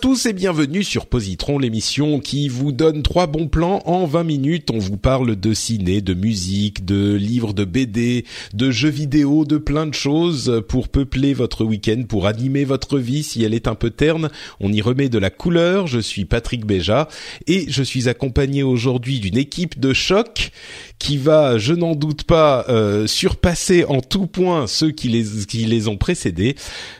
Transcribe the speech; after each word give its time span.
Tous 0.00 0.24
et 0.24 0.32
bienvenue 0.32 0.82
sur 0.82 1.04
Positron, 1.04 1.58
l'émission 1.58 2.20
qui 2.20 2.48
vous 2.48 2.72
donne 2.72 3.02
trois 3.02 3.26
bons 3.26 3.48
plans 3.48 3.82
en 3.84 4.06
20 4.06 4.24
minutes. 4.24 4.70
On 4.70 4.78
vous 4.78 4.96
parle 4.96 5.36
de 5.36 5.52
ciné, 5.52 6.00
de 6.00 6.14
musique, 6.14 6.86
de 6.86 7.12
livres, 7.12 7.52
de 7.52 7.66
BD, 7.66 8.24
de 8.54 8.70
jeux 8.70 8.88
vidéo, 8.88 9.44
de 9.44 9.58
plein 9.58 9.86
de 9.86 9.92
choses 9.92 10.62
pour 10.68 10.88
peupler 10.88 11.34
votre 11.34 11.66
week-end, 11.66 12.04
pour 12.08 12.26
animer 12.26 12.64
votre 12.64 12.98
vie 12.98 13.22
si 13.22 13.44
elle 13.44 13.52
est 13.52 13.68
un 13.68 13.74
peu 13.74 13.90
terne. 13.90 14.30
On 14.58 14.72
y 14.72 14.80
remet 14.80 15.10
de 15.10 15.18
la 15.18 15.28
couleur. 15.28 15.86
Je 15.86 15.98
suis 15.98 16.24
Patrick 16.24 16.64
Béja 16.64 17.06
et 17.46 17.66
je 17.68 17.82
suis 17.82 18.08
accompagné 18.08 18.62
aujourd'hui 18.62 19.20
d'une 19.20 19.36
équipe 19.36 19.78
de 19.78 19.92
choc 19.92 20.50
qui 20.98 21.18
va, 21.18 21.58
je 21.58 21.74
n'en 21.74 21.94
doute 21.94 22.24
pas, 22.24 22.64
euh, 22.70 23.06
surpasser 23.06 23.84
en 23.84 24.00
tout 24.00 24.26
point 24.26 24.66
ceux 24.66 24.92
qui 24.92 25.08
les, 25.08 25.44
qui 25.46 25.66
les 25.66 25.88
ont 25.88 25.98
précédés. 25.98 26.56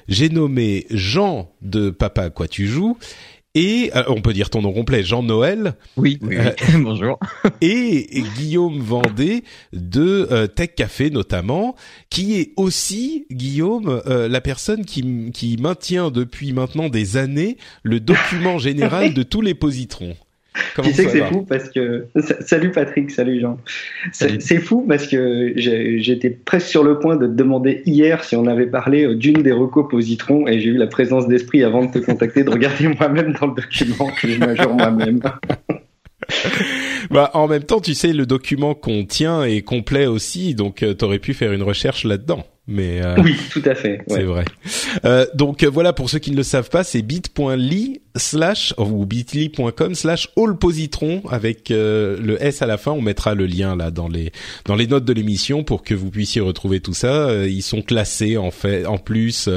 J'ai 0.06 0.28
nommé 0.28 0.86
Jean 0.90 1.50
de 1.62 1.88
Papa 1.88 2.28
Quoi 2.28 2.46
Tu 2.46 2.66
Joues 2.66 2.89
et 3.54 3.90
euh, 3.96 4.04
on 4.06 4.20
peut 4.20 4.32
dire 4.32 4.48
ton 4.48 4.62
nom 4.62 4.72
complet, 4.72 5.02
Jean 5.02 5.24
Noël. 5.24 5.74
Oui, 5.96 6.18
oui, 6.22 6.36
oui. 6.38 6.82
bonjour. 6.82 7.18
Et 7.60 8.22
Guillaume 8.36 8.78
Vendée 8.78 9.42
de 9.72 10.28
euh, 10.30 10.46
Tech 10.46 10.74
Café 10.76 11.10
notamment, 11.10 11.74
qui 12.10 12.38
est 12.38 12.52
aussi 12.56 13.26
Guillaume 13.32 14.02
euh, 14.06 14.28
la 14.28 14.40
personne 14.40 14.84
qui, 14.84 15.32
qui 15.32 15.56
maintient 15.56 16.12
depuis 16.12 16.52
maintenant 16.52 16.88
des 16.88 17.16
années 17.16 17.56
le 17.82 17.98
document 17.98 18.58
général 18.58 19.14
de 19.14 19.22
tous 19.24 19.40
les 19.40 19.54
positrons. 19.54 20.14
Comment 20.74 20.88
tu 20.88 20.94
sais 20.94 21.04
que 21.04 21.10
c'est 21.10 21.26
fou 21.26 21.42
parce 21.42 21.68
que 21.68 22.06
salut 22.40 22.70
Patrick, 22.70 23.10
salut 23.10 23.40
Jean. 23.40 23.58
C'est 24.12 24.58
fou 24.58 24.84
parce 24.86 25.06
que 25.06 25.52
j'étais 25.56 26.30
presque 26.30 26.68
sur 26.68 26.82
le 26.82 26.98
point 26.98 27.16
de 27.16 27.26
te 27.26 27.32
demander 27.32 27.82
hier 27.86 28.24
si 28.24 28.36
on 28.36 28.46
avait 28.46 28.66
parlé 28.66 29.14
d'une 29.14 29.42
des 29.42 29.52
recos 29.52 29.86
positrons 29.88 30.48
et 30.48 30.60
j'ai 30.60 30.70
eu 30.70 30.76
la 30.76 30.86
présence 30.86 31.28
d'esprit 31.28 31.62
avant 31.62 31.84
de 31.84 31.92
te 31.92 31.98
contacter 31.98 32.44
de 32.44 32.50
regarder 32.50 32.88
moi-même 32.98 33.34
dans 33.40 33.46
le 33.48 33.54
document 33.54 34.10
que 34.20 34.28
je 34.28 34.38
m'ajoute 34.38 34.72
moi-même. 34.72 35.20
bah 37.10 37.30
en 37.34 37.48
même 37.48 37.64
temps, 37.64 37.80
tu 37.80 37.94
sais, 37.94 38.12
le 38.12 38.26
document 38.26 38.74
qu'on 38.74 39.04
tient 39.04 39.44
est 39.44 39.62
complet 39.62 40.06
aussi, 40.06 40.54
donc 40.54 40.82
euh, 40.82 40.94
t'aurais 40.94 41.18
pu 41.18 41.34
faire 41.34 41.52
une 41.52 41.62
recherche 41.62 42.04
là-dedans. 42.04 42.44
Mais 42.70 43.02
euh, 43.02 43.16
oui, 43.22 43.36
tout 43.50 43.62
à 43.64 43.74
fait. 43.74 44.00
C'est 44.06 44.22
vrai. 44.22 44.44
Euh, 45.04 45.26
donc 45.34 45.64
euh, 45.64 45.68
voilà, 45.68 45.92
pour 45.92 46.08
ceux 46.08 46.20
qui 46.20 46.30
ne 46.30 46.36
le 46.36 46.44
savent 46.44 46.70
pas, 46.70 46.84
c'est 46.84 47.02
bit.ly 47.02 48.00
slash 48.14 48.74
ou 48.78 49.04
bit.ly.com 49.06 49.94
slash 49.96 50.28
allpositron 50.36 51.22
avec 51.28 51.72
euh, 51.72 52.16
le 52.20 52.40
s 52.40 52.62
à 52.62 52.66
la 52.66 52.76
fin. 52.76 52.92
On 52.92 53.02
mettra 53.02 53.34
le 53.34 53.46
lien 53.46 53.74
là 53.74 53.90
dans 53.90 54.06
les 54.06 54.30
dans 54.66 54.76
les 54.76 54.86
notes 54.86 55.04
de 55.04 55.12
l'émission 55.12 55.64
pour 55.64 55.82
que 55.82 55.94
vous 55.94 56.10
puissiez 56.10 56.40
retrouver 56.40 56.78
tout 56.78 56.94
ça. 56.94 57.44
ils 57.44 57.62
sont 57.62 57.82
classés 57.82 58.36
en 58.36 58.52
fait, 58.52 58.86
en 58.86 58.98
plus 58.98 59.48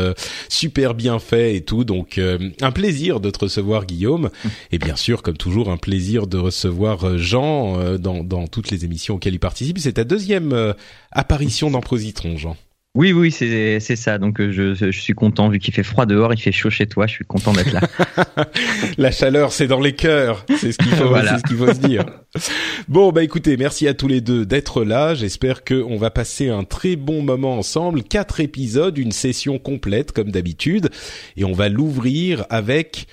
super 0.50 0.96
bien 0.96 1.20
faits 1.20 1.56
et 1.56 1.62
tout. 1.62 1.84
Donc 1.84 2.20
un 2.62 2.72
plaisir 2.72 3.20
de 3.20 3.30
te 3.30 3.40
recevoir 3.40 3.86
Guillaume 3.86 4.32
et 4.72 4.80
bien 4.80 4.96
sûr 4.96 5.22
comme 5.22 5.38
toujours 5.38 5.70
un 5.70 5.78
plaisir 5.78 6.26
de 6.26 6.38
recevoir 6.38 7.18
Jean 7.20 7.98
dans 7.98 8.24
dans 8.24 8.48
toutes 8.48 8.72
les 8.72 8.86
émissions 8.86 9.16
auxquelles 9.16 9.36
il 9.36 9.40
participe. 9.40 9.78
C'est 9.78 9.94
ta 9.94 10.04
deuxième 10.04 10.74
apparition 11.12 11.70
dans 11.70 11.82
Positron, 11.82 12.38
Jean. 12.38 12.56
Oui, 12.96 13.12
oui, 13.12 13.32
c'est 13.32 13.80
c'est 13.80 13.96
ça. 13.96 14.20
Donc 14.20 14.40
euh, 14.40 14.52
je, 14.52 14.76
je 14.76 14.92
suis 14.92 15.14
content 15.14 15.50
vu 15.50 15.58
qu'il 15.58 15.74
fait 15.74 15.82
froid 15.82 16.06
dehors, 16.06 16.32
il 16.32 16.40
fait 16.40 16.52
chaud 16.52 16.70
chez 16.70 16.86
toi. 16.86 17.08
Je 17.08 17.14
suis 17.14 17.26
content 17.26 17.52
d'être 17.52 17.72
là. 17.72 17.82
La 19.00 19.10
chaleur, 19.10 19.52
c'est 19.52 19.66
dans 19.66 19.80
les 19.80 19.96
cœurs. 19.96 20.46
C'est 20.60 20.72
ce 20.74 20.78
qu'il 20.78 20.92
faut, 20.92 21.16
ce 21.16 21.42
qu'il 21.48 21.58
faut 21.58 21.74
se 21.74 21.80
dire. 21.80 22.06
Bon, 22.88 23.12
bah 23.12 23.24
écoutez, 23.24 23.58
merci 23.58 23.88
à 23.88 23.96
tous 23.96 24.08
les 24.08 24.22
deux 24.22 24.46
d'être 24.46 24.84
là. 24.84 25.16
J'espère 25.16 25.64
que 25.64 25.74
on 25.74 25.98
va 25.98 26.12
passer 26.12 26.50
un 26.50 26.66
très 26.66 26.96
bon 26.96 27.24
moment 27.24 27.58
ensemble. 27.58 28.04
Quatre 28.04 28.40
épisodes, 28.40 28.96
une 28.96 29.12
session 29.12 29.58
complète 29.58 30.12
comme 30.12 30.30
d'habitude, 30.30 30.92
et 31.36 31.46
on 31.46 31.54
va 31.54 31.70
l'ouvrir 31.70 32.46
avec 32.52 33.08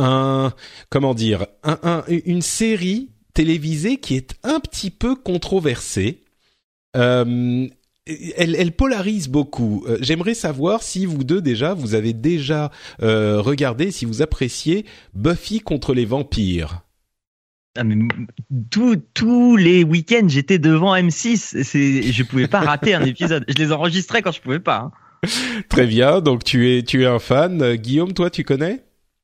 un 0.00 0.52
comment 0.88 1.14
dire, 1.14 1.46
un, 1.62 1.78
un, 1.84 2.04
une 2.08 2.42
série 2.42 3.10
télévisée 3.32 3.98
qui 3.98 4.16
est 4.16 4.34
un 4.42 4.58
petit 4.58 4.90
peu 4.90 5.14
controversée. 5.14 6.24
Euh, 6.96 7.68
elle, 8.36 8.54
elle, 8.56 8.72
polarise 8.72 9.28
beaucoup. 9.28 9.84
Euh, 9.88 9.98
j'aimerais 10.00 10.34
savoir 10.34 10.82
si 10.82 11.06
vous 11.06 11.24
deux 11.24 11.40
déjà, 11.40 11.74
vous 11.74 11.94
avez 11.94 12.12
déjà 12.12 12.70
euh, 13.02 13.40
regardé, 13.40 13.90
si 13.90 14.04
vous 14.04 14.22
appréciez 14.22 14.84
Buffy 15.14 15.60
contre 15.60 15.94
les 15.94 16.04
vampires. 16.04 16.82
Ah 17.78 17.84
mais 17.84 17.96
tous 18.70 19.56
les 19.56 19.84
week-ends, 19.84 20.26
j'étais 20.28 20.58
devant 20.58 20.94
M6. 20.94 21.62
C'est, 21.62 22.02
je 22.02 22.22
pouvais 22.24 22.48
pas 22.48 22.60
rater 22.60 22.94
un 22.94 23.04
épisode. 23.04 23.44
Je 23.46 23.54
les 23.62 23.72
enregistrais 23.72 24.22
quand 24.22 24.32
je 24.32 24.40
pouvais 24.40 24.58
pas. 24.58 24.78
Hein. 24.78 24.92
Très 25.68 25.86
bien. 25.86 26.20
Donc 26.20 26.42
tu 26.42 26.76
es 26.76 26.82
tu 26.82 27.04
es 27.04 27.06
un 27.06 27.20
fan. 27.20 27.62
Euh, 27.62 27.76
Guillaume, 27.76 28.12
toi, 28.12 28.28
tu 28.30 28.42
connais? 28.42 28.82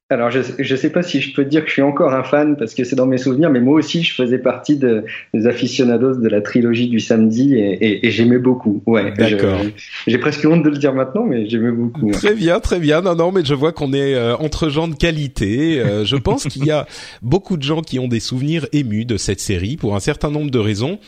Alors, 0.09 0.31
je 0.31 0.39
ne 0.39 0.77
sais 0.77 0.91
pas 0.91 1.03
si 1.03 1.21
je 1.21 1.35
peux 1.35 1.45
dire 1.45 1.63
que 1.63 1.67
je 1.67 1.73
suis 1.73 1.83
encore 1.83 2.15
un 2.15 2.23
fan 2.23 2.57
parce 2.57 2.75
que 2.75 2.85
c'est 2.85 2.95
dans 2.95 3.07
mes 3.07 3.19
souvenirs, 3.19 3.51
mais 3.51 3.59
moi 3.59 3.75
aussi, 3.75 4.05
je 4.05 4.15
faisais 4.15 4.39
partie 4.39 4.77
de, 4.77 5.05
des 5.35 5.49
aficionados 5.49 6.15
de 6.21 6.29
la 6.29 6.41
trilogie 6.41 6.87
du 6.87 7.01
samedi 7.01 7.55
et, 7.55 7.73
et, 7.73 8.07
et 8.07 8.11
j'aimais 8.13 8.39
beaucoup. 8.39 8.85
Ouais, 8.87 9.13
d'accord. 9.19 9.59
J'ai 10.07 10.19
presque 10.19 10.45
honte 10.45 10.63
de 10.63 10.71
le 10.71 10.79
dire 10.79 10.95
maintenant, 10.95 11.25
mais 11.25 11.49
j'aimais 11.49 11.73
beaucoup. 11.73 12.13
Très 12.13 12.35
bien, 12.35 12.61
très 12.61 12.79
bien. 12.79 13.01
Non, 13.01 13.17
non, 13.17 13.33
mais 13.33 13.45
je 13.45 13.53
vois 13.53 13.73
qu'on 13.73 13.93
est 13.93 14.15
euh, 14.15 14.37
entre 14.37 14.69
gens 14.69 14.87
de 14.87 14.95
qualité. 14.95 15.81
Euh, 15.81 16.05
je 16.05 16.15
pense 16.15 16.45
qu'il 16.45 16.65
y 16.65 16.71
a 16.71 16.87
beaucoup 17.23 17.57
de 17.57 17.65
gens 17.65 17.81
qui 17.81 17.99
ont 17.99 18.07
des 18.07 18.21
souvenirs 18.21 18.65
émus 18.73 19.07
de 19.07 19.17
cette 19.17 19.41
série 19.41 19.77
pour 19.77 19.97
un 19.97 20.01
certain 20.01 20.31
nombre 20.31 20.53
de 20.53 20.59
raisons. 20.61 21.01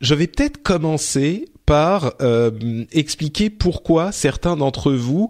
Je 0.00 0.14
vais 0.14 0.26
peut-être 0.26 0.62
commencer 0.62 1.44
par 1.66 2.14
euh, 2.22 2.50
expliquer 2.92 3.50
pourquoi 3.50 4.10
certains 4.10 4.56
d'entre 4.56 4.92
vous 4.92 5.28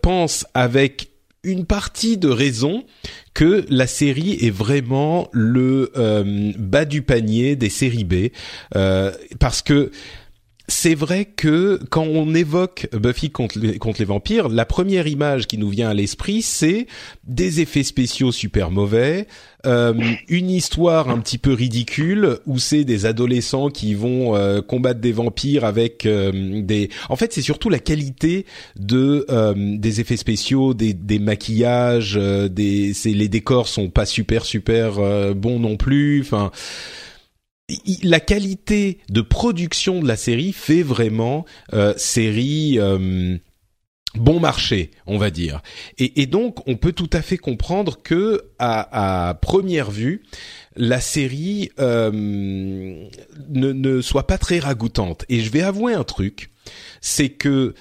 pensent 0.00 0.46
avec 0.54 1.11
une 1.44 1.66
partie 1.66 2.18
de 2.18 2.28
raison 2.28 2.84
que 3.34 3.66
la 3.68 3.88
série 3.88 4.38
est 4.40 4.50
vraiment 4.50 5.28
le 5.32 5.90
euh, 5.96 6.52
bas 6.56 6.84
du 6.84 7.02
panier 7.02 7.56
des 7.56 7.68
séries 7.68 8.04
B 8.04 8.28
euh, 8.76 9.10
parce 9.40 9.60
que 9.60 9.90
c'est 10.72 10.94
vrai 10.94 11.26
que 11.26 11.78
quand 11.90 12.04
on 12.04 12.34
évoque 12.34 12.88
Buffy 12.94 13.30
contre 13.30 13.58
les, 13.58 14.04
vampires, 14.06 14.48
la 14.48 14.64
première 14.64 15.06
image 15.06 15.46
qui 15.46 15.58
nous 15.58 15.68
vient 15.68 15.90
à 15.90 15.94
l'esprit, 15.94 16.40
c'est 16.40 16.86
des 17.24 17.60
effets 17.60 17.82
spéciaux 17.82 18.32
super 18.32 18.70
mauvais, 18.70 19.26
euh, 19.66 19.92
une 20.28 20.50
histoire 20.50 21.10
un 21.10 21.18
petit 21.18 21.36
peu 21.36 21.52
ridicule 21.52 22.38
où 22.46 22.58
c'est 22.58 22.84
des 22.84 23.04
adolescents 23.04 23.68
qui 23.68 23.92
vont 23.92 24.34
euh, 24.34 24.62
combattre 24.62 25.00
des 25.00 25.12
vampires 25.12 25.66
avec 25.66 26.06
euh, 26.06 26.62
des. 26.62 26.88
En 27.10 27.16
fait, 27.16 27.34
c'est 27.34 27.42
surtout 27.42 27.68
la 27.68 27.78
qualité 27.78 28.46
de 28.76 29.26
des 29.78 30.00
effets 30.00 30.16
spéciaux, 30.16 30.72
des, 30.72 30.94
des 30.94 31.18
maquillages, 31.18 32.14
des. 32.14 32.92
Les 33.04 33.28
décors 33.28 33.68
sont 33.68 33.90
pas 33.90 34.06
super 34.06 34.46
super 34.46 35.34
bons 35.34 35.60
non 35.60 35.76
plus. 35.76 36.22
Enfin 36.22 36.50
la 38.02 38.20
qualité 38.20 38.98
de 39.10 39.20
production 39.20 40.00
de 40.00 40.08
la 40.08 40.16
série 40.16 40.52
fait 40.52 40.82
vraiment 40.82 41.44
euh, 41.72 41.94
série 41.96 42.78
euh, 42.78 43.38
bon 44.14 44.40
marché, 44.40 44.90
on 45.06 45.18
va 45.18 45.30
dire. 45.30 45.62
Et, 45.98 46.26
donc, 46.26 46.66
on 46.68 46.76
peut 46.76 46.92
tout 46.92 47.10
à 47.12 47.22
fait 47.22 47.38
comprendre 47.38 48.00
que, 48.02 48.42
à, 48.58 49.38
première 49.40 49.90
vue, 49.90 50.22
la 50.76 51.00
série 51.00 51.70
euh, 51.78 52.10
ne, 52.12 53.72
ne 53.72 54.00
soit 54.00 54.26
pas 54.26 54.38
très 54.38 54.58
ragoûtante. 54.58 55.24
Et 55.28 55.40
je 55.40 55.50
vais 55.50 55.62
avouer 55.62 55.94
un 55.94 56.04
truc, 56.04 56.50
c'est 57.00 57.30
que 57.30 57.74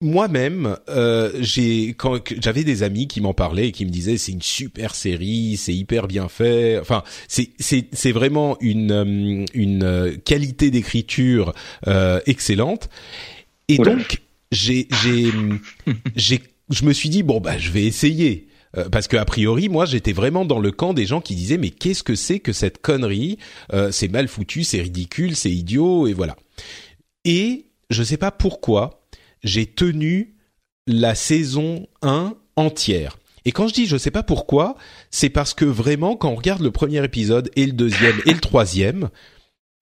moi-même, 0.00 0.76
euh, 0.88 1.32
j'ai 1.40 1.88
quand 1.88 2.20
j'avais 2.40 2.62
des 2.62 2.82
amis 2.82 3.08
qui 3.08 3.20
m'en 3.20 3.34
parlaient 3.34 3.68
et 3.68 3.72
qui 3.72 3.84
me 3.84 3.90
disaient 3.90 4.16
c'est 4.16 4.32
une 4.32 4.42
super 4.42 4.94
série, 4.94 5.56
c'est 5.56 5.74
hyper 5.74 6.06
bien 6.06 6.28
fait. 6.28 6.78
Enfin, 6.78 7.02
c'est 7.26 7.50
c'est 7.58 7.86
c'est 7.92 8.12
vraiment 8.12 8.56
une 8.60 8.92
euh, 8.92 9.44
une 9.54 10.18
qualité 10.24 10.70
d'écriture 10.70 11.52
euh, 11.88 12.20
excellente. 12.26 12.88
Et 13.68 13.78
donc 13.78 14.22
j'ai 14.52 14.88
j'ai 15.02 15.32
j'ai 16.16 16.40
je 16.70 16.84
me 16.84 16.92
suis 16.92 17.08
dit 17.08 17.22
bon 17.22 17.40
bah 17.40 17.58
je 17.58 17.70
vais 17.70 17.84
essayer 17.84 18.48
euh, 18.76 18.88
parce 18.88 19.08
que 19.08 19.16
a 19.16 19.24
priori 19.24 19.68
moi 19.68 19.84
j'étais 19.84 20.12
vraiment 20.12 20.44
dans 20.44 20.58
le 20.58 20.70
camp 20.70 20.94
des 20.94 21.06
gens 21.06 21.20
qui 21.20 21.34
disaient 21.34 21.58
mais 21.58 21.70
qu'est-ce 21.70 22.02
que 22.02 22.14
c'est 22.14 22.40
que 22.40 22.52
cette 22.52 22.80
connerie? 22.80 23.38
Euh, 23.72 23.90
c'est 23.90 24.08
mal 24.08 24.28
foutu 24.28 24.64
c'est 24.64 24.80
ridicule 24.80 25.36
c'est 25.36 25.50
idiot 25.50 26.06
et 26.06 26.12
voilà 26.12 26.36
et 27.24 27.66
je 27.90 28.02
sais 28.02 28.16
pas 28.16 28.30
pourquoi 28.30 29.07
j'ai 29.42 29.66
tenu 29.66 30.36
la 30.86 31.14
saison 31.14 31.86
1 32.02 32.34
entière. 32.56 33.18
Et 33.44 33.52
quand 33.52 33.68
je 33.68 33.74
dis 33.74 33.86
je 33.86 33.96
sais 33.96 34.10
pas 34.10 34.22
pourquoi, 34.22 34.76
c'est 35.10 35.30
parce 35.30 35.54
que 35.54 35.64
vraiment 35.64 36.16
quand 36.16 36.30
on 36.30 36.36
regarde 36.36 36.62
le 36.62 36.70
premier 36.70 37.02
épisode 37.04 37.50
et 37.56 37.66
le 37.66 37.72
deuxième 37.72 38.20
et 38.26 38.32
le 38.32 38.40
troisième, 38.40 39.10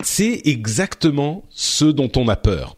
c'est 0.04 0.42
exactement 0.44 1.44
ce 1.50 1.84
dont 1.84 2.10
on 2.16 2.28
a 2.28 2.36
peur. 2.36 2.76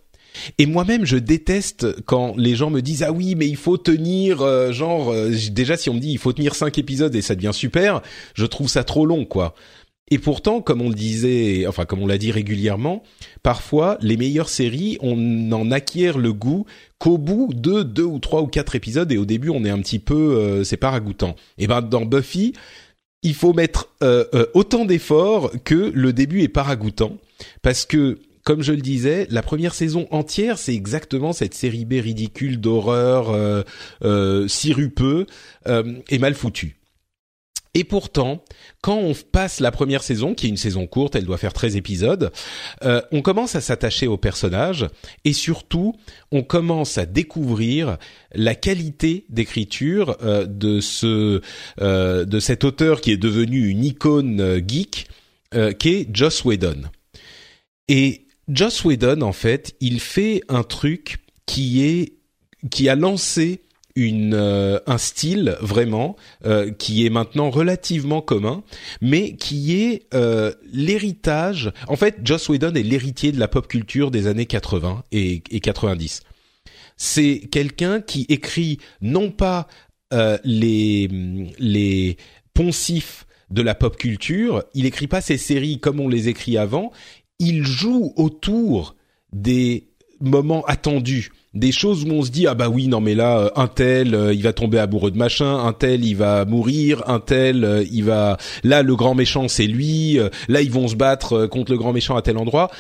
Et 0.59 0.67
moi-même, 0.67 1.05
je 1.05 1.17
déteste 1.17 2.03
quand 2.05 2.35
les 2.37 2.55
gens 2.55 2.71
me 2.71 2.81
disent 2.81 3.03
ah 3.03 3.13
oui, 3.13 3.35
mais 3.35 3.49
il 3.49 3.57
faut 3.57 3.77
tenir 3.77 4.43
euh, 4.43 4.73
genre 4.73 5.13
euh, 5.13 5.33
déjà 5.51 5.77
si 5.77 5.91
on 5.91 5.95
me 5.95 6.01
dit 6.01 6.11
il 6.11 6.19
faut 6.19 6.33
tenir 6.33 6.55
cinq 6.55 6.79
épisodes 6.79 7.15
et 7.15 7.23
ça 7.23 7.35
devient 7.35 7.53
super, 7.53 8.03
je 8.35 8.47
trouve 8.47 8.69
ça 8.69 8.85
trop 8.85 9.07
long 9.07 9.25
quoi. 9.25 9.55
Et 10.11 10.19
pourtant, 10.19 10.61
comme 10.61 10.81
on 10.81 10.89
le 10.89 10.95
disait, 10.95 11.67
enfin 11.67 11.85
comme 11.85 12.03
on 12.03 12.07
l'a 12.07 12.19
dit 12.19 12.33
régulièrement, 12.33 13.03
parfois 13.43 13.99
les 14.01 14.17
meilleures 14.17 14.49
séries, 14.49 14.97
on 15.01 15.17
n'en 15.17 15.71
acquiert 15.71 16.19
le 16.19 16.33
goût 16.33 16.65
qu'au 16.99 17.19
bout 17.19 17.51
de 17.55 17.83
deux 17.83 18.05
ou 18.05 18.19
trois 18.19 18.43
ou 18.43 18.47
quatre 18.47 18.75
épisodes, 18.75 19.11
et 19.13 19.19
au 19.19 19.27
début 19.27 19.51
on 19.51 19.65
est 19.65 19.71
un 19.71 19.81
petit 19.81 19.99
peu, 19.99 20.15
euh, 20.15 20.65
c'est 20.65 20.77
pas 20.77 20.91
ragoûtant. 20.91 21.37
Et 21.59 21.67
ben 21.67 21.83
dans 21.83 22.07
Buffy, 22.07 22.55
il 23.23 23.35
faut 23.35 23.53
mettre 23.53 23.89
euh, 24.03 24.25
euh, 24.35 24.47
autant 24.55 24.85
d'efforts 24.85 25.53
que 25.65 25.93
le 25.95 26.13
début 26.13 26.43
est 26.43 26.49
pas 26.49 26.63
ragoûtant, 26.63 27.19
parce 27.63 27.85
que 27.85 28.19
comme 28.45 28.63
je 28.63 28.73
le 28.73 28.81
disais, 28.81 29.27
la 29.29 29.43
première 29.43 29.75
saison 29.75 30.09
entière, 30.11 30.57
c'est 30.57 30.75
exactement 30.75 31.35
cette 31.35 31.53
série 31.53 31.85
B 31.85 31.95
ridicule 31.95 32.59
d'horreur, 32.59 33.29
euh, 33.31 34.49
sirupeux 34.49 35.27
et 36.09 36.19
mal 36.19 36.33
foutue. 36.33 36.78
Et 37.79 37.85
pourtant, 37.85 38.43
quand 38.81 38.97
on 38.97 39.15
passe 39.15 39.61
la 39.61 39.71
première 39.71 40.03
saison, 40.03 40.35
qui 40.35 40.47
est 40.47 40.49
une 40.49 40.57
saison 40.57 40.89
courte, 40.89 41.15
elle 41.15 41.27
doit 41.27 41.39
faire 41.39 41.53
13 41.53 41.77
épisodes, 41.77 42.33
euh, 42.83 43.01
on 43.13 43.23
commence 43.23 43.55
à 43.55 43.61
s'attacher 43.61 44.09
aux 44.09 44.17
personnages 44.17 44.89
et 45.25 45.33
surtout, 45.33 45.95
on 46.33 46.43
commence 46.43 46.99
à 46.99 47.07
découvrir 47.07 47.97
la 48.35 48.57
qualité 48.57 49.27
d'écriture 49.29 50.17
euh, 50.23 50.45
de 50.45 50.81
ce 50.81 51.41
euh, 51.81 52.25
de 52.25 52.41
cet 52.41 52.65
auteur 52.65 53.01
qui 53.01 53.13
est 53.13 53.17
devenu 53.17 53.69
une 53.69 53.85
icône 53.85 54.61
geek, 54.67 55.07
qui 55.79 55.89
est 55.89 56.09
Joss 56.13 56.45
Whedon. 56.45 56.83
Et 57.87 58.27
Joss 58.49 58.85
Whedon, 58.85 59.23
en 59.23 59.33
fait, 59.33 59.77
il 59.81 60.01
fait 60.01 60.41
un 60.49 60.65
truc 60.65 61.19
qui 61.47 61.85
est 61.85 62.15
qui 62.73 62.89
a 62.89 62.97
lancé 62.97 63.61
une 63.99 64.35
euh, 64.35 64.79
un 64.87 64.97
style 64.97 65.57
vraiment 65.61 66.17
euh, 66.47 66.71
qui 66.71 67.05
est 67.05 67.11
maintenant 67.11 67.51
relativement 67.51 68.23
commun, 68.23 68.63
mais 69.01 69.35
qui 69.35 69.83
est 69.83 70.07
euh, 70.15 70.53
l'héritage. 70.73 71.73
En 71.89 71.97
fait, 71.97 72.19
Joss 72.23 72.49
Whedon 72.49 72.75
est 72.75 72.83
l'héritier 72.83 73.33
de 73.33 73.41
la 73.41 73.49
pop 73.49 73.67
culture 73.67 74.11
des 74.11 74.29
années 74.29 74.47
80 74.47 75.05
et, 75.11 75.43
et 75.51 75.61
90. 75.61 76.23
C'est 76.97 77.41
quelqu'un 77.51 78.01
qui 78.01 78.25
écrit 78.29 78.79
non 79.01 79.31
pas 79.31 79.67
les 80.43 81.09
les 81.59 82.17
poncifs 82.55 83.27
de 83.51 83.61
la 83.61 83.75
pop 83.75 83.97
culture, 83.97 84.65
il 84.75 84.87
écrit 84.87 85.07
pas 85.07 85.21
ses 85.21 85.37
séries 85.37 85.81
comme 85.81 86.01
on 86.01 86.09
les 86.09 86.29
écrit 86.29 86.57
avant, 86.57 86.93
il 87.39 87.65
joue 87.65 88.13
autour 88.17 88.97
des 89.33 89.91
moments 90.21 90.65
attendus 90.65 91.31
des 91.55 91.73
choses 91.73 92.05
où 92.05 92.11
on 92.11 92.23
se 92.23 92.31
dit 92.31 92.47
ah 92.47 92.55
bah 92.55 92.69
oui 92.69 92.89
non 92.89 93.01
mais 93.01 93.15
là 93.15 93.39
euh, 93.39 93.51
un 93.57 93.69
tel 93.69 94.15
euh, 94.15 94.35
il 94.35 94.43
va 94.43 94.53
tomber 94.53 94.79
amoureux 94.79 95.11
de 95.11 95.17
machin 95.17 95.59
un 95.65 95.73
tel 95.73 96.05
il 96.05 96.17
va 96.17 96.45
mourir 96.45 97.03
un 97.07 97.21
tel 97.21 97.65
euh, 97.65 97.85
il 97.91 98.05
va 98.05 98.37
là 98.65 98.83
le 98.83 98.97
grand 98.97 99.15
méchant 99.15 99.49
c'est 99.49 99.67
lui 99.67 100.19
là 100.49 100.61
ils 100.61 100.71
vont 100.71 100.89
se 100.89 100.97
battre 100.97 101.47
contre 101.47 101.73
le 101.73 101.79
grand 101.79 101.93
méchant 101.93 102.17
à 102.17 102.23
tel 102.23 102.37
endroit. 102.39 102.71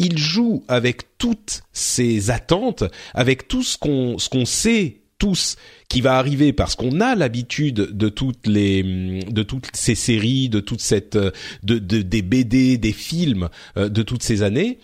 Il 0.00 0.16
joue 0.16 0.64
avec 0.68 1.18
toutes 1.18 1.62
ces 1.72 2.30
attentes 2.30 2.84
avec 3.14 3.48
tout 3.48 3.62
ce 3.62 3.76
qu'on 3.78 4.18
ce 4.18 4.28
qu'on 4.28 4.44
sait 4.44 5.02
tous 5.18 5.56
qui 5.88 6.00
va 6.00 6.16
arriver 6.16 6.52
parce 6.52 6.76
qu'on 6.76 7.00
a 7.00 7.14
l'habitude 7.14 7.74
de 7.74 8.08
toutes 8.08 8.46
les 8.46 9.22
de 9.28 9.42
toutes 9.42 9.66
ces 9.74 9.94
séries 9.94 10.48
de 10.48 10.60
toute 10.60 10.80
cette 10.80 11.16
de, 11.16 11.32
de 11.62 12.02
des 12.02 12.22
BD 12.22 12.78
des 12.78 12.92
films 12.92 13.48
de 13.76 14.02
toutes 14.02 14.22
ces 14.22 14.42
années. 14.42 14.78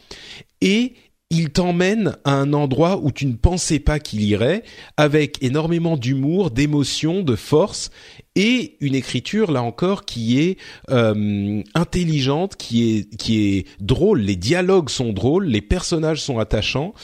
Et 0.61 0.95
il 1.31 1.51
t'emmène 1.51 2.17
à 2.25 2.35
un 2.35 2.53
endroit 2.53 3.01
où 3.03 3.11
tu 3.11 3.27
ne 3.27 3.35
pensais 3.35 3.79
pas 3.79 3.99
qu'il 3.99 4.23
irait, 4.23 4.63
avec 4.97 5.43
énormément 5.43 5.97
d'humour, 5.97 6.51
d'émotion, 6.51 7.23
de 7.23 7.35
force, 7.35 7.91
et 8.37 8.77
une 8.81 8.95
écriture 8.95 9.51
là 9.51 9.63
encore 9.63 10.05
qui 10.05 10.41
est 10.41 10.59
euh, 10.91 11.63
intelligente, 11.75 12.57
qui 12.57 12.91
est 12.91 13.17
qui 13.17 13.57
est 13.57 13.67
drôle. 13.81 14.21
Les 14.21 14.37
dialogues 14.37 14.91
sont 14.91 15.13
drôles, 15.13 15.47
les 15.47 15.63
personnages 15.63 16.21
sont 16.21 16.39
attachants, 16.39 16.95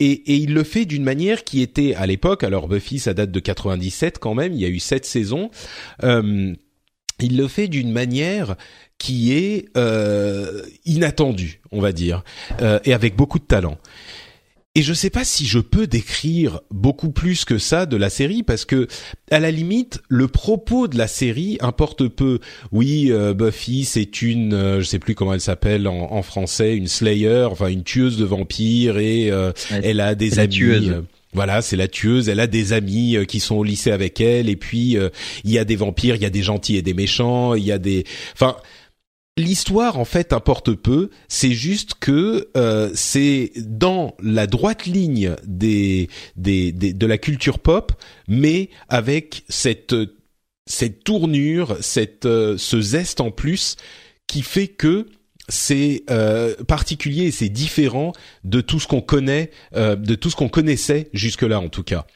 et, 0.00 0.10
et 0.10 0.36
il 0.36 0.54
le 0.54 0.64
fait 0.64 0.84
d'une 0.84 1.04
manière 1.04 1.44
qui 1.44 1.62
était 1.62 1.94
à 1.94 2.06
l'époque. 2.06 2.44
Alors 2.44 2.68
Buffy, 2.68 2.98
ça 2.98 3.14
date 3.14 3.30
de 3.30 3.40
97 3.40 4.18
quand 4.18 4.34
même. 4.34 4.52
Il 4.52 4.60
y 4.60 4.64
a 4.64 4.68
eu 4.68 4.80
sept 4.80 5.04
saisons. 5.04 5.50
Euh, 6.02 6.54
il 7.20 7.36
le 7.36 7.48
fait 7.48 7.68
d'une 7.68 7.92
manière 7.92 8.56
qui 9.02 9.32
est 9.32 9.64
euh, 9.76 10.62
inattendu, 10.84 11.60
on 11.72 11.80
va 11.80 11.90
dire, 11.90 12.22
euh, 12.60 12.78
et 12.84 12.94
avec 12.94 13.16
beaucoup 13.16 13.40
de 13.40 13.44
talent. 13.44 13.76
Et 14.76 14.82
je 14.82 14.94
sais 14.94 15.10
pas 15.10 15.24
si 15.24 15.44
je 15.44 15.58
peux 15.58 15.88
décrire 15.88 16.60
beaucoup 16.70 17.10
plus 17.10 17.44
que 17.44 17.58
ça 17.58 17.84
de 17.84 17.96
la 17.96 18.10
série 18.10 18.44
parce 18.44 18.64
que 18.64 18.86
à 19.32 19.40
la 19.40 19.50
limite 19.50 20.00
le 20.08 20.28
propos 20.28 20.86
de 20.86 20.96
la 20.96 21.08
série 21.08 21.58
importe 21.60 22.06
peu. 22.06 22.38
Oui, 22.70 23.08
euh, 23.10 23.34
Buffy 23.34 23.84
c'est 23.84 24.22
une, 24.22 24.54
euh, 24.54 24.78
je 24.78 24.84
sais 24.84 25.00
plus 25.00 25.16
comment 25.16 25.34
elle 25.34 25.40
s'appelle 25.40 25.88
en, 25.88 26.22
français, 26.22 26.76
une 26.76 26.86
Slayer, 26.86 27.48
enfin 27.50 27.66
une 27.66 27.82
tueuse 27.82 28.16
de 28.16 28.24
vampires 28.24 28.98
et 28.98 29.32
elle 29.82 29.98
a 29.98 30.14
des 30.14 30.38
amis. 30.38 30.92
Voilà, 31.34 31.62
c'est 31.62 31.76
la 31.76 31.88
tueuse. 31.88 32.28
Elle 32.28 32.40
a 32.40 32.46
des 32.46 32.74
amis 32.74 33.16
qui 33.26 33.40
sont 33.40 33.56
au 33.56 33.64
lycée 33.64 33.90
avec 33.90 34.20
elle, 34.20 34.50
et 34.50 34.56
puis 34.56 34.98
il 35.44 35.50
y 35.50 35.58
a 35.58 35.64
des 35.64 35.76
vampires, 35.76 36.14
il 36.14 36.22
y 36.22 36.26
a 36.26 36.30
des 36.30 36.42
gentils 36.42 36.76
et 36.76 36.82
des 36.82 36.92
méchants, 36.92 37.54
il 37.54 37.64
y 37.64 37.72
a 37.72 37.78
des, 37.78 38.04
enfin, 38.34 38.56
L'histoire 39.38 39.98
en 39.98 40.04
fait 40.04 40.34
importe 40.34 40.74
peu, 40.74 41.08
c'est 41.26 41.52
juste 41.52 41.94
que 41.98 42.50
euh, 42.54 42.90
c'est 42.94 43.52
dans 43.56 44.14
la 44.22 44.46
droite 44.46 44.84
ligne 44.84 45.36
de 45.46 47.06
la 47.06 47.18
culture 47.18 47.58
pop, 47.58 47.92
mais 48.28 48.68
avec 48.88 49.44
cette 49.48 49.94
cette 50.66 51.02
tournure, 51.02 51.78
cette 51.80 52.26
euh, 52.26 52.58
ce 52.58 52.80
zeste 52.82 53.22
en 53.22 53.30
plus 53.30 53.76
qui 54.26 54.42
fait 54.42 54.68
que 54.68 55.06
c'est 55.52 56.04
euh, 56.10 56.54
particulier 56.66 57.24
et 57.24 57.30
c'est 57.30 57.50
différent 57.50 58.12
de 58.44 58.60
tout 58.60 58.80
ce 58.80 58.86
qu'on 58.86 59.02
connaît, 59.02 59.50
euh, 59.76 59.96
de 59.96 60.14
tout 60.14 60.30
ce 60.30 60.36
qu'on 60.36 60.48
connaissait 60.48 61.10
jusque-là 61.12 61.60
en 61.60 61.68
tout 61.68 61.82
cas. 61.82 62.06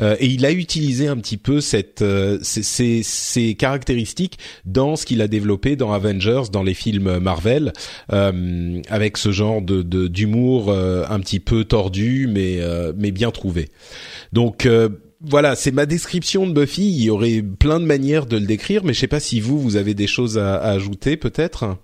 Euh, 0.00 0.16
et 0.20 0.26
il 0.26 0.44
a 0.44 0.52
utilisé 0.52 1.06
un 1.06 1.16
petit 1.16 1.36
peu 1.36 1.60
cette, 1.60 2.02
euh, 2.02 2.38
ces, 2.42 3.54
caractéristiques 3.54 4.38
dans 4.64 4.96
ce 4.96 5.06
qu'il 5.06 5.22
a 5.22 5.28
développé 5.28 5.76
dans 5.76 5.92
Avengers, 5.92 6.42
dans 6.52 6.62
les 6.62 6.74
films 6.74 7.18
Marvel, 7.18 7.72
euh, 8.12 8.82
avec 8.88 9.16
ce 9.16 9.32
genre 9.32 9.62
de 9.62 9.82
d'humour 10.08 10.70
un 10.72 11.20
petit 11.20 11.40
peu 11.40 11.64
tordu 11.64 12.28
mais 12.30 12.60
mais 12.96 13.10
bien 13.10 13.30
trouvé. 13.30 13.68
Donc 14.32 14.68
voilà, 15.20 15.56
c'est 15.56 15.72
ma 15.72 15.86
description 15.86 16.46
de 16.46 16.52
Buffy. 16.52 16.82
Il 16.82 17.02
y 17.02 17.10
aurait 17.10 17.42
plein 17.42 17.80
de 17.80 17.86
manières 17.86 18.26
de 18.26 18.36
le 18.36 18.46
décrire, 18.46 18.84
mais 18.84 18.92
je 18.92 19.00
sais 19.00 19.06
pas 19.06 19.20
si 19.20 19.40
vous 19.40 19.58
vous 19.58 19.76
avez 19.76 19.94
des 19.94 20.06
choses 20.06 20.38
à 20.38 20.56
ajouter 20.56 21.16
peut-être. 21.16 21.76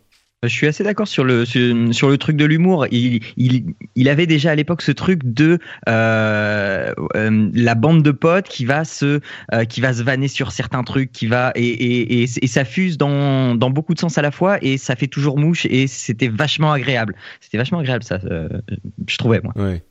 Je 0.42 0.48
suis 0.48 0.66
assez 0.66 0.82
d'accord 0.82 1.06
sur 1.06 1.22
le 1.22 1.44
sur, 1.44 2.08
le 2.08 2.16
truc 2.16 2.34
de 2.36 2.46
l'humour. 2.46 2.86
Il, 2.90 3.22
il, 3.36 3.74
il 3.94 4.08
avait 4.08 4.26
déjà 4.26 4.52
à 4.52 4.54
l'époque 4.54 4.80
ce 4.80 4.90
truc 4.90 5.20
de 5.22 5.58
euh, 5.86 6.94
euh, 7.14 7.50
la 7.52 7.74
bande 7.74 8.02
de 8.02 8.10
potes 8.10 8.48
qui 8.48 8.64
va 8.64 8.86
se 8.86 9.20
euh, 9.52 9.64
qui 9.66 9.82
va 9.82 9.92
se 9.92 10.02
vanner 10.02 10.28
sur 10.28 10.52
certains 10.52 10.82
trucs, 10.82 11.12
qui 11.12 11.26
va 11.26 11.52
et, 11.56 11.66
et, 11.66 12.22
et, 12.22 12.46
ça 12.46 12.64
fuse 12.64 12.96
dans, 12.96 13.54
dans 13.54 13.68
beaucoup 13.68 13.92
de 13.92 13.98
sens 13.98 14.16
à 14.16 14.22
la 14.22 14.30
fois 14.30 14.56
et 14.62 14.78
ça 14.78 14.96
fait 14.96 15.08
toujours 15.08 15.38
mouche 15.38 15.66
et 15.66 15.86
c'était 15.86 16.28
vachement 16.28 16.72
agréable. 16.72 17.16
C'était 17.42 17.58
vachement 17.58 17.80
agréable 17.80 18.04
ça, 18.04 18.18
je 19.06 19.16
trouvais 19.18 19.42
moi. 19.42 19.52
Ouais. 19.56 19.82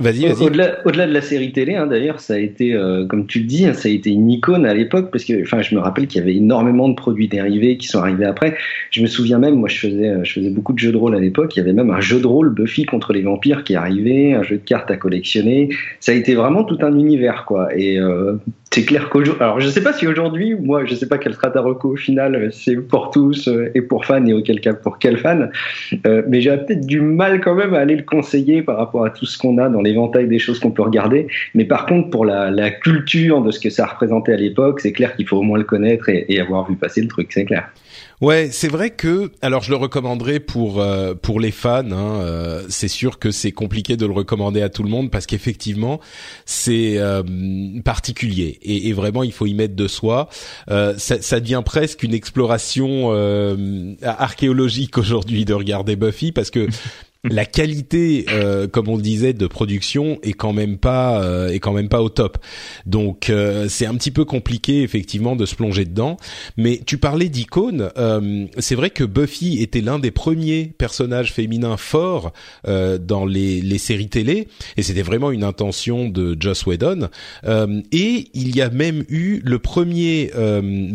Vas-y, 0.00 0.26
vas-y. 0.26 0.46
Au-delà, 0.46 0.78
au-delà 0.86 1.06
de 1.06 1.12
la 1.12 1.20
série 1.20 1.52
télé, 1.52 1.74
hein, 1.74 1.86
d'ailleurs, 1.86 2.20
ça 2.20 2.34
a 2.34 2.38
été, 2.38 2.74
euh, 2.74 3.06
comme 3.06 3.26
tu 3.26 3.40
le 3.40 3.44
dis, 3.44 3.66
hein, 3.66 3.74
ça 3.74 3.88
a 3.88 3.92
été 3.92 4.10
une 4.10 4.30
icône 4.30 4.64
à 4.64 4.72
l'époque 4.72 5.10
parce 5.12 5.24
que, 5.24 5.42
enfin, 5.42 5.60
je 5.60 5.74
me 5.74 5.80
rappelle 5.80 6.06
qu'il 6.06 6.20
y 6.20 6.22
avait 6.22 6.34
énormément 6.34 6.88
de 6.88 6.94
produits 6.94 7.28
dérivés 7.28 7.76
qui 7.76 7.86
sont 7.86 7.98
arrivés 7.98 8.24
après. 8.24 8.56
Je 8.90 9.02
me 9.02 9.06
souviens 9.06 9.38
même, 9.38 9.56
moi, 9.56 9.68
je 9.68 9.78
faisais, 9.78 10.14
je 10.22 10.32
faisais 10.32 10.48
beaucoup 10.48 10.72
de 10.72 10.78
jeux 10.78 10.92
de 10.92 10.96
rôle 10.96 11.14
à 11.14 11.20
l'époque. 11.20 11.54
Il 11.54 11.58
y 11.58 11.62
avait 11.62 11.74
même 11.74 11.90
un 11.90 12.00
jeu 12.00 12.18
de 12.18 12.26
rôle 12.26 12.48
Buffy 12.48 12.86
contre 12.86 13.12
les 13.12 13.20
vampires 13.20 13.62
qui 13.62 13.74
arrivait, 13.74 14.32
un 14.32 14.42
jeu 14.42 14.56
de 14.56 14.64
cartes 14.64 14.90
à 14.90 14.96
collectionner. 14.96 15.68
Ça 16.00 16.12
a 16.12 16.14
été 16.14 16.34
vraiment 16.34 16.64
tout 16.64 16.78
un 16.80 16.98
univers, 16.98 17.44
quoi. 17.44 17.68
Et 17.76 17.98
euh, 17.98 18.36
c'est 18.72 18.84
clair 18.84 19.08
qu'aujourd'hui, 19.10 19.42
alors 19.42 19.58
je 19.58 19.68
sais 19.68 19.82
pas 19.82 19.92
si 19.92 20.06
aujourd'hui, 20.06 20.54
moi, 20.54 20.84
je 20.84 20.94
sais 20.94 21.08
pas 21.08 21.18
quel 21.18 21.34
sera 21.34 21.48
reco 21.48 21.94
au 21.94 21.96
final, 21.96 22.50
c'est 22.52 22.76
pour 22.76 23.10
tous 23.10 23.48
et 23.74 23.82
pour 23.82 24.04
fans 24.04 24.24
et 24.24 24.32
auquel 24.32 24.60
cas 24.60 24.74
pour 24.74 25.00
quel 25.00 25.18
fan, 25.18 25.50
mais 26.04 26.40
j'ai 26.40 26.56
peut-être 26.56 26.86
du 26.86 27.00
mal 27.00 27.40
quand 27.40 27.56
même 27.56 27.74
à 27.74 27.78
aller 27.78 27.96
le 27.96 28.04
conseiller 28.04 28.62
par 28.62 28.76
rapport 28.76 29.04
à 29.04 29.10
tout 29.10 29.26
ce 29.26 29.36
qu'on 29.36 29.58
a 29.58 29.68
dans 29.68 29.80
l'éventail 29.80 30.28
des 30.28 30.38
choses 30.38 30.60
qu'on 30.60 30.70
peut 30.70 30.82
regarder. 30.82 31.26
Mais 31.54 31.64
par 31.64 31.84
contre, 31.84 32.10
pour 32.10 32.24
la, 32.24 32.70
culture 32.70 33.42
de 33.42 33.50
ce 33.50 33.58
que 33.58 33.70
ça 33.70 33.86
représentait 33.86 34.34
à 34.34 34.36
l'époque, 34.36 34.80
c'est 34.80 34.92
clair 34.92 35.16
qu'il 35.16 35.26
faut 35.26 35.38
au 35.38 35.42
moins 35.42 35.58
le 35.58 35.64
connaître 35.64 36.08
et, 36.08 36.40
avoir 36.40 36.68
vu 36.68 36.76
passer 36.76 37.02
le 37.02 37.08
truc, 37.08 37.32
c'est 37.32 37.44
clair. 37.44 37.68
Ouais, 38.20 38.50
c'est 38.52 38.68
vrai 38.68 38.90
que 38.90 39.32
alors 39.40 39.62
je 39.62 39.70
le 39.70 39.76
recommanderais 39.76 40.40
pour 40.40 40.78
euh, 40.78 41.14
pour 41.14 41.40
les 41.40 41.50
fans. 41.50 41.90
Hein, 41.90 42.20
euh, 42.20 42.66
c'est 42.68 42.88
sûr 42.88 43.18
que 43.18 43.30
c'est 43.30 43.50
compliqué 43.50 43.96
de 43.96 44.04
le 44.04 44.12
recommander 44.12 44.60
à 44.60 44.68
tout 44.68 44.82
le 44.82 44.90
monde 44.90 45.10
parce 45.10 45.24
qu'effectivement 45.24 46.00
c'est 46.44 46.98
euh, 46.98 47.22
particulier 47.82 48.58
et, 48.60 48.92
vraiment 48.92 49.22
il 49.22 49.32
faut 49.32 49.46
y 49.46 49.54
mettre 49.54 49.74
de 49.74 49.88
soi. 49.88 50.28
Ça, 50.68 50.98
ça, 50.98 51.40
devient 51.40 51.62
presque 51.64 52.02
une 52.02 52.12
exploration 52.12 53.10
archéologique 54.02 54.98
aujourd'hui 54.98 55.46
de 55.46 55.54
regarder 55.54 55.96
Buffy 55.96 56.32
parce 56.32 56.50
que 56.50 56.68
la 57.24 57.44
qualité, 57.44 58.24
euh, 58.30 58.66
comme 58.66 58.88
on 58.88 58.96
disait, 58.96 59.34
de 59.34 59.46
production 59.46 60.18
est 60.22 60.32
quand 60.32 60.54
même 60.54 60.78
pas 60.78 61.22
euh, 61.22 61.48
est 61.48 61.58
quand 61.58 61.72
même 61.72 61.90
pas 61.90 62.00
au 62.00 62.08
top. 62.08 62.38
Donc 62.86 63.28
euh, 63.28 63.66
c'est 63.68 63.84
un 63.84 63.94
petit 63.94 64.10
peu 64.10 64.24
compliqué 64.24 64.82
effectivement 64.82 65.36
de 65.36 65.44
se 65.44 65.54
plonger 65.54 65.84
dedans. 65.84 66.16
Mais 66.56 66.80
tu 66.84 66.96
parlais 66.96 67.28
d'icônes. 67.28 67.90
c'est 68.58 68.74
vrai 68.74 68.90
que 68.90 69.04
Buffy 69.04 69.62
était 69.62 69.80
l'un 69.80 69.98
des 69.98 70.10
premiers 70.10 70.72
personnages 70.78 71.32
féminins 71.32 71.76
forts 71.76 72.32
dans 72.66 73.26
les, 73.26 73.60
les 73.60 73.78
séries 73.78 74.08
télé, 74.08 74.48
et 74.76 74.82
c'était 74.82 75.02
vraiment 75.02 75.30
une 75.30 75.44
intention 75.44 76.08
de 76.08 76.36
Joss 76.38 76.66
Whedon. 76.66 77.08
et 77.46 78.30
il 78.34 78.56
y 78.56 78.62
a 78.62 78.70
même 78.70 79.04
eu 79.08 79.40
le 79.44 79.58
premier 79.58 80.30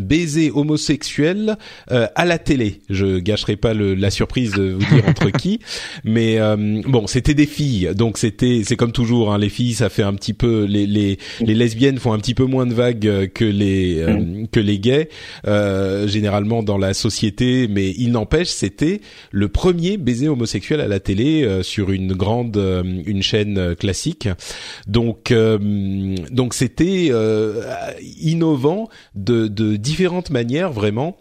baiser 0.03 0.51
homosexuel 0.51 1.57
à 1.89 2.25
la 2.25 2.37
télé. 2.37 2.81
Je 2.89 3.19
gâcherai 3.19 3.55
pas 3.55 3.73
le, 3.73 3.95
la 3.95 4.09
surprise 4.09 4.53
de 4.53 4.71
vous 4.71 4.95
dire 4.95 5.07
entre 5.07 5.29
qui. 5.37 5.59
mais 6.03 6.14
euh, 6.17 6.81
bon, 6.87 7.07
c'était 7.07 7.33
des 7.33 7.45
filles, 7.45 7.91
donc 7.95 8.17
c'était 8.17 8.61
c'est 8.63 8.75
comme 8.75 8.91
toujours, 8.91 9.33
hein, 9.33 9.37
les 9.37 9.49
filles, 9.49 9.73
ça 9.73 9.89
fait 9.89 10.03
un 10.03 10.13
petit 10.13 10.33
peu 10.33 10.65
les 10.65 10.85
les 10.85 11.17
les 11.41 11.53
lesbiennes 11.53 11.97
font 11.97 12.13
un 12.13 12.19
petit 12.19 12.33
peu 12.33 12.45
moins 12.45 12.65
de 12.65 12.73
vagues 12.73 13.07
euh, 13.07 13.27
que 13.27 13.45
les 13.45 13.99
euh, 13.99 14.17
mm. 14.17 14.47
que 14.47 14.59
les 14.59 14.79
gays. 14.79 15.09
Généralement 15.45 16.63
dans 16.63 16.77
la 16.77 16.93
société, 16.93 17.67
mais 17.67 17.91
il 17.97 18.11
n'empêche, 18.11 18.47
c'était 18.47 19.01
le 19.31 19.47
premier 19.47 19.97
baiser 19.97 20.27
homosexuel 20.27 20.81
à 20.81 20.87
la 20.87 20.99
télé 20.99 21.47
sur 21.63 21.91
une 21.91 22.13
grande 22.13 22.57
une 23.05 23.23
chaîne 23.23 23.75
classique, 23.75 24.29
donc 24.87 25.33
donc 26.31 26.53
c'était 26.53 27.11
innovant 28.21 28.89
de 29.15 29.47
de 29.47 29.75
différentes 29.75 30.29
manières 30.29 30.71
vraiment 30.71 31.17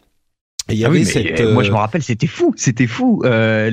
il 0.71 0.79
y 0.79 0.85
ah 0.85 0.89
avait 0.89 1.05
cette, 1.05 1.41
moi 1.43 1.63
je 1.63 1.71
me 1.71 1.77
euh, 1.77 1.79
rappelle, 1.79 2.03
c'était 2.03 2.27
fou, 2.27 2.55
c'était 2.57 2.87
fou. 2.87 3.23
Euh, 3.25 3.71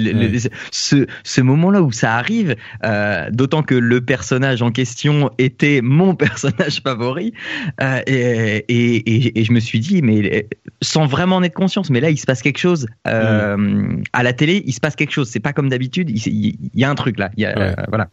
ce, 0.71 1.05
ce 1.23 1.41
moment-là 1.41 1.81
où 1.81 1.91
ça 1.91 2.15
arrive, 2.15 2.55
euh, 2.83 3.29
d'autant 3.31 3.63
que 3.63 3.75
le 3.75 4.01
personnage 4.01 4.61
en 4.61 4.71
question 4.71 5.31
était 5.37 5.81
mon 5.81 6.15
personnage 6.15 6.81
favori, 6.83 7.33
euh, 7.81 8.01
et, 8.07 8.65
et, 8.67 9.39
et, 9.39 9.43
je 9.43 9.53
me 9.53 9.59
suis 9.59 9.79
dit, 9.79 10.01
mais 10.01 10.47
sans 10.81 11.05
vraiment 11.05 11.37
en 11.37 11.43
être 11.43 11.53
conscience, 11.53 11.89
mais 11.89 12.01
là 12.01 12.09
il 12.09 12.17
se 12.17 12.25
passe 12.25 12.41
quelque 12.41 12.59
chose 12.59 12.87
euh, 13.07 13.95
à 14.11 14.23
la 14.23 14.33
télé, 14.33 14.61
il 14.65 14.73
se 14.73 14.81
passe 14.81 14.95
quelque 14.95 15.13
chose. 15.13 15.29
C'est 15.29 15.39
pas 15.39 15.53
comme 15.53 15.69
d'habitude, 15.69 16.09
il, 16.09 16.57
y 16.73 16.83
a 16.83 16.89
un 16.89 16.95
truc 16.95 17.17
là. 17.17 17.31
Il 17.37 17.43
y 17.43 17.45
a, 17.45 17.75
voilà. 17.87 18.09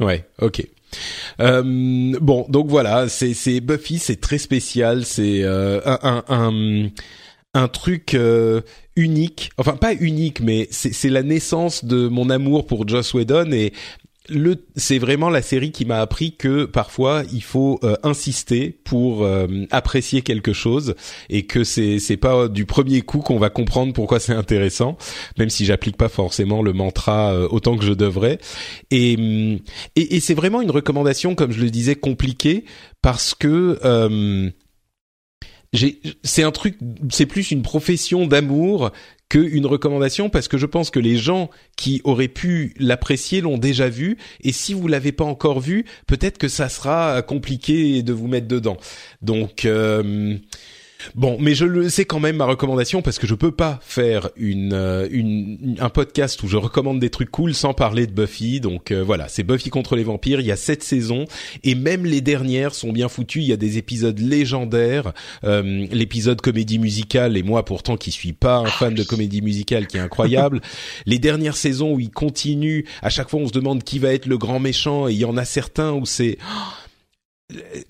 Ouais, 0.00 0.24
ok. 0.40 0.62
Euh, 1.40 1.62
bon, 2.20 2.46
donc 2.48 2.68
voilà, 2.68 3.08
c'est 3.08 3.60
Buffy, 3.60 3.98
c'est 3.98 4.20
très 4.20 4.38
spécial, 4.38 5.04
c'est 5.04 5.42
euh, 5.42 5.80
un, 5.84 5.98
un, 6.02 6.24
un 6.28 6.88
truc 7.68 8.14
euh, 8.14 8.60
unique, 8.96 9.50
enfin 9.58 9.76
pas 9.76 9.94
unique, 9.94 10.40
mais 10.40 10.68
c'est 10.70 11.08
la 11.08 11.22
naissance 11.22 11.84
de 11.84 12.08
mon 12.08 12.30
amour 12.30 12.66
pour 12.66 12.86
Joss 12.86 13.14
Whedon 13.14 13.52
et 13.52 13.72
le 14.30 14.66
c'est 14.76 14.98
vraiment 14.98 15.30
la 15.30 15.40
série 15.40 15.72
qui 15.72 15.86
m'a 15.86 16.00
appris 16.00 16.36
que 16.36 16.66
parfois 16.66 17.22
il 17.32 17.42
faut 17.42 17.80
euh, 17.82 17.96
insister 18.02 18.78
pour 18.84 19.24
euh, 19.24 19.46
apprécier 19.70 20.20
quelque 20.20 20.52
chose 20.52 20.94
et 21.30 21.46
que 21.46 21.64
c'est 21.64 21.98
c'est 21.98 22.18
pas 22.18 22.46
du 22.48 22.66
premier 22.66 23.00
coup 23.00 23.20
qu'on 23.20 23.38
va 23.38 23.48
comprendre 23.48 23.94
pourquoi 23.94 24.20
c'est 24.20 24.34
intéressant 24.34 24.98
même 25.38 25.48
si 25.48 25.64
j'applique 25.64 25.96
pas 25.96 26.10
forcément 26.10 26.62
le 26.62 26.74
mantra 26.74 27.34
autant 27.50 27.78
que 27.78 27.84
je 27.86 27.94
devrais. 27.94 28.38
Et 28.90 29.14
et, 29.96 30.16
et 30.16 30.20
c'est 30.20 30.34
vraiment 30.34 30.60
une 30.60 30.72
recommandation 30.72 31.34
comme 31.34 31.52
je 31.52 31.62
le 31.62 31.70
disais 31.70 31.94
compliquée 31.94 32.66
parce 33.00 33.34
que 33.34 33.78
c'est 35.72 36.42
un 36.42 36.50
truc, 36.50 36.78
c'est 37.10 37.26
plus 37.26 37.50
une 37.50 37.62
profession 37.62 38.26
d'amour 38.26 38.90
qu'une 39.28 39.66
recommandation 39.66 40.30
parce 40.30 40.48
que 40.48 40.56
je 40.56 40.64
pense 40.64 40.90
que 40.90 40.98
les 40.98 41.16
gens 41.16 41.50
qui 41.76 42.00
auraient 42.04 42.28
pu 42.28 42.74
l'apprécier 42.78 43.42
l'ont 43.42 43.58
déjà 43.58 43.88
vu 43.88 44.16
et 44.40 44.52
si 44.52 44.72
vous 44.72 44.88
l'avez 44.88 45.12
pas 45.12 45.24
encore 45.24 45.60
vu, 45.60 45.84
peut-être 46.06 46.38
que 46.38 46.48
ça 46.48 46.70
sera 46.70 47.20
compliqué 47.20 48.02
de 48.02 48.12
vous 48.14 48.26
mettre 48.26 48.48
dedans. 48.48 48.78
Donc 49.20 49.66
euh, 49.66 50.38
Bon, 51.14 51.36
mais 51.40 51.54
je 51.54 51.64
le 51.64 51.88
sais 51.88 52.04
quand 52.04 52.20
même 52.20 52.36
ma 52.36 52.44
recommandation 52.44 53.02
parce 53.02 53.18
que 53.18 53.26
je 53.26 53.34
peux 53.34 53.52
pas 53.52 53.78
faire 53.82 54.30
une, 54.36 54.72
euh, 54.72 55.08
une 55.10 55.76
un 55.78 55.90
podcast 55.90 56.42
où 56.42 56.48
je 56.48 56.56
recommande 56.56 56.98
des 56.98 57.10
trucs 57.10 57.30
cool 57.30 57.54
sans 57.54 57.72
parler 57.72 58.06
de 58.06 58.12
Buffy. 58.12 58.60
Donc 58.60 58.90
euh, 58.90 59.02
voilà, 59.02 59.28
c'est 59.28 59.42
Buffy 59.42 59.70
contre 59.70 59.96
les 59.96 60.02
vampires. 60.02 60.40
Il 60.40 60.46
y 60.46 60.52
a 60.52 60.56
sept 60.56 60.82
saisons 60.82 61.24
et 61.62 61.74
même 61.74 62.04
les 62.04 62.20
dernières 62.20 62.74
sont 62.74 62.92
bien 62.92 63.08
foutues. 63.08 63.40
Il 63.40 63.46
y 63.46 63.52
a 63.52 63.56
des 63.56 63.78
épisodes 63.78 64.18
légendaires. 64.18 65.12
Euh, 65.44 65.86
l'épisode 65.92 66.40
comédie 66.40 66.78
musicale 66.78 67.36
et 67.36 67.42
moi 67.42 67.64
pourtant 67.64 67.96
qui 67.96 68.10
suis 68.10 68.32
pas 68.32 68.58
un 68.58 68.66
fan 68.66 68.94
de 68.94 69.02
comédie 69.02 69.42
musicale 69.42 69.86
qui 69.86 69.96
est 69.96 70.00
incroyable. 70.08 70.60
les 71.06 71.18
dernières 71.18 71.56
saisons 71.56 71.94
où 71.94 72.00
il 72.00 72.10
continue, 72.10 72.86
à 73.02 73.10
chaque 73.10 73.30
fois 73.30 73.40
on 73.40 73.48
se 73.48 73.52
demande 73.52 73.84
qui 73.84 73.98
va 73.98 74.12
être 74.12 74.26
le 74.26 74.38
grand 74.38 74.58
méchant 74.58 75.08
et 75.08 75.12
il 75.12 75.18
y 75.18 75.24
en 75.24 75.36
a 75.36 75.44
certains 75.44 75.92
où 75.92 76.06
c'est 76.06 76.38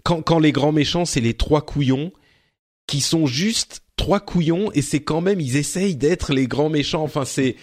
quand, 0.02 0.22
quand 0.22 0.38
les 0.38 0.52
grands 0.52 0.72
méchants 0.72 1.04
c'est 1.04 1.20
les 1.20 1.34
trois 1.34 1.62
couillons 1.62 2.12
qui 2.88 3.00
sont 3.00 3.26
juste 3.26 3.83
trois 3.95 4.18
couillons 4.18 4.73
et 4.73 4.83
c'est 4.83 5.00
quand 5.00 5.21
même 5.21 5.40
ils 5.40 5.57
essayent 5.57 5.95
d'être 5.95 6.33
les 6.33 6.49
grands 6.49 6.71
méchants. 6.71 7.04
Enfin 7.04 7.25
c'est 7.25 7.54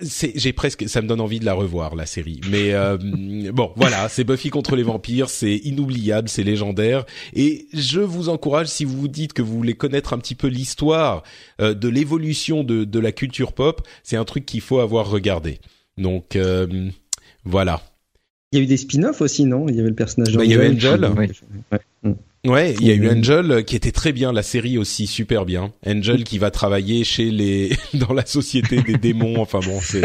c'est 0.00 0.32
j'ai 0.34 0.52
presque 0.52 0.88
ça 0.88 1.00
me 1.00 1.08
donne 1.08 1.20
envie 1.20 1.40
de 1.40 1.44
la 1.44 1.54
revoir 1.54 1.94
la 1.94 2.04
série. 2.04 2.40
Mais 2.50 2.72
euh, 2.72 2.98
bon 3.52 3.72
voilà 3.76 4.08
c'est 4.08 4.24
Buffy 4.24 4.50
contre 4.50 4.76
les 4.76 4.82
vampires 4.82 5.30
c'est 5.30 5.56
inoubliable 5.56 6.28
c'est 6.28 6.42
légendaire. 6.42 7.06
Et 7.32 7.68
je 7.72 8.00
vous 8.00 8.28
encourage 8.28 8.66
si 8.66 8.84
vous 8.84 8.96
vous 8.98 9.08
dites 9.08 9.32
que 9.32 9.42
vous 9.42 9.56
voulez 9.56 9.74
connaître 9.74 10.12
un 10.12 10.18
petit 10.18 10.34
peu 10.34 10.48
l'histoire 10.48 11.22
euh, 11.60 11.72
de 11.72 11.88
l'évolution 11.88 12.64
de 12.64 12.84
de 12.84 12.98
la 12.98 13.12
culture 13.12 13.52
pop 13.52 13.86
c'est 14.02 14.16
un 14.16 14.24
truc 14.24 14.44
qu'il 14.44 14.60
faut 14.60 14.80
avoir 14.80 15.08
regardé. 15.08 15.60
Donc 15.96 16.34
euh, 16.34 16.90
voilà. 17.44 17.80
Il 18.52 18.58
y 18.58 18.62
a 18.62 18.64
eu 18.64 18.66
des 18.66 18.76
spin-offs 18.76 19.20
aussi 19.20 19.44
non? 19.44 19.68
Il 19.68 19.76
y 19.76 19.80
avait 19.80 19.90
le 19.90 19.94
personnage 19.94 20.34
bah, 20.34 20.44
il 20.44 20.50
y 20.50 20.54
a 20.54 20.64
eu 20.64 20.74
Angel. 20.74 21.04
Ouais, 21.04 21.78
il 22.46 22.86
y 22.86 22.90
a 22.90 22.94
eu 22.94 23.08
Angel 23.10 23.50
euh, 23.50 23.62
qui 23.62 23.76
était 23.76 23.92
très 23.92 24.12
bien, 24.12 24.32
la 24.32 24.42
série 24.42 24.78
aussi 24.78 25.06
super 25.06 25.44
bien. 25.44 25.72
Angel 25.86 26.24
qui 26.24 26.38
va 26.38 26.50
travailler 26.50 27.04
chez 27.04 27.30
les 27.30 27.70
dans 27.94 28.12
la 28.12 28.26
société 28.26 28.82
des 28.82 28.96
démons. 28.96 29.40
Enfin 29.40 29.60
bon, 29.60 29.80
c'est 29.82 30.02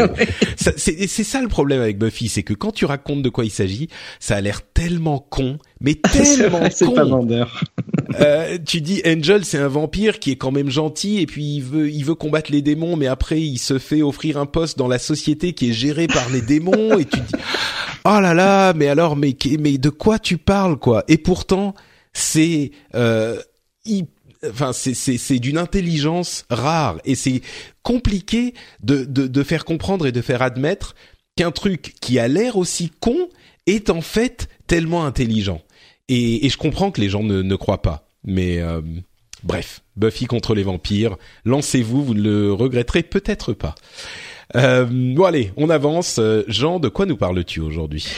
c'est 0.56 1.24
ça 1.24 1.40
le 1.40 1.48
problème 1.48 1.80
avec 1.80 1.98
Buffy, 1.98 2.28
c'est 2.28 2.42
que 2.42 2.54
quand 2.54 2.72
tu 2.72 2.84
racontes 2.84 3.22
de 3.22 3.28
quoi 3.28 3.44
il 3.44 3.50
s'agit, 3.50 3.88
ça 4.20 4.36
a 4.36 4.40
l'air 4.40 4.62
tellement 4.62 5.18
con, 5.18 5.58
mais 5.80 5.94
tellement 6.12 6.60
con. 6.60 6.68
C'est 6.72 6.94
pas 6.94 7.04
vendeur. 7.04 7.62
euh, 8.20 8.58
tu 8.64 8.80
dis 8.80 9.02
Angel, 9.06 9.44
c'est 9.44 9.58
un 9.58 9.68
vampire 9.68 10.18
qui 10.18 10.30
est 10.30 10.36
quand 10.36 10.52
même 10.52 10.70
gentil 10.70 11.20
et 11.20 11.26
puis 11.26 11.56
il 11.56 11.62
veut 11.62 11.90
il 11.90 12.04
veut 12.04 12.14
combattre 12.14 12.50
les 12.50 12.62
démons, 12.62 12.96
mais 12.96 13.06
après 13.06 13.40
il 13.40 13.58
se 13.58 13.78
fait 13.78 14.02
offrir 14.02 14.36
un 14.38 14.46
poste 14.46 14.78
dans 14.78 14.88
la 14.88 14.98
société 14.98 15.52
qui 15.52 15.70
est 15.70 15.72
gérée 15.72 16.06
par 16.06 16.28
les 16.30 16.40
démons 16.40 16.98
et 16.98 17.04
tu 17.04 17.18
dis 17.20 17.34
oh 18.04 18.20
là 18.20 18.34
là, 18.34 18.72
mais 18.74 18.88
alors 18.88 19.16
mais 19.16 19.36
mais 19.58 19.78
de 19.78 19.90
quoi 19.90 20.18
tu 20.18 20.38
parles 20.38 20.76
quoi? 20.76 21.04
Et 21.08 21.18
pourtant 21.18 21.74
c'est 22.12 22.70
euh, 22.94 23.40
enfin 24.50 24.72
c'est 24.72 24.94
c'est 24.94 25.38
d'une 25.38 25.58
intelligence 25.58 26.44
rare 26.50 26.98
et 27.04 27.14
c'est 27.14 27.42
compliqué 27.82 28.54
de, 28.82 29.04
de 29.04 29.26
de 29.26 29.42
faire 29.42 29.64
comprendre 29.64 30.06
et 30.06 30.12
de 30.12 30.20
faire 30.20 30.42
admettre 30.42 30.94
qu'un 31.36 31.50
truc 31.50 31.94
qui 32.00 32.18
a 32.18 32.28
l'air 32.28 32.56
aussi 32.56 32.90
con 33.00 33.28
est 33.66 33.90
en 33.90 34.00
fait 34.00 34.48
tellement 34.66 35.04
intelligent. 35.04 35.62
Et, 36.08 36.46
et 36.46 36.50
je 36.50 36.56
comprends 36.56 36.90
que 36.90 37.00
les 37.00 37.08
gens 37.08 37.22
ne, 37.22 37.42
ne 37.42 37.56
croient 37.56 37.82
pas, 37.82 38.08
mais 38.24 38.58
euh, 38.58 38.82
bref, 39.44 39.82
Buffy 39.96 40.26
contre 40.26 40.54
les 40.54 40.62
vampires, 40.62 41.16
lancez-vous, 41.44 42.04
vous 42.04 42.14
ne 42.14 42.22
le 42.22 42.52
regretterez 42.52 43.02
peut-être 43.02 43.52
pas. 43.52 43.74
Euh, 44.56 44.86
bon 44.90 45.24
allez, 45.24 45.52
on 45.56 45.70
avance. 45.70 46.18
Euh, 46.18 46.42
Jean, 46.48 46.78
de 46.78 46.88
quoi 46.88 47.06
nous 47.06 47.16
parles-tu 47.16 47.60
aujourd'hui? 47.60 48.14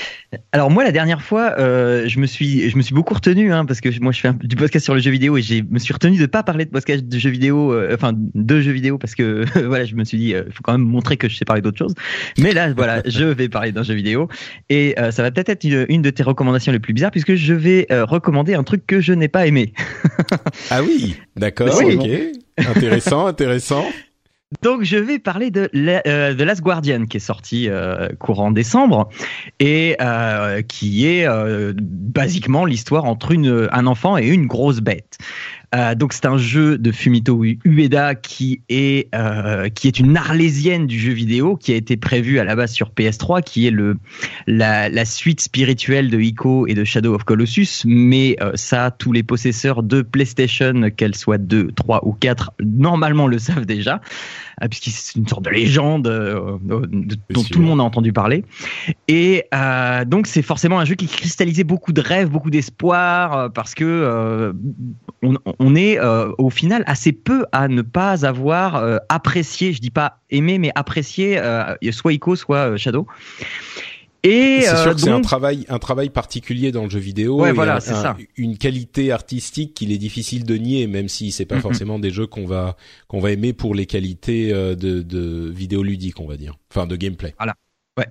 Alors 0.52 0.70
moi, 0.70 0.82
la 0.84 0.92
dernière 0.92 1.22
fois, 1.22 1.54
euh, 1.58 2.08
je 2.08 2.18
me 2.18 2.26
suis, 2.26 2.68
je 2.68 2.76
me 2.76 2.82
suis 2.82 2.94
beaucoup 2.94 3.14
retenu, 3.14 3.52
hein, 3.52 3.64
parce 3.64 3.80
que 3.80 3.88
moi, 4.00 4.12
je 4.12 4.20
fais 4.20 4.32
du 4.42 4.56
podcast 4.56 4.84
sur 4.84 4.94
le 4.94 5.00
jeu 5.00 5.10
vidéo 5.10 5.36
et 5.36 5.42
je 5.42 5.62
me 5.68 5.78
suis 5.78 5.92
retenu 5.92 6.18
de 6.18 6.26
pas 6.26 6.42
parler 6.42 6.64
de 6.64 6.70
podcast 6.70 7.04
de 7.04 7.18
jeux 7.18 7.30
vidéo, 7.30 7.72
euh, 7.72 7.94
enfin 7.94 8.12
de 8.16 8.60
jeux 8.60 8.72
vidéo, 8.72 8.98
parce 8.98 9.14
que 9.14 9.44
voilà, 9.66 9.84
je 9.84 9.94
me 9.94 10.04
suis 10.04 10.18
dit, 10.18 10.30
il 10.30 10.52
faut 10.52 10.62
quand 10.62 10.72
même 10.72 10.86
montrer 10.86 11.16
que 11.16 11.28
je 11.28 11.36
sais 11.36 11.44
parler 11.44 11.62
d'autre 11.62 11.78
chose. 11.78 11.94
Mais 12.38 12.52
là, 12.52 12.72
voilà, 12.72 13.02
je 13.06 13.24
vais 13.24 13.48
parler 13.48 13.72
d'un 13.72 13.82
jeu 13.82 13.94
vidéo 13.94 14.28
et 14.68 14.94
ça 15.10 15.22
va 15.22 15.30
peut-être 15.30 15.48
être 15.48 15.64
une, 15.64 16.02
de 16.02 16.10
tes 16.10 16.22
recommandations 16.22 16.72
les 16.72 16.80
plus 16.80 16.92
bizarres, 16.92 17.10
puisque 17.10 17.34
je 17.34 17.54
vais 17.54 17.86
recommander 17.90 18.54
un 18.54 18.64
truc 18.64 18.86
que 18.86 19.00
je 19.00 19.12
n'ai 19.12 19.28
pas 19.28 19.46
aimé. 19.46 19.72
ah 20.70 20.82
oui, 20.82 21.16
d'accord, 21.36 21.80
ok, 21.82 22.08
intéressant, 22.58 23.26
intéressant. 23.26 23.84
Donc 24.62 24.82
je 24.82 24.96
vais 24.96 25.18
parler 25.18 25.50
de, 25.50 25.70
euh, 25.74 26.34
The 26.34 26.40
Last 26.40 26.62
Guardian 26.62 27.06
qui 27.06 27.18
est 27.18 27.20
sorti 27.20 27.68
euh, 27.68 28.08
courant 28.18 28.50
décembre 28.50 29.08
et 29.60 29.96
euh, 30.00 30.62
qui 30.62 31.06
est 31.06 31.26
basiquement 31.80 32.64
l'histoire 32.64 33.04
entre 33.04 33.34
un 33.72 33.86
enfant 33.86 34.16
et 34.18 34.26
une 34.26 34.46
grosse 34.46 34.80
bête. 34.80 35.18
Euh, 35.74 35.94
donc 35.94 36.12
c'est 36.12 36.26
un 36.26 36.38
jeu 36.38 36.78
de 36.78 36.92
Fumito 36.92 37.42
Ueda 37.64 38.14
qui 38.14 38.62
est 38.68 39.12
euh, 39.14 39.68
qui 39.68 39.88
est 39.88 39.98
une 39.98 40.16
arlésienne 40.16 40.86
du 40.86 40.98
jeu 40.98 41.12
vidéo 41.12 41.56
qui 41.56 41.72
a 41.72 41.76
été 41.76 41.96
prévu 41.96 42.38
à 42.38 42.44
la 42.44 42.54
base 42.54 42.72
sur 42.72 42.90
PS3 42.90 43.42
qui 43.42 43.66
est 43.66 43.74
la, 44.46 45.04
suite 45.04 45.40
spirituelle 45.40 46.10
de 46.10 46.20
Ico 46.20 46.66
et 46.66 46.74
de 46.74 46.84
Shadow 46.84 47.14
of 47.14 47.24
Colossus. 47.24 47.82
Mais 47.84 48.36
euh, 48.40 48.52
ça 48.54 48.90
tous 48.90 49.12
les 49.12 49.22
possesseurs 49.22 49.82
de 49.82 50.02
PlayStation 50.02 50.90
qu'elles 50.96 51.16
soient 51.16 51.38
2, 51.38 51.72
3 51.72 52.06
ou 52.06 52.12
4 52.12 52.52
normalement 52.60 53.26
le 53.26 53.38
savent 53.38 53.66
déjà 53.66 54.00
puisque 54.70 54.90
c'est 54.90 55.18
une 55.18 55.26
sorte 55.26 55.44
de 55.44 55.50
légende 55.50 56.06
euh, 56.06 56.58
dont 56.62 57.42
tout 57.42 57.58
le 57.58 57.64
monde 57.64 57.80
a 57.80 57.84
entendu 57.84 58.12
parler 58.12 58.44
et 59.08 59.44
donc 60.06 60.26
c'est 60.26 60.42
forcément 60.42 60.78
un 60.78 60.84
jeu 60.84 60.94
qui 60.94 61.06
cristallisait 61.06 61.64
beaucoup 61.64 61.92
de 61.92 62.00
rêves 62.00 62.28
beaucoup 62.28 62.50
d'espoir 62.50 63.52
parce 63.52 63.74
que 63.74 64.52
on, 65.24 65.38
on 65.58 65.74
est 65.74 65.98
euh, 65.98 66.30
au 66.38 66.50
final 66.50 66.84
assez 66.86 67.12
peu 67.12 67.44
à 67.52 67.68
ne 67.68 67.82
pas 67.82 68.26
avoir 68.26 68.76
euh, 68.76 68.98
apprécié, 69.08 69.72
je 69.72 69.80
dis 69.80 69.90
pas 69.90 70.18
aimé, 70.30 70.58
mais 70.58 70.70
apprécié 70.74 71.38
euh, 71.38 71.74
soit 71.90 72.12
Ico, 72.12 72.36
soit 72.36 72.76
Shadow. 72.76 73.06
Et 74.24 74.62
c'est 74.62 74.82
sûr 74.82 74.94
que 74.94 75.00
c'est 75.00 75.10
un 75.10 75.20
travail, 75.20 75.66
un 75.68 75.78
travail 75.78 76.08
particulier 76.10 76.72
dans 76.72 76.84
le 76.84 76.90
jeu 76.90 76.98
vidéo. 76.98 77.40
Ouais, 77.40 77.52
voilà, 77.52 77.80
c'est 77.80 77.94
ça. 77.94 78.16
Une 78.36 78.58
qualité 78.58 79.12
artistique 79.12 79.74
qu'il 79.74 79.92
est 79.92 79.98
difficile 79.98 80.44
de 80.44 80.56
nier, 80.56 80.86
même 80.86 81.08
si 81.08 81.30
c'est 81.30 81.44
pas 81.46 81.60
forcément 81.60 81.98
des 81.98 82.10
jeux 82.10 82.26
qu'on 82.26 82.46
va 82.46 82.76
qu'on 83.06 83.20
va 83.20 83.30
aimer 83.30 83.52
pour 83.52 83.74
les 83.74 83.86
qualités 83.86 84.50
de, 84.50 84.74
de 84.74 85.50
vidéoludique, 85.54 86.18
on 86.20 86.26
va 86.26 86.36
dire, 86.36 86.56
enfin 86.70 86.86
de 86.86 86.96
gameplay. 86.96 87.34
Voilà. 87.38 87.54
Ouais. 87.96 88.08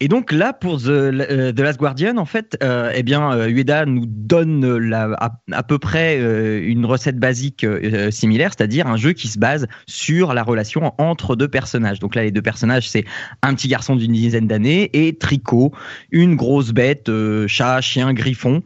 Et 0.00 0.08
donc 0.08 0.30
là, 0.30 0.52
pour 0.52 0.78
The, 0.78 0.88
euh, 0.88 1.52
Last 1.56 1.78
Guardian, 1.78 2.18
en 2.18 2.26
fait, 2.26 2.58
euh, 2.62 2.92
eh 2.94 3.02
bien, 3.02 3.32
euh, 3.32 3.48
Ueda 3.48 3.86
nous 3.86 4.04
donne 4.06 4.92
à, 5.18 5.62
peu 5.62 5.78
près 5.78 6.18
une 6.62 6.84
recette 6.84 7.18
basique 7.18 7.66
similaire, 8.10 8.52
c'est-à-dire 8.56 8.86
un 8.86 8.96
jeu 8.96 9.12
qui 9.14 9.28
se 9.28 9.38
base 9.38 9.66
sur 9.86 10.34
la 10.34 10.42
relation 10.42 10.92
entre 10.98 11.34
deux 11.34 11.48
personnages. 11.48 11.98
Donc 11.98 12.14
là, 12.14 12.24
les 12.24 12.30
deux 12.30 12.42
personnages, 12.42 12.88
c'est 12.90 13.04
un 13.42 13.54
petit 13.54 13.68
garçon 13.68 13.96
d'une 13.96 14.12
dizaine 14.12 14.46
d'années 14.46 14.90
et 14.92 15.16
Tricot, 15.16 15.72
une 16.10 16.36
grosse 16.36 16.72
bête, 16.72 17.10
chat, 17.46 17.80
chien, 17.80 18.12
griffon 18.12 18.62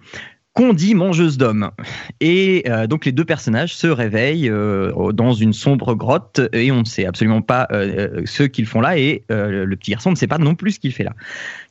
qu'on 0.53 0.73
dit 0.73 0.95
mangeuse 0.95 1.39
d'hommes. 1.39 1.71
Et 2.21 2.65
euh, 2.69 2.89
donc 2.89 3.05
les 3.05 3.13
deux 3.13 3.25
personnages 3.25 3.75
se 3.75 3.87
réveillent 3.87 4.51
euh, 4.51 5.13
dans 5.13 5.33
une 5.33 5.53
sombre 5.53 5.95
grotte 5.95 6.41
et 6.53 6.73
on 6.73 6.81
ne 6.81 6.85
sait 6.85 7.07
absolument 7.07 7.41
pas 7.41 7.69
euh, 7.71 8.23
ce 8.25 8.43
qu'ils 8.43 8.67
font 8.67 8.81
là 8.81 8.99
et 8.99 9.25
le 9.29 9.75
petit 9.77 9.93
garçon 9.93 10.11
ne 10.11 10.17
sait 10.17 10.27
pas 10.27 10.39
non 10.39 10.55
plus 10.55 10.73
ce 10.73 10.81
qu'il 10.81 10.93
fait 10.93 11.05
là. 11.05 11.13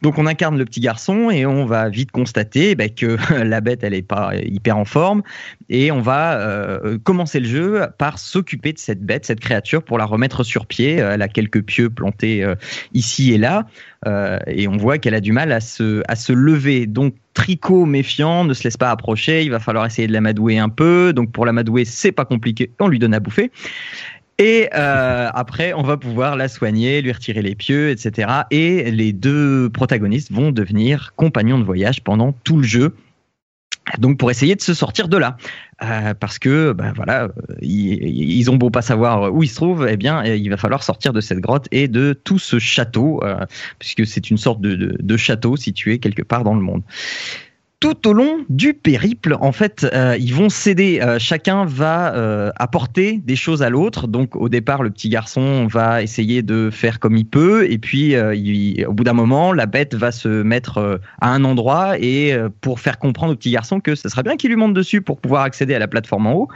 Donc 0.02 0.18
on 0.18 0.26
incarne 0.26 0.58
le 0.58 0.64
petit 0.64 0.80
garçon 0.80 1.30
et 1.30 1.46
on 1.46 1.66
va 1.66 1.90
vite 1.90 2.12
constater 2.12 2.76
bah, 2.76 2.88
que 2.88 3.18
la 3.44 3.60
bête 3.60 3.84
elle 3.84 3.94
est 3.94 4.02
pas 4.02 4.32
hyper 4.36 4.78
en 4.78 4.86
forme 4.86 5.24
et 5.68 5.92
on 5.92 6.02
va 6.02 6.80
commencer 7.04 7.40
le 7.40 7.48
jeu 7.48 7.82
par 7.98 8.18
s'occuper 8.18 8.72
de 8.74 8.80
cette 8.80 9.04
bête, 9.04 9.26
cette 9.26 9.42
créature 9.42 9.84
pour 9.84 9.98
la 9.98 10.06
remettre 10.06 10.44
sur 10.44 10.66
pied. 10.66 10.96
Elle 10.96 11.22
a 11.22 11.28
quelques 11.28 11.64
pieux 11.64 11.90
plantés 11.90 12.46
ici 12.94 13.34
et 13.34 13.38
là 13.38 13.66
et 14.06 14.68
on 14.68 14.78
voit 14.78 14.98
qu'elle 14.98 15.16
a 15.16 15.20
du 15.20 15.32
mal 15.32 15.52
à 15.52 15.60
se, 15.60 16.02
à 16.08 16.16
se 16.16 16.32
lever. 16.32 16.88
Donc 16.88 17.16
tricot 17.34 17.86
méfiant, 17.86 18.44
ne 18.44 18.54
se 18.54 18.64
laisse 18.64 18.78
pas 18.78 18.92
approcher, 18.92 19.44
il 19.44 19.52
va 19.52 19.60
falloir 19.60 19.86
essayer 19.86 20.08
de 20.08 20.14
l'amadouer 20.14 20.58
un 20.58 20.70
peu. 20.70 21.14
Donc 21.14 21.32
pour 21.32 21.46
l'amadouer, 21.46 21.86
c'est 21.86 22.12
pas 22.12 22.26
compliqué, 22.26 22.72
on 22.80 22.88
lui 22.88 23.00
donne 23.00 23.14
à 23.14 23.20
bouffer. 23.20 23.52
Et 24.40 24.70
euh, 24.74 25.30
après, 25.34 25.74
on 25.74 25.82
va 25.82 25.98
pouvoir 25.98 26.38
la 26.38 26.48
soigner, 26.48 27.02
lui 27.02 27.12
retirer 27.12 27.42
les 27.42 27.56
pieux, 27.56 27.90
etc. 27.90 28.32
Et 28.52 28.90
les 28.90 29.12
deux 29.12 29.70
protagonistes 29.70 30.32
vont 30.32 30.52
devenir 30.52 31.12
compagnons 31.18 31.60
de 31.60 31.66
voyage 31.66 32.02
pendant 32.02 32.34
tout 32.46 32.58
le 32.58 32.64
jeu. 32.64 32.96
Donc 33.98 34.18
pour 34.18 34.30
essayer 34.30 34.56
de 34.56 34.62
se 34.62 34.74
sortir 34.74 35.08
de 35.08 35.18
là, 35.18 35.38
euh, 35.84 36.14
parce 36.14 36.40
que 36.40 36.74
ben 36.74 36.94
voilà, 36.96 37.30
ils, 37.62 38.50
ont 38.52 38.56
beau 38.56 38.70
pas 38.70 38.82
savoir 38.82 39.34
où 39.34 39.44
ils 39.44 39.48
se 39.48 39.56
trouvent, 39.56 39.88
eh 39.90 39.98
bien 39.98 40.24
il 40.24 40.50
va 40.50 40.58
falloir 40.58 40.84
sortir 40.84 41.14
de 41.14 41.22
cette 41.22 41.40
grotte 41.40 41.68
et 41.72 41.88
de 41.88 42.14
tout 42.14 42.40
ce 42.40 42.60
château, 42.60 43.24
euh, 43.24 43.46
puisque 43.80 44.06
c'est 44.06 44.30
une 44.30 44.38
sorte 44.38 44.62
de, 44.62 45.18
château 45.18 45.58
situé 45.58 46.00
quelque 46.00 46.22
part 46.22 46.44
dans 46.44 46.54
le 46.54 46.62
monde 46.62 46.84
tout 47.80 48.08
au 48.10 48.14
long 48.14 48.46
du 48.50 48.74
périple, 48.74 49.38
en 49.40 49.54
fait, 49.54 49.88
euh, 49.94 50.18
ils 50.20 50.34
vont 50.34 50.50
céder. 50.50 51.00
Euh, 51.02 51.18
chacun 51.18 51.64
va 51.64 52.14
euh, 52.14 52.52
apporter 52.58 53.22
des 53.24 53.38
choses 53.38 53.64
à 53.64 53.70
l'autre. 53.70 54.08
Donc, 54.08 54.36
au 54.36 54.50
départ, 54.50 54.84
le 54.84 54.90
petit 54.90 55.08
garçon 55.08 55.66
va 55.68 56.04
essayer 56.04 56.42
de 56.42 56.70
faire 56.72 57.00
comme 57.00 57.16
il 57.16 57.26
peut, 57.26 57.72
et 57.72 57.78
puis, 57.78 58.16
au 58.20 58.94
bout 58.94 59.04
d'un 59.04 59.14
moment, 59.14 59.54
la 59.54 59.66
bête 59.66 59.96
va 59.96 60.12
se 60.12 60.28
mettre 60.28 61.00
à 61.22 61.34
un 61.34 61.44
endroit 61.44 61.98
et 62.00 62.36
pour 62.62 62.80
faire 62.80 63.00
comprendre 63.00 63.34
au 63.34 63.36
petit 63.36 63.52
garçon 63.52 63.80
que 63.80 63.96
ce 63.96 64.10
serait 64.10 64.24
bien 64.24 64.36
qu'il 64.36 64.50
lui 64.50 64.58
monte 64.58 64.74
dessus 64.74 65.02
pour 65.02 65.20
pouvoir 65.20 65.44
accéder 65.44 65.74
à 65.74 65.80
la 65.80 65.88
plateforme 65.88 66.28
en 66.28 66.34
haut. 66.34 66.50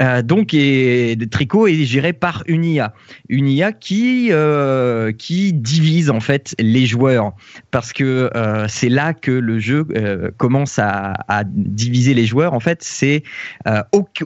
Euh, 0.00 0.22
donc, 0.22 0.54
et, 0.54 1.16
Tricot 1.30 1.66
est 1.66 1.84
géré 1.84 2.12
par 2.12 2.42
une 2.46 2.64
IA, 2.64 2.94
une 3.28 3.48
IA 3.48 3.72
qui 3.72 4.28
euh, 4.30 5.12
qui 5.12 5.52
divise 5.52 6.10
en 6.10 6.20
fait 6.20 6.54
les 6.58 6.86
joueurs 6.86 7.32
parce 7.70 7.92
que 7.92 8.30
euh, 8.34 8.66
c'est 8.68 8.88
là 8.88 9.14
que 9.14 9.30
le 9.30 9.58
jeu 9.58 9.86
euh, 9.96 10.30
commence 10.36 10.78
à, 10.78 11.14
à, 11.28 11.44
diviser 11.44 12.14
les 12.14 12.26
joueurs. 12.26 12.54
En 12.54 12.60
fait, 12.60 12.82
c'est 12.82 13.22
euh, 13.66 13.82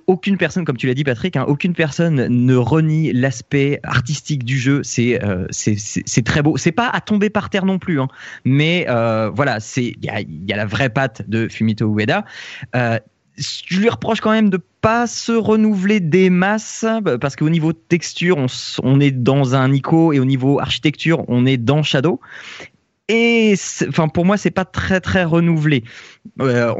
aucune 0.06 0.36
personne, 0.36 0.64
comme 0.64 0.76
tu 0.76 0.86
l'as 0.86 0.94
dit, 0.94 1.04
Patrick, 1.04 1.36
hein, 1.36 1.44
aucune 1.48 1.74
personne 1.74 2.26
ne 2.28 2.54
renie 2.54 3.12
l'aspect 3.12 3.80
artistique 3.82 4.44
du 4.44 4.58
jeu. 4.58 4.82
C'est 4.82 5.18
c'est 5.50 6.24
très 6.24 6.42
beau. 6.42 6.56
C'est 6.56 6.72
pas 6.72 6.88
à 6.88 7.00
tomber 7.00 7.30
par 7.30 7.50
terre 7.50 7.64
non 7.64 7.78
plus, 7.78 8.00
hein, 8.00 8.08
mais 8.44 8.86
voilà, 9.34 9.60
c'est 9.60 9.94
il 10.02 10.04
y 10.04 10.08
a, 10.08 10.20
y 10.20 10.52
a 10.52 10.56
la 10.56 10.66
vraie 10.66 10.90
patte 10.90 11.22
de 11.28 11.48
Fumito 11.48 11.86
Ueda 11.88 12.24
je 13.66 13.80
lui 13.80 13.88
reproche 13.88 14.20
quand 14.20 14.30
même 14.30 14.50
de 14.50 14.60
pas 14.80 15.06
se 15.06 15.32
renouveler 15.32 16.00
des 16.00 16.30
masses 16.30 16.84
parce 17.20 17.36
qu'au 17.36 17.48
niveau 17.48 17.72
texture, 17.72 18.36
on, 18.82 19.00
est 19.00 19.10
dans 19.10 19.54
un 19.54 19.68
Nico 19.68 20.12
et 20.12 20.18
au 20.18 20.24
niveau 20.24 20.60
architecture, 20.60 21.24
on 21.28 21.46
est 21.46 21.56
dans 21.56 21.82
Shadow. 21.82 22.20
Et 23.08 23.54
enfin 23.88 24.08
pour 24.08 24.24
moi, 24.24 24.36
c'est 24.36 24.50
pas 24.50 24.64
très 24.64 25.00
très 25.00 25.24
renouvelé. 25.24 25.84
Euh, 26.40 26.72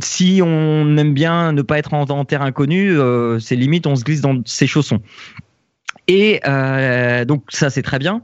si 0.00 0.40
on 0.42 0.96
aime 0.96 1.14
bien 1.14 1.52
ne 1.52 1.62
pas 1.62 1.78
être 1.78 1.94
en, 1.94 2.24
terre 2.24 2.42
inconnue, 2.42 2.98
euh, 2.98 3.38
c'est 3.38 3.56
limite 3.56 3.86
on 3.86 3.96
se 3.96 4.04
glisse 4.04 4.20
dans 4.20 4.40
ses 4.44 4.66
chaussons. 4.66 5.00
Et 6.08 6.40
euh, 6.46 7.24
donc 7.24 7.44
ça 7.48 7.70
c'est 7.70 7.82
très 7.82 7.98
bien 7.98 8.22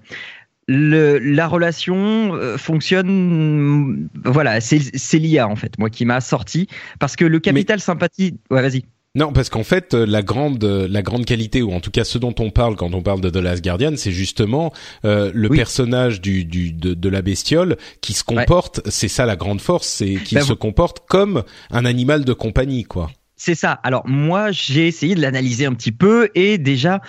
le, 0.69 1.19
la 1.19 1.49
relation 1.49 2.35
euh, 2.35 2.57
fonctionne. 2.57 4.09
Voilà, 4.25 4.61
c'est 4.61 5.19
l'IA 5.19 5.49
en 5.49 5.57
fait, 5.57 5.79
moi 5.79 5.91
qui 5.91 6.05
m'a 6.05 6.21
sorti 6.21 6.69
parce 7.01 7.17
que 7.17 7.25
le 7.25 7.41
capital 7.41 7.81
sympathie. 7.81 8.39
Ouais, 8.51 8.63
vas-y. 8.63 8.85
Non, 9.15 9.33
parce 9.33 9.49
qu'en 9.49 9.65
fait, 9.65 9.95
euh, 9.95 10.07
la 10.07 10.23
grande, 10.23 10.63
euh, 10.63 10.87
la 10.89 11.03
grande 11.03 11.25
qualité, 11.25 11.63
ou 11.63 11.73
en 11.73 11.81
tout 11.81 11.91
cas 11.91 12.05
ce 12.05 12.19
dont 12.19 12.35
on 12.39 12.51
parle 12.51 12.77
quand 12.77 12.93
on 12.93 13.03
parle 13.03 13.21
de 13.21 13.31
The 13.31 13.37
Last 13.37 13.65
Guardian, 13.65 13.95
c'est 13.97 14.13
justement 14.13 14.73
euh, 15.05 15.33
le 15.35 15.49
personnage 15.49 16.21
du, 16.21 16.45
du 16.45 16.73
de, 16.73 16.95
de, 16.95 17.09
la 17.09 17.23
bestiole 17.23 17.77
qui 18.01 18.13
se 18.13 18.23
comporte. 18.23 18.81
C'est 18.89 19.09
ça 19.09 19.25
la 19.27 19.35
grande 19.35 19.61
force, 19.61 19.89
c'est 19.89 20.15
qu'il 20.17 20.39
ben 20.39 20.45
se 20.45 20.53
comporte 20.53 21.07
comme 21.09 21.43
un 21.71 21.85
animal 21.85 22.25
de 22.25 22.33
compagnie, 22.33 22.85
quoi. 22.85 23.11
C'est 23.35 23.55
ça. 23.55 23.73
Alors 23.83 24.07
moi, 24.07 24.51
j'ai 24.51 24.87
essayé 24.87 25.15
de 25.15 25.21
l'analyser 25.21 25.65
un 25.65 25.73
petit 25.73 25.93
peu 25.93 26.29
et 26.35 26.59
déjà, 26.59 27.01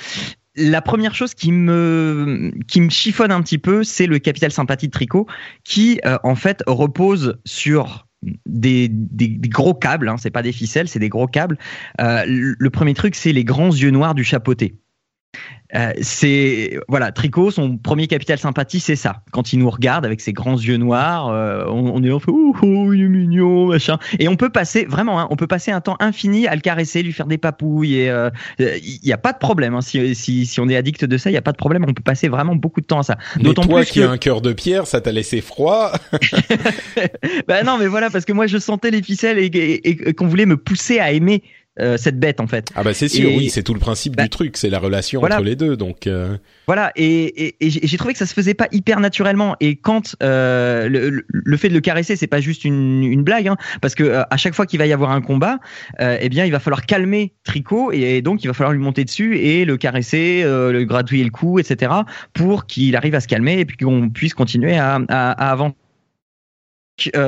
la 0.55 0.81
première 0.81 1.15
chose 1.15 1.33
qui 1.33 1.51
me 1.51 2.51
chiffonne 2.89 3.31
un 3.31 3.41
petit 3.41 3.57
peu, 3.57 3.83
c'est 3.83 4.07
le 4.07 4.19
capital 4.19 4.51
sympathie 4.51 4.87
de 4.87 4.91
Tricot, 4.91 5.27
qui 5.63 5.99
euh, 6.05 6.17
en 6.23 6.35
fait 6.35 6.63
repose 6.67 7.39
sur 7.45 8.07
des, 8.45 8.89
des, 8.89 9.29
gros 9.49 9.73
câbles. 9.73 10.09
Hein, 10.09 10.17
c'est 10.17 10.31
pas 10.31 10.41
des 10.41 10.51
ficelles, 10.51 10.87
c'est 10.87 10.99
des 10.99 11.09
gros 11.09 11.27
câbles. 11.27 11.57
Euh, 12.01 12.23
le 12.27 12.69
premier 12.69 12.93
truc, 12.93 13.15
c'est 13.15 13.31
les 13.31 13.43
grands 13.43 13.73
yeux 13.73 13.91
noirs 13.91 14.15
du 14.15 14.23
chapeauté. 14.23 14.75
Euh, 15.75 15.93
c'est 16.01 16.79
voilà, 16.87 17.11
Tricot, 17.11 17.51
son 17.51 17.77
premier 17.77 18.07
capital 18.07 18.39
sympathie, 18.39 18.79
c'est 18.79 18.95
ça. 18.95 19.21
Quand 19.31 19.53
il 19.53 19.59
nous 19.59 19.69
regarde 19.69 20.03
avec 20.03 20.19
ses 20.19 20.33
grands 20.33 20.57
yeux 20.57 20.77
noirs, 20.77 21.27
euh, 21.29 21.63
on, 21.67 22.03
est 22.03 22.11
en 22.11 22.19
fait 22.19 22.31
oh, 22.31 22.55
oh, 22.61 22.93
il 22.93 23.03
est 23.03 23.07
mignon, 23.07 23.67
machin. 23.67 23.99
Et 24.17 24.27
on 24.27 24.35
peut 24.35 24.49
passer 24.49 24.85
vraiment, 24.85 25.19
hein, 25.19 25.27
on 25.29 25.35
peut 25.35 25.47
passer 25.47 25.71
un 25.71 25.81
temps 25.81 25.95
infini 25.99 26.47
à 26.47 26.55
le 26.55 26.61
caresser, 26.61 27.03
lui 27.03 27.13
faire 27.13 27.27
des 27.27 27.37
papouilles. 27.37 27.95
Et 27.95 28.05
il 28.05 28.09
euh, 28.09 28.29
n'y 29.03 29.13
a 29.13 29.17
pas 29.17 29.31
de 29.31 29.37
problème. 29.37 29.75
Hein, 29.75 29.81
si, 29.81 30.15
si, 30.15 30.47
si, 30.47 30.59
on 30.59 30.67
est 30.69 30.75
addict 30.75 31.05
de 31.05 31.17
ça, 31.17 31.29
il 31.29 31.33
y 31.33 31.37
a 31.37 31.41
pas 31.43 31.51
de 31.51 31.57
problème. 31.57 31.85
On 31.87 31.93
peut 31.93 32.03
passer 32.03 32.29
vraiment 32.29 32.55
beaucoup 32.55 32.81
de 32.81 32.87
temps 32.87 32.99
à 32.99 33.03
ça. 33.03 33.17
D'autant 33.37 33.61
toi 33.61 33.81
plus 33.81 33.91
qui 33.91 34.01
as 34.01 34.09
un 34.09 34.17
cœur 34.17 34.41
de 34.41 34.53
pierre, 34.53 34.87
ça 34.87 35.01
t'a 35.01 35.11
laissé 35.11 35.41
froid. 35.41 35.91
bah 37.47 37.61
non, 37.61 37.77
mais 37.77 37.87
voilà, 37.87 38.09
parce 38.09 38.25
que 38.25 38.33
moi 38.33 38.47
je 38.47 38.57
sentais 38.57 38.89
les 38.89 39.03
ficelles 39.03 39.37
et, 39.37 39.45
et 39.45 40.13
qu'on 40.13 40.27
voulait 40.27 40.47
me 40.47 40.57
pousser 40.57 40.99
à 40.99 41.11
aimer 41.11 41.43
euh, 41.79 41.97
cette 41.97 42.19
bête 42.19 42.39
en 42.39 42.47
fait. 42.47 42.71
Ah 42.75 42.83
bah 42.83 42.93
c'est 42.93 43.07
sûr, 43.07 43.29
oui, 43.29 43.49
c'est 43.49 43.63
tout 43.63 43.73
le 43.73 43.79
principe 43.79 44.15
du 44.15 44.23
bah, 44.23 44.27
truc, 44.27 44.57
c'est 44.57 44.69
la 44.69 44.79
relation 44.79 45.21
entre 45.21 45.41
les 45.41 45.55
deux, 45.55 45.77
donc. 45.77 46.07
Euh... 46.07 46.37
Voilà, 46.67 46.91
et, 46.95 47.55
et, 47.59 47.69
j'ai 47.69 47.97
trouvé 47.97 48.13
que 48.13 48.19
ça 48.19 48.25
se 48.25 48.33
faisait 48.33 48.53
pas 48.53 48.67
hyper 48.71 48.99
naturellement. 48.99 49.55
Et 49.59 49.75
quand 49.75 50.15
euh, 50.21 50.87
le, 50.87 51.25
le, 51.27 51.57
fait 51.57 51.69
de 51.69 51.73
le 51.73 51.79
caresser, 51.79 52.15
c'est 52.15 52.27
pas 52.27 52.41
juste 52.41 52.65
une, 52.65 53.03
une 53.03 53.23
blague, 53.23 53.47
hein, 53.47 53.57
parce 53.81 53.95
que 53.95 54.23
à 54.29 54.37
chaque 54.37 54.53
fois 54.53 54.65
qu'il 54.65 54.77
va 54.79 54.85
y 54.85 54.93
avoir 54.93 55.11
un 55.11 55.21
combat, 55.21 55.59
eh 55.99 56.29
bien 56.29 56.45
il 56.45 56.51
va 56.51 56.59
falloir 56.59 56.85
calmer 56.85 57.33
Tricot 57.43 57.91
et 57.91 58.21
donc 58.21 58.43
il 58.43 58.47
va 58.47 58.53
falloir 58.53 58.73
lui 58.73 58.81
monter 58.81 59.05
dessus 59.05 59.37
et 59.37 59.65
le 59.65 59.77
caresser, 59.77 60.43
le 60.43 60.83
gratouiller 60.83 61.23
le 61.23 61.31
cou, 61.31 61.59
etc. 61.59 61.91
pour 62.33 62.65
qu'il 62.65 62.95
arrive 62.95 63.15
à 63.15 63.19
se 63.19 63.27
calmer 63.27 63.59
et 63.59 63.65
puis 63.65 63.77
qu'on 63.77 64.09
puisse 64.09 64.33
continuer 64.33 64.77
à, 64.77 64.95
à, 65.07 65.31
à 65.31 65.51
avancer. 65.51 65.75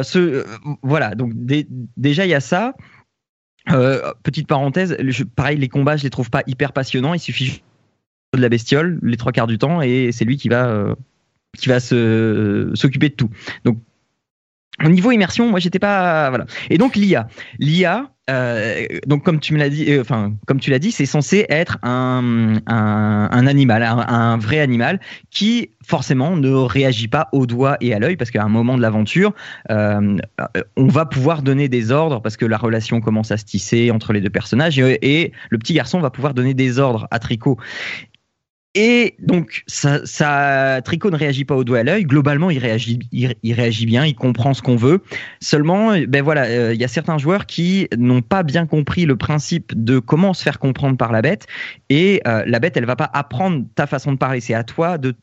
ce, 0.03 0.45
voilà, 0.83 1.15
donc 1.15 1.31
déjà 1.35 2.25
il 2.25 2.29
y 2.29 2.35
a 2.35 2.41
ça. 2.41 2.73
Euh, 3.69 4.13
petite 4.23 4.47
parenthèse, 4.47 4.97
pareil, 5.35 5.57
les 5.57 5.67
combats, 5.67 5.97
je 5.97 6.03
les 6.03 6.09
trouve 6.09 6.29
pas 6.29 6.43
hyper 6.47 6.73
passionnants. 6.73 7.13
Il 7.13 7.19
suffit 7.19 7.61
de 8.33 8.41
la 8.41 8.49
bestiole 8.49 8.99
les 9.03 9.17
trois 9.17 9.31
quarts 9.31 9.47
du 9.47 9.57
temps 9.57 9.81
et 9.81 10.11
c'est 10.11 10.25
lui 10.25 10.37
qui 10.37 10.49
va 10.49 10.67
euh, 10.67 10.95
qui 11.57 11.69
va 11.69 11.79
se 11.79 12.71
s'occuper 12.73 13.09
de 13.09 13.15
tout. 13.15 13.29
Niveau 14.89 15.11
immersion, 15.11 15.49
moi 15.49 15.59
j'étais 15.59 15.79
pas 15.79 16.29
voilà. 16.29 16.45
Et 16.69 16.77
donc 16.77 16.95
l'IA, 16.95 17.27
l'IA, 17.59 18.09
euh, 18.29 18.85
donc 19.07 19.23
comme 19.23 19.39
tu 19.39 19.53
me 19.53 19.59
l'as 19.59 19.69
dit, 19.69 19.91
euh, 19.91 20.01
enfin 20.01 20.33
comme 20.45 20.59
tu 20.59 20.69
l'as 20.69 20.79
dit, 20.79 20.91
c'est 20.91 21.05
censé 21.05 21.45
être 21.49 21.77
un, 21.83 22.53
un, 22.67 23.47
animal, 23.47 23.83
un, 23.83 24.37
vrai 24.37 24.59
animal 24.59 24.99
qui 25.31 25.71
forcément 25.83 26.37
ne 26.37 26.51
réagit 26.51 27.07
pas 27.07 27.27
au 27.31 27.45
doigt 27.45 27.77
et 27.81 27.93
à 27.93 27.99
l'œil 27.99 28.15
parce 28.15 28.31
qu'à 28.31 28.43
un 28.43 28.49
moment 28.49 28.77
de 28.77 28.81
l'aventure, 28.81 29.33
euh, 29.69 30.17
on 30.77 30.87
va 30.87 31.05
pouvoir 31.05 31.41
donner 31.41 31.67
des 31.67 31.91
ordres 31.91 32.21
parce 32.21 32.37
que 32.37 32.45
la 32.45 32.57
relation 32.57 33.01
commence 33.01 33.31
à 33.31 33.37
se 33.37 33.45
tisser 33.45 33.91
entre 33.91 34.13
les 34.13 34.21
deux 34.21 34.29
personnages 34.29 34.79
et, 34.79 34.99
et 35.01 35.31
le 35.49 35.57
petit 35.57 35.73
garçon 35.73 35.99
va 35.99 36.09
pouvoir 36.11 36.33
donner 36.33 36.53
des 36.53 36.79
ordres 36.79 37.07
à 37.11 37.19
Tricot. 37.19 37.57
Et 38.73 39.15
donc, 39.19 39.63
ça, 39.67 40.05
ça, 40.05 40.81
Tricot 40.85 41.09
ne 41.09 41.17
réagit 41.17 41.43
pas 41.43 41.55
au 41.55 41.65
doigt 41.65 41.79
à 41.79 41.83
l'œil. 41.83 42.03
Globalement, 42.03 42.49
il 42.49 42.59
réagit, 42.59 42.99
il, 43.11 43.53
réagit 43.53 43.85
bien, 43.85 44.05
il 44.05 44.15
comprend 44.15 44.53
ce 44.53 44.61
qu'on 44.61 44.77
veut. 44.77 45.01
Seulement, 45.41 45.97
ben 46.07 46.23
voilà, 46.23 46.45
euh, 46.45 46.73
il 46.73 46.79
y 46.79 46.85
a 46.85 46.87
certains 46.87 47.17
joueurs 47.17 47.47
qui 47.47 47.89
n'ont 47.97 48.21
pas 48.21 48.43
bien 48.43 48.65
compris 48.65 49.05
le 49.05 49.17
principe 49.17 49.73
de 49.75 49.99
comment 49.99 50.33
se 50.33 50.41
faire 50.41 50.57
comprendre 50.57 50.95
par 50.95 51.11
la 51.11 51.21
bête. 51.21 51.47
Et 51.89 52.21
euh, 52.25 52.43
la 52.47 52.59
bête, 52.59 52.77
elle 52.77 52.85
va 52.85 52.95
pas 52.95 53.09
apprendre 53.11 53.65
ta 53.75 53.87
façon 53.87 54.13
de 54.13 54.17
parler. 54.17 54.39
C'est 54.39 54.53
à 54.53 54.63
toi 54.63 54.97
de, 54.97 55.15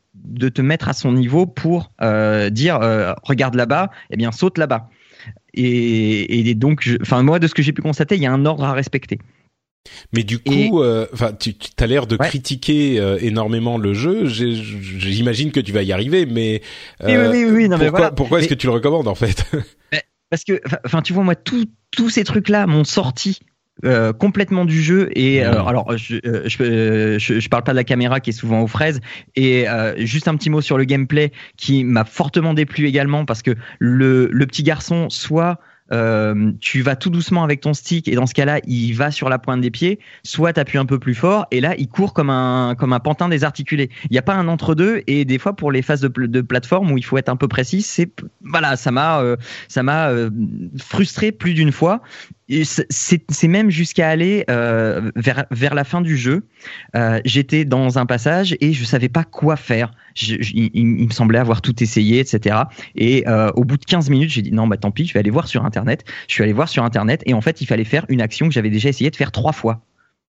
te 0.50 0.60
mettre 0.60 0.90
à 0.90 0.92
son 0.92 1.12
niveau 1.12 1.46
pour 1.46 1.92
euh, 2.02 2.50
dire, 2.50 2.78
regarde 3.22 3.54
là-bas, 3.54 3.90
eh 4.10 4.16
bien 4.16 4.30
saute 4.30 4.58
là-bas. 4.58 4.90
Et, 5.54 6.50
et 6.50 6.54
donc, 6.54 6.86
enfin 7.00 7.22
moi, 7.22 7.38
de 7.38 7.46
ce 7.46 7.54
que 7.54 7.62
j'ai 7.62 7.72
pu 7.72 7.80
constater, 7.80 8.16
il 8.16 8.22
y 8.22 8.26
a 8.26 8.32
un 8.32 8.44
ordre 8.44 8.64
à 8.64 8.74
respecter. 8.74 9.18
Mais 10.12 10.22
du 10.22 10.38
coup, 10.38 10.82
euh, 10.82 11.06
enfin, 11.12 11.32
tu, 11.32 11.54
tu 11.54 11.70
as 11.78 11.86
l'air 11.86 12.06
de 12.06 12.16
critiquer 12.16 13.00
euh, 13.00 13.18
énormément 13.20 13.78
le 13.78 13.94
jeu. 13.94 14.26
J'imagine 14.26 15.52
que 15.52 15.60
tu 15.60 15.72
vas 15.72 15.82
y 15.82 15.92
arriver, 15.92 16.26
mais, 16.26 16.62
euh, 17.04 17.30
oui, 17.30 17.44
oui, 17.44 17.50
oui, 17.52 17.68
non, 17.68 17.78
pourquoi, 17.78 18.10
pourquoi 18.10 18.40
est-ce 18.40 18.48
que 18.48 18.54
tu 18.54 18.66
le 18.66 18.72
recommandes 18.72 19.08
en 19.08 19.14
fait? 19.14 19.44
Parce 20.30 20.44
que, 20.44 20.60
enfin, 20.84 21.00
tu 21.00 21.12
vois, 21.14 21.24
moi, 21.24 21.34
tous 21.34 22.10
ces 22.10 22.24
trucs-là 22.24 22.66
m'ont 22.66 22.84
sorti 22.84 23.40
euh, 23.84 24.12
complètement 24.12 24.64
du 24.64 24.82
jeu. 24.82 25.08
Et 25.16 25.44
euh, 25.44 25.62
alors 25.62 25.96
je, 25.96 26.16
je, 26.46 27.16
je, 27.18 27.38
je, 27.38 27.48
parle 27.48 27.62
pas 27.62 27.70
de 27.70 27.76
la 27.76 27.84
caméra 27.84 28.18
qui 28.18 28.30
est 28.30 28.32
souvent 28.32 28.60
aux 28.62 28.66
fraises. 28.66 29.00
Et 29.36 29.68
euh, 29.68 29.94
juste 30.04 30.26
un 30.26 30.36
petit 30.36 30.50
mot 30.50 30.60
sur 30.60 30.78
le 30.78 30.84
gameplay 30.84 31.30
qui 31.56 31.84
m'a 31.84 32.04
fortement 32.04 32.54
déplu 32.54 32.88
également 32.88 33.24
parce 33.24 33.40
que 33.40 33.52
le, 33.78 34.28
le 34.32 34.46
petit 34.46 34.64
garçon 34.64 35.08
soit 35.10 35.60
euh, 35.92 36.52
tu 36.60 36.82
vas 36.82 36.96
tout 36.96 37.10
doucement 37.10 37.44
avec 37.44 37.60
ton 37.60 37.74
stick 37.74 38.08
et 38.08 38.14
dans 38.14 38.26
ce 38.26 38.34
cas-là, 38.34 38.60
il 38.66 38.92
va 38.92 39.10
sur 39.10 39.28
la 39.28 39.38
pointe 39.38 39.60
des 39.60 39.70
pieds, 39.70 39.98
soit 40.22 40.52
tu 40.52 40.60
appuies 40.60 40.78
un 40.78 40.86
peu 40.86 40.98
plus 40.98 41.14
fort 41.14 41.46
et 41.50 41.60
là, 41.60 41.74
il 41.78 41.88
court 41.88 42.12
comme 42.14 42.30
un 42.30 43.00
pantin 43.02 43.28
désarticulé. 43.28 43.90
Il 44.04 44.12
n'y 44.12 44.18
a 44.18 44.22
pas 44.22 44.34
un 44.34 44.48
entre-deux 44.48 45.02
et 45.06 45.24
des 45.24 45.38
fois 45.38 45.54
pour 45.54 45.72
les 45.72 45.82
phases 45.82 46.00
de, 46.00 46.40
plateforme 46.40 46.92
où 46.92 46.98
il 46.98 47.04
faut 47.04 47.18
être 47.18 47.28
un 47.28 47.36
peu 47.36 47.48
précis, 47.48 47.82
c'est 47.82 48.10
ça 48.76 48.90
m'a 48.90 49.20
euh, 49.20 49.36
euh, 49.78 50.30
frustré 50.78 51.32
plus 51.32 51.54
d'une 51.54 51.72
fois 51.72 52.02
c'est 52.64 53.48
même 53.48 53.70
jusqu'à 53.70 54.08
aller 54.08 54.44
euh, 54.48 55.10
vers, 55.16 55.44
vers 55.50 55.74
la 55.74 55.84
fin 55.84 56.00
du 56.00 56.16
jeu. 56.16 56.46
Euh, 56.96 57.20
J'étais 57.24 57.64
dans 57.64 57.98
un 57.98 58.06
passage 58.06 58.56
et 58.60 58.72
je 58.72 58.84
savais 58.84 59.08
pas 59.08 59.24
quoi 59.24 59.56
faire. 59.56 59.92
Je, 60.14 60.36
il, 60.36 60.70
il, 60.72 61.06
me 61.06 61.12
semblait 61.12 61.38
avoir 61.38 61.60
tout 61.60 61.82
essayé, 61.82 62.20
etc. 62.20 62.56
Et 62.94 63.28
euh, 63.28 63.50
au 63.54 63.64
bout 63.64 63.76
de 63.76 63.84
15 63.84 64.10
minutes, 64.10 64.30
j'ai 64.30 64.42
dit 64.42 64.52
non, 64.52 64.66
bah 64.66 64.76
tant 64.76 64.90
pis, 64.90 65.06
je 65.06 65.12
vais 65.12 65.20
aller 65.20 65.30
voir 65.30 65.46
sur 65.46 65.64
Internet. 65.64 66.04
Je 66.26 66.34
suis 66.34 66.42
allé 66.42 66.52
voir 66.52 66.68
sur 66.68 66.84
Internet 66.84 67.22
et 67.26 67.34
en 67.34 67.40
fait, 67.40 67.60
il 67.60 67.66
fallait 67.66 67.84
faire 67.84 68.06
une 68.08 68.20
action 68.20 68.48
que 68.48 68.54
j'avais 68.54 68.70
déjà 68.70 68.88
essayé 68.88 69.10
de 69.10 69.16
faire 69.16 69.32
trois 69.32 69.52
fois 69.52 69.82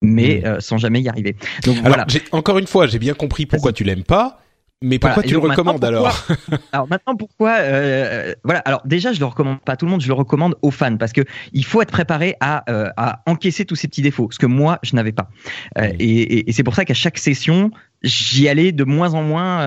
mais 0.03 0.43
mmh. 0.43 0.47
euh, 0.47 0.61
sans 0.61 0.79
jamais 0.79 1.01
y 1.01 1.09
arriver. 1.09 1.37
Donc 1.65 1.79
alors, 1.79 1.89
voilà. 1.89 2.07
Encore 2.33 2.59
une 2.59 2.67
fois, 2.67 2.87
j'ai 2.87 2.99
bien 2.99 3.15
compris 3.15 3.47
pourquoi 3.47 3.73
tu 3.73 3.85
l'aimes 3.85 4.05
pas. 4.05 4.43
Mais 4.83 4.99
pourquoi 4.99 5.23
tu 5.23 5.33
le 5.33 5.39
recommandes 5.39 5.83
alors 5.85 6.27
Alors 6.73 6.87
maintenant 6.89 7.17
pourquoi 7.17 7.57
euh, 7.61 8.35
Voilà. 8.45 8.61
Alors 8.61 8.83
déjà 8.85 9.13
je 9.15 9.21
le 9.21 9.25
recommande 9.25 9.61
pas 9.61 9.73
à 9.73 9.77
tout 9.77 9.87
le 9.87 9.91
monde, 9.91 10.03
je 10.03 10.09
le 10.09 10.13
recommande 10.13 10.55
aux 10.61 10.71
fans 10.71 10.99
parce 10.99 11.13
que 11.13 11.23
il 11.55 11.65
faut 11.65 11.81
être 11.81 11.91
préparé 11.91 12.37
à, 12.41 12.71
euh, 12.71 12.91
à 12.99 13.23
encaisser 13.27 13.65
tous 13.65 13.75
ces 13.75 13.89
petits 13.89 14.03
défauts, 14.03 14.29
ce 14.31 14.39
que 14.39 14.45
moi 14.45 14.79
je 14.83 14.95
n'avais 14.95 15.13
pas. 15.13 15.31
Euh, 15.79 15.89
et, 15.99 16.49
et, 16.49 16.53
c'est 16.53 16.63
pour 16.63 16.75
ça 16.75 16.85
qu'à 16.85 16.95
chaque 16.95 17.17
session 17.17 17.71
j'y 18.03 18.49
allais 18.49 18.73
de 18.73 18.85
moins 18.85 19.15
en 19.15 19.23
moins 19.23 19.61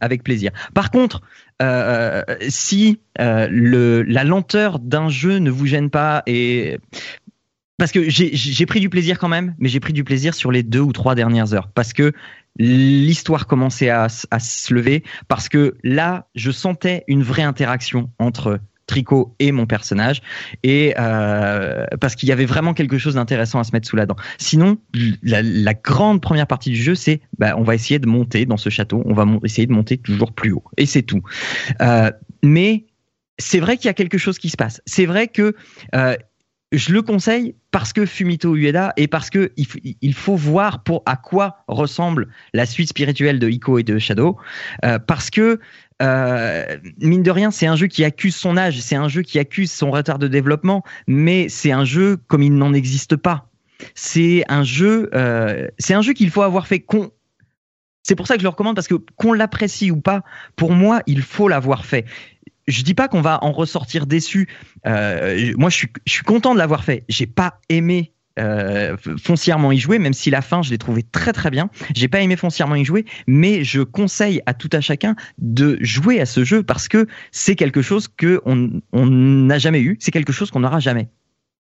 avec 0.00 0.22
plaisir. 0.22 0.52
Par 0.72 0.92
contre, 0.92 1.20
euh, 1.60 2.22
si 2.48 3.00
le, 3.18 4.02
la 4.02 4.22
lenteur 4.22 4.78
d'un 4.78 5.08
jeu 5.08 5.38
ne 5.38 5.50
vous 5.50 5.66
gêne 5.66 5.90
pas 5.90 6.22
et 6.26 6.78
parce 7.76 7.90
que 7.90 8.08
j'ai 8.08 8.66
pris 8.66 8.78
du 8.78 8.88
plaisir 8.88 9.18
quand 9.18 9.28
même, 9.28 9.56
mais 9.58 9.68
j'ai 9.68 9.80
pris 9.80 9.92
du 9.92 10.04
plaisir 10.04 10.32
sur 10.32 10.52
les 10.52 10.62
deux 10.62 10.80
ou 10.80 10.92
trois 10.92 11.16
dernières 11.16 11.54
heures 11.54 11.68
parce 11.74 11.92
que 11.92 12.12
l'histoire 12.56 13.46
commençait 13.46 13.90
à, 13.90 14.08
se 14.08 14.74
lever 14.74 15.02
parce 15.28 15.48
que 15.48 15.76
là, 15.82 16.28
je 16.34 16.50
sentais 16.50 17.04
une 17.08 17.22
vraie 17.22 17.42
interaction 17.42 18.10
entre 18.18 18.60
Tricot 18.86 19.34
et 19.38 19.50
mon 19.50 19.66
personnage 19.66 20.20
et 20.62 20.94
euh, 20.98 21.86
parce 22.00 22.14
qu'il 22.14 22.28
y 22.28 22.32
avait 22.32 22.44
vraiment 22.44 22.74
quelque 22.74 22.98
chose 22.98 23.14
d'intéressant 23.14 23.58
à 23.58 23.64
se 23.64 23.72
mettre 23.72 23.88
sous 23.88 23.96
la 23.96 24.06
dent. 24.06 24.16
Sinon, 24.38 24.78
la, 25.22 25.42
la 25.42 25.74
grande 25.74 26.20
première 26.20 26.46
partie 26.46 26.70
du 26.70 26.82
jeu, 26.82 26.94
c'est 26.94 27.20
bah, 27.38 27.54
on 27.56 27.62
va 27.62 27.74
essayer 27.74 27.98
de 27.98 28.06
monter 28.06 28.44
dans 28.44 28.58
ce 28.58 28.68
château, 28.68 29.02
on 29.06 29.14
va 29.14 29.26
essayer 29.44 29.66
de 29.66 29.72
monter 29.72 29.96
toujours 29.96 30.32
plus 30.32 30.52
haut 30.52 30.64
et 30.76 30.86
c'est 30.86 31.02
tout. 31.02 31.22
Euh, 31.80 32.10
mais 32.42 32.84
c'est 33.38 33.60
vrai 33.60 33.76
qu'il 33.76 33.86
y 33.86 33.90
a 33.90 33.94
quelque 33.94 34.18
chose 34.18 34.38
qui 34.38 34.50
se 34.50 34.56
passe. 34.56 34.80
C'est 34.86 35.06
vrai 35.06 35.28
que 35.28 35.56
euh, 35.94 36.16
je 36.76 36.92
le 36.92 37.02
conseille 37.02 37.54
parce 37.70 37.92
que 37.92 38.06
Fumito 38.06 38.54
Ueda 38.56 38.92
et 38.96 39.08
parce 39.08 39.30
que 39.30 39.52
il, 39.56 40.14
faut 40.14 40.36
voir 40.36 40.82
pour 40.82 41.02
à 41.06 41.16
quoi 41.16 41.64
ressemble 41.68 42.28
la 42.52 42.66
suite 42.66 42.88
spirituelle 42.88 43.38
de 43.38 43.48
Ico 43.48 43.78
et 43.78 43.82
de 43.82 43.98
Shadow, 43.98 44.36
euh, 44.84 44.98
parce 44.98 45.30
que 45.30 45.60
euh, 46.02 46.76
mine 47.00 47.22
de 47.22 47.30
rien, 47.30 47.50
c'est 47.50 47.66
un 47.66 47.76
jeu 47.76 47.86
qui 47.86 48.04
accuse 48.04 48.34
son 48.34 48.56
âge, 48.56 48.80
c'est 48.80 48.96
un 48.96 49.08
jeu 49.08 49.22
qui 49.22 49.38
accuse 49.38 49.70
son 49.70 49.90
retard 49.90 50.18
de 50.18 50.28
développement, 50.28 50.82
mais 51.06 51.48
c'est 51.48 51.72
un 51.72 51.84
jeu 51.84 52.18
comme 52.26 52.42
il 52.42 52.54
n'en 52.54 52.72
existe 52.72 53.16
pas. 53.16 53.48
C'est 53.94 54.44
un 54.48 54.64
jeu, 54.64 55.10
euh, 55.14 55.68
c'est 55.78 55.94
un 55.94 56.02
jeu 56.02 56.12
qu'il 56.12 56.30
faut 56.30 56.42
avoir 56.42 56.66
fait. 56.66 56.84
C'est 58.02 58.14
pour 58.16 58.26
ça 58.26 58.34
que 58.34 58.40
je 58.40 58.44
le 58.44 58.50
recommande 58.50 58.74
parce 58.74 58.88
que 58.88 58.94
qu'on 59.16 59.32
l'apprécie 59.32 59.90
ou 59.90 60.00
pas, 60.00 60.22
pour 60.56 60.72
moi, 60.72 61.02
il 61.06 61.22
faut 61.22 61.48
l'avoir 61.48 61.84
fait 61.84 62.04
je 62.66 62.82
dis 62.82 62.94
pas 62.94 63.08
qu'on 63.08 63.20
va 63.20 63.42
en 63.42 63.52
ressortir 63.52 64.06
déçu. 64.06 64.48
Euh, 64.86 65.52
moi, 65.56 65.70
je 65.70 65.86
suis, 66.06 66.22
content 66.24 66.54
de 66.54 66.58
l'avoir 66.58 66.84
fait. 66.84 67.04
J'ai 67.08 67.26
pas 67.26 67.60
aimé 67.68 68.12
euh, 68.38 68.96
foncièrement 69.22 69.70
y 69.72 69.78
jouer, 69.78 69.98
même 69.98 70.12
si 70.12 70.30
la 70.30 70.42
fin 70.42 70.62
je 70.62 70.70
l'ai 70.70 70.78
trouvé 70.78 71.02
très 71.02 71.32
très 71.32 71.50
bien. 71.50 71.70
J'ai 71.94 72.08
pas 72.08 72.20
aimé 72.20 72.36
foncièrement 72.36 72.74
y 72.74 72.84
jouer, 72.84 73.04
mais 73.26 73.64
je 73.64 73.82
conseille 73.82 74.42
à 74.46 74.54
tout 74.54 74.70
à 74.72 74.80
chacun 74.80 75.14
de 75.38 75.78
jouer 75.80 76.20
à 76.20 76.26
ce 76.26 76.44
jeu 76.44 76.62
parce 76.62 76.88
que 76.88 77.06
c'est 77.30 77.54
quelque 77.54 77.82
chose 77.82 78.08
que 78.08 78.42
on 78.44 79.06
n'a 79.06 79.58
jamais 79.58 79.80
eu, 79.80 79.96
c'est 80.00 80.10
quelque 80.10 80.32
chose 80.32 80.50
qu'on 80.50 80.60
n'aura 80.60 80.80
jamais. 80.80 81.08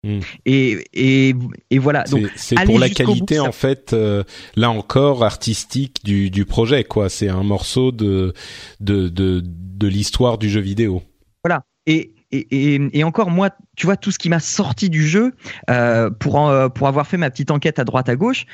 Hmm. 0.02 0.20
Et, 0.46 0.78
et, 0.94 1.34
et, 1.70 1.78
voilà. 1.78 2.04
C'est 2.36 2.64
pour 2.64 2.78
la 2.78 2.88
qualité 2.88 3.38
en 3.38 3.52
fait, 3.52 3.92
euh, 3.92 4.24
là 4.56 4.70
encore 4.70 5.24
artistique 5.24 6.02
du, 6.04 6.30
du 6.30 6.46
projet 6.46 6.84
quoi. 6.84 7.10
C'est 7.10 7.28
un 7.28 7.42
morceau 7.42 7.92
de 7.92 8.32
de 8.80 9.08
de, 9.08 9.42
de 9.44 9.86
l'histoire 9.88 10.38
du 10.38 10.48
jeu 10.48 10.60
vidéo. 10.60 11.02
Voilà. 11.44 11.64
Et 11.86 12.14
et, 12.32 12.74
et, 12.74 12.98
et, 13.00 13.02
encore 13.02 13.28
moi, 13.28 13.50
tu 13.76 13.86
vois, 13.86 13.96
tout 13.96 14.12
ce 14.12 14.18
qui 14.18 14.28
m'a 14.28 14.38
sorti 14.38 14.88
du 14.88 15.04
jeu 15.04 15.32
euh, 15.68 16.10
pour, 16.10 16.48
pour 16.76 16.86
avoir 16.86 17.08
fait 17.08 17.16
ma 17.16 17.28
petite 17.28 17.50
enquête 17.50 17.80
à 17.80 17.84
droite 17.84 18.08
à 18.08 18.14
gauche, 18.14 18.46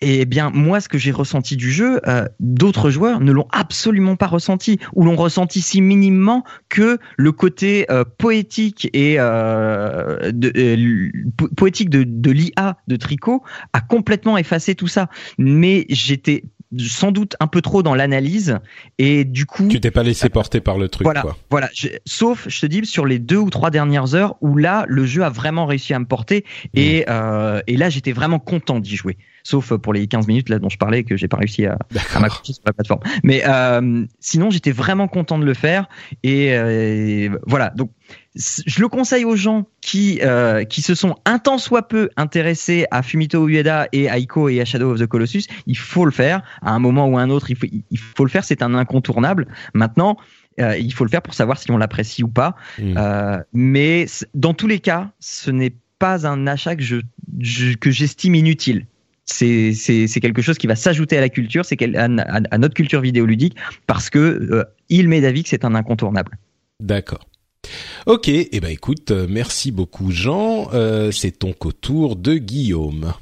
eh 0.00 0.24
bien, 0.24 0.50
moi, 0.50 0.80
ce 0.80 0.88
que 0.88 0.98
j'ai 0.98 1.10
ressenti 1.10 1.56
du 1.56 1.70
jeu, 1.70 2.00
euh, 2.06 2.26
d'autres 2.40 2.90
joueurs 2.90 3.20
ne 3.20 3.32
l'ont 3.32 3.48
absolument 3.50 4.16
pas 4.16 4.26
ressenti, 4.26 4.78
ou 4.94 5.04
l'ont 5.04 5.16
ressenti 5.16 5.60
si 5.60 5.80
minimement 5.80 6.44
que 6.68 6.98
le 7.16 7.32
côté 7.32 7.86
euh, 7.90 8.04
poétique 8.18 8.90
et 8.92 9.16
euh, 9.18 10.32
de, 10.32 11.10
poétique 11.56 11.90
de, 11.90 12.04
de 12.04 12.30
l'IA 12.30 12.76
de 12.88 12.96
Tricot 12.96 13.42
a 13.72 13.80
complètement 13.80 14.36
effacé 14.36 14.74
tout 14.74 14.88
ça. 14.88 15.08
Mais 15.38 15.86
j'étais 15.88 16.44
sans 16.78 17.12
doute 17.12 17.36
un 17.40 17.46
peu 17.46 17.62
trop 17.62 17.84
dans 17.84 17.94
l'analyse 17.94 18.58
et 18.98 19.24
du 19.24 19.46
coup 19.46 19.68
tu 19.68 19.80
t'es 19.80 19.92
pas 19.92 20.02
laissé 20.02 20.28
porter 20.28 20.60
par 20.60 20.78
le 20.78 20.88
truc 20.88 21.04
voilà 21.04 21.22
quoi. 21.22 21.36
voilà 21.48 21.70
sauf 22.04 22.48
je 22.48 22.60
te 22.60 22.66
dis 22.66 22.84
sur 22.84 23.06
les 23.06 23.20
deux 23.20 23.36
ou 23.36 23.50
trois 23.50 23.70
dernières 23.70 24.16
heures 24.16 24.34
où 24.40 24.56
là 24.56 24.84
le 24.88 25.06
jeu 25.06 25.22
a 25.22 25.30
vraiment 25.30 25.66
réussi 25.66 25.94
à 25.94 26.00
me 26.00 26.06
porter 26.06 26.44
et, 26.74 27.06
mmh. 27.08 27.60
et 27.68 27.76
là 27.76 27.88
j'étais 27.88 28.10
vraiment 28.10 28.40
content 28.40 28.80
d'y 28.80 28.96
jouer 28.96 29.16
sauf 29.46 29.74
pour 29.76 29.92
les 29.92 30.06
15 30.06 30.26
minutes 30.26 30.48
là 30.48 30.58
dont 30.58 30.68
je 30.68 30.76
parlais 30.76 31.04
que 31.04 31.16
j'ai 31.16 31.28
pas 31.28 31.36
réussi 31.36 31.66
à, 31.66 31.78
à 32.14 32.20
m'accrocher 32.20 32.52
sur 32.52 32.62
la 32.66 32.72
plateforme. 32.72 33.00
Mais 33.22 33.42
euh, 33.46 34.04
sinon, 34.20 34.50
j'étais 34.50 34.72
vraiment 34.72 35.08
content 35.08 35.38
de 35.38 35.44
le 35.44 35.54
faire 35.54 35.88
et 36.22 36.50
euh, 36.52 37.38
voilà. 37.46 37.70
Donc, 37.70 37.90
je 38.34 38.80
le 38.80 38.88
conseille 38.88 39.24
aux 39.24 39.36
gens 39.36 39.66
qui 39.80 40.20
euh, 40.22 40.64
qui 40.64 40.82
se 40.82 40.94
sont 40.94 41.16
un 41.24 41.38
temps 41.38 41.58
soit 41.58 41.88
peu 41.88 42.10
intéressés 42.16 42.86
à 42.90 43.02
Fumito 43.02 43.48
Ueda 43.48 43.88
et 43.92 44.10
à 44.10 44.18
Ico 44.18 44.48
et 44.48 44.60
à 44.60 44.64
Shadow 44.64 44.92
of 44.92 45.00
the 45.00 45.06
Colossus. 45.06 45.44
Il 45.66 45.78
faut 45.78 46.04
le 46.04 46.10
faire 46.10 46.42
à 46.60 46.72
un 46.72 46.78
moment 46.78 47.06
ou 47.06 47.16
à 47.16 47.22
un 47.22 47.30
autre. 47.30 47.50
Il 47.50 47.56
faut 47.56 47.66
il 47.66 47.98
faut 47.98 48.24
le 48.24 48.30
faire. 48.30 48.44
C'est 48.44 48.62
un 48.62 48.74
incontournable. 48.74 49.46
Maintenant. 49.74 50.16
Euh, 50.58 50.74
il 50.78 50.90
faut 50.94 51.04
le 51.04 51.10
faire 51.10 51.20
pour 51.20 51.34
savoir 51.34 51.58
si 51.58 51.70
on 51.70 51.76
l'apprécie 51.76 52.24
ou 52.24 52.28
pas. 52.28 52.56
Mmh. 52.78 52.94
Euh, 52.96 53.42
mais 53.52 54.06
dans 54.32 54.54
tous 54.54 54.66
les 54.66 54.78
cas, 54.78 55.10
ce 55.20 55.50
n'est 55.50 55.74
pas 55.98 56.26
un 56.26 56.46
achat 56.46 56.76
que 56.76 56.82
je, 56.82 56.96
je 57.38 57.74
que 57.74 57.90
j'estime 57.90 58.34
inutile 58.34 58.86
c'est 59.26 60.20
quelque 60.20 60.42
chose 60.42 60.58
qui 60.58 60.66
va 60.66 60.76
s'ajouter 60.76 61.18
à 61.18 61.20
la 61.20 61.28
culture, 61.28 61.64
c'est 61.64 61.80
à, 61.96 62.08
notre 62.58 62.74
culture 62.74 63.00
vidéoludique, 63.00 63.56
parce 63.86 64.10
que 64.10 64.18
euh, 64.18 64.64
il 64.88 65.08
met 65.08 65.20
d'avis 65.20 65.42
que 65.42 65.48
c'est 65.48 65.64
un 65.64 65.74
incontournable. 65.74 66.38
D'accord. 66.80 67.26
Ok, 68.06 68.28
et 68.28 68.48
eh 68.52 68.60
ben 68.60 68.68
écoute, 68.68 69.10
euh, 69.10 69.26
merci 69.28 69.72
beaucoup 69.72 70.12
Jean. 70.12 70.68
Euh, 70.72 71.10
c'est 71.10 71.42
au 71.44 71.72
tour 71.72 72.14
de 72.14 72.34
Guillaume. 72.34 73.12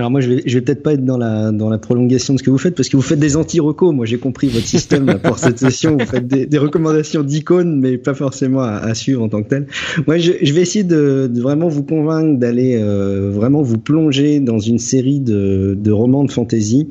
Alors 0.00 0.10
moi, 0.10 0.22
je 0.22 0.30
vais, 0.30 0.42
vais 0.46 0.60
peut-être 0.62 0.82
pas 0.82 0.94
être 0.94 1.04
dans 1.04 1.18
la 1.18 1.52
dans 1.52 1.68
la 1.68 1.76
prolongation 1.76 2.32
de 2.32 2.38
ce 2.38 2.42
que 2.42 2.48
vous 2.48 2.56
faites 2.56 2.74
parce 2.74 2.88
que 2.88 2.96
vous 2.96 3.02
faites 3.02 3.18
des 3.18 3.36
anti-recos. 3.36 3.94
Moi, 3.94 4.06
j'ai 4.06 4.16
compris 4.16 4.48
votre 4.48 4.66
système 4.66 5.18
pour 5.22 5.38
cette 5.38 5.58
session. 5.58 5.98
Vous 5.98 6.06
faites 6.06 6.26
des, 6.26 6.58
recommandations 6.58 7.22
d'icônes, 7.22 7.78
mais 7.78 7.98
pas 7.98 8.14
forcément 8.14 8.62
à, 8.62 8.94
suivre 8.94 9.22
en 9.22 9.28
tant 9.28 9.42
que 9.42 9.50
tel. 9.50 9.66
Moi, 10.06 10.16
je, 10.16 10.32
vais 10.32 10.62
essayer 10.62 10.84
de, 10.84 11.30
vraiment 11.34 11.68
vous 11.68 11.82
convaincre 11.82 12.38
d'aller 12.38 12.78
euh, 12.80 13.30
vraiment 13.30 13.60
vous 13.60 13.76
plonger 13.76 14.40
dans 14.40 14.58
une 14.58 14.78
série 14.78 15.20
de, 15.20 15.76
de 15.78 15.92
romans 15.92 16.24
de 16.24 16.30
fantasy. 16.30 16.88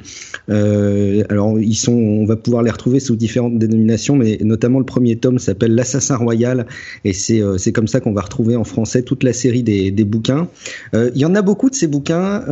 Euh, 0.52 1.24
alors, 1.30 1.60
ils 1.60 1.76
sont, 1.76 1.94
on 1.94 2.26
va 2.26 2.36
pouvoir 2.36 2.62
les 2.62 2.70
retrouver 2.70 3.00
sous 3.00 3.16
différentes 3.16 3.58
dénominations, 3.58 4.18
mais 4.18 4.38
notamment 4.42 4.78
le 4.78 4.86
premier 4.86 5.16
tome 5.16 5.40
s'appelle 5.40 5.74
L'Assassin 5.74 6.18
Royal, 6.18 6.68
et 7.06 7.14
c'est 7.14 7.42
euh, 7.42 7.58
c'est 7.58 7.72
comme 7.72 7.88
ça 7.88 8.02
qu'on 8.02 8.14
va 8.14 8.22
retrouver 8.22 8.56
en 8.56 8.64
français 8.64 9.02
toute 9.02 9.24
la 9.24 9.34
série 9.34 9.64
des, 9.64 9.90
des 9.90 10.04
bouquins. 10.04 10.48
Il 10.94 11.18
y 11.18 11.26
en 11.26 11.34
a 11.34 11.42
beaucoup 11.42 11.72
de 11.72 11.76
ces 11.76 11.88
bouquins. 11.88 12.44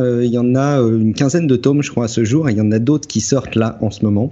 A 0.54 0.80
euh, 0.80 1.00
une 1.00 1.14
quinzaine 1.14 1.46
de 1.46 1.56
tomes, 1.56 1.82
je 1.82 1.90
crois, 1.90 2.04
à 2.04 2.08
ce 2.08 2.24
jour, 2.24 2.48
et 2.48 2.52
il 2.52 2.58
y 2.58 2.60
en 2.60 2.72
a 2.72 2.78
d'autres 2.78 3.08
qui 3.08 3.20
sortent 3.20 3.56
là 3.56 3.78
en 3.80 3.90
ce 3.90 4.04
moment. 4.04 4.30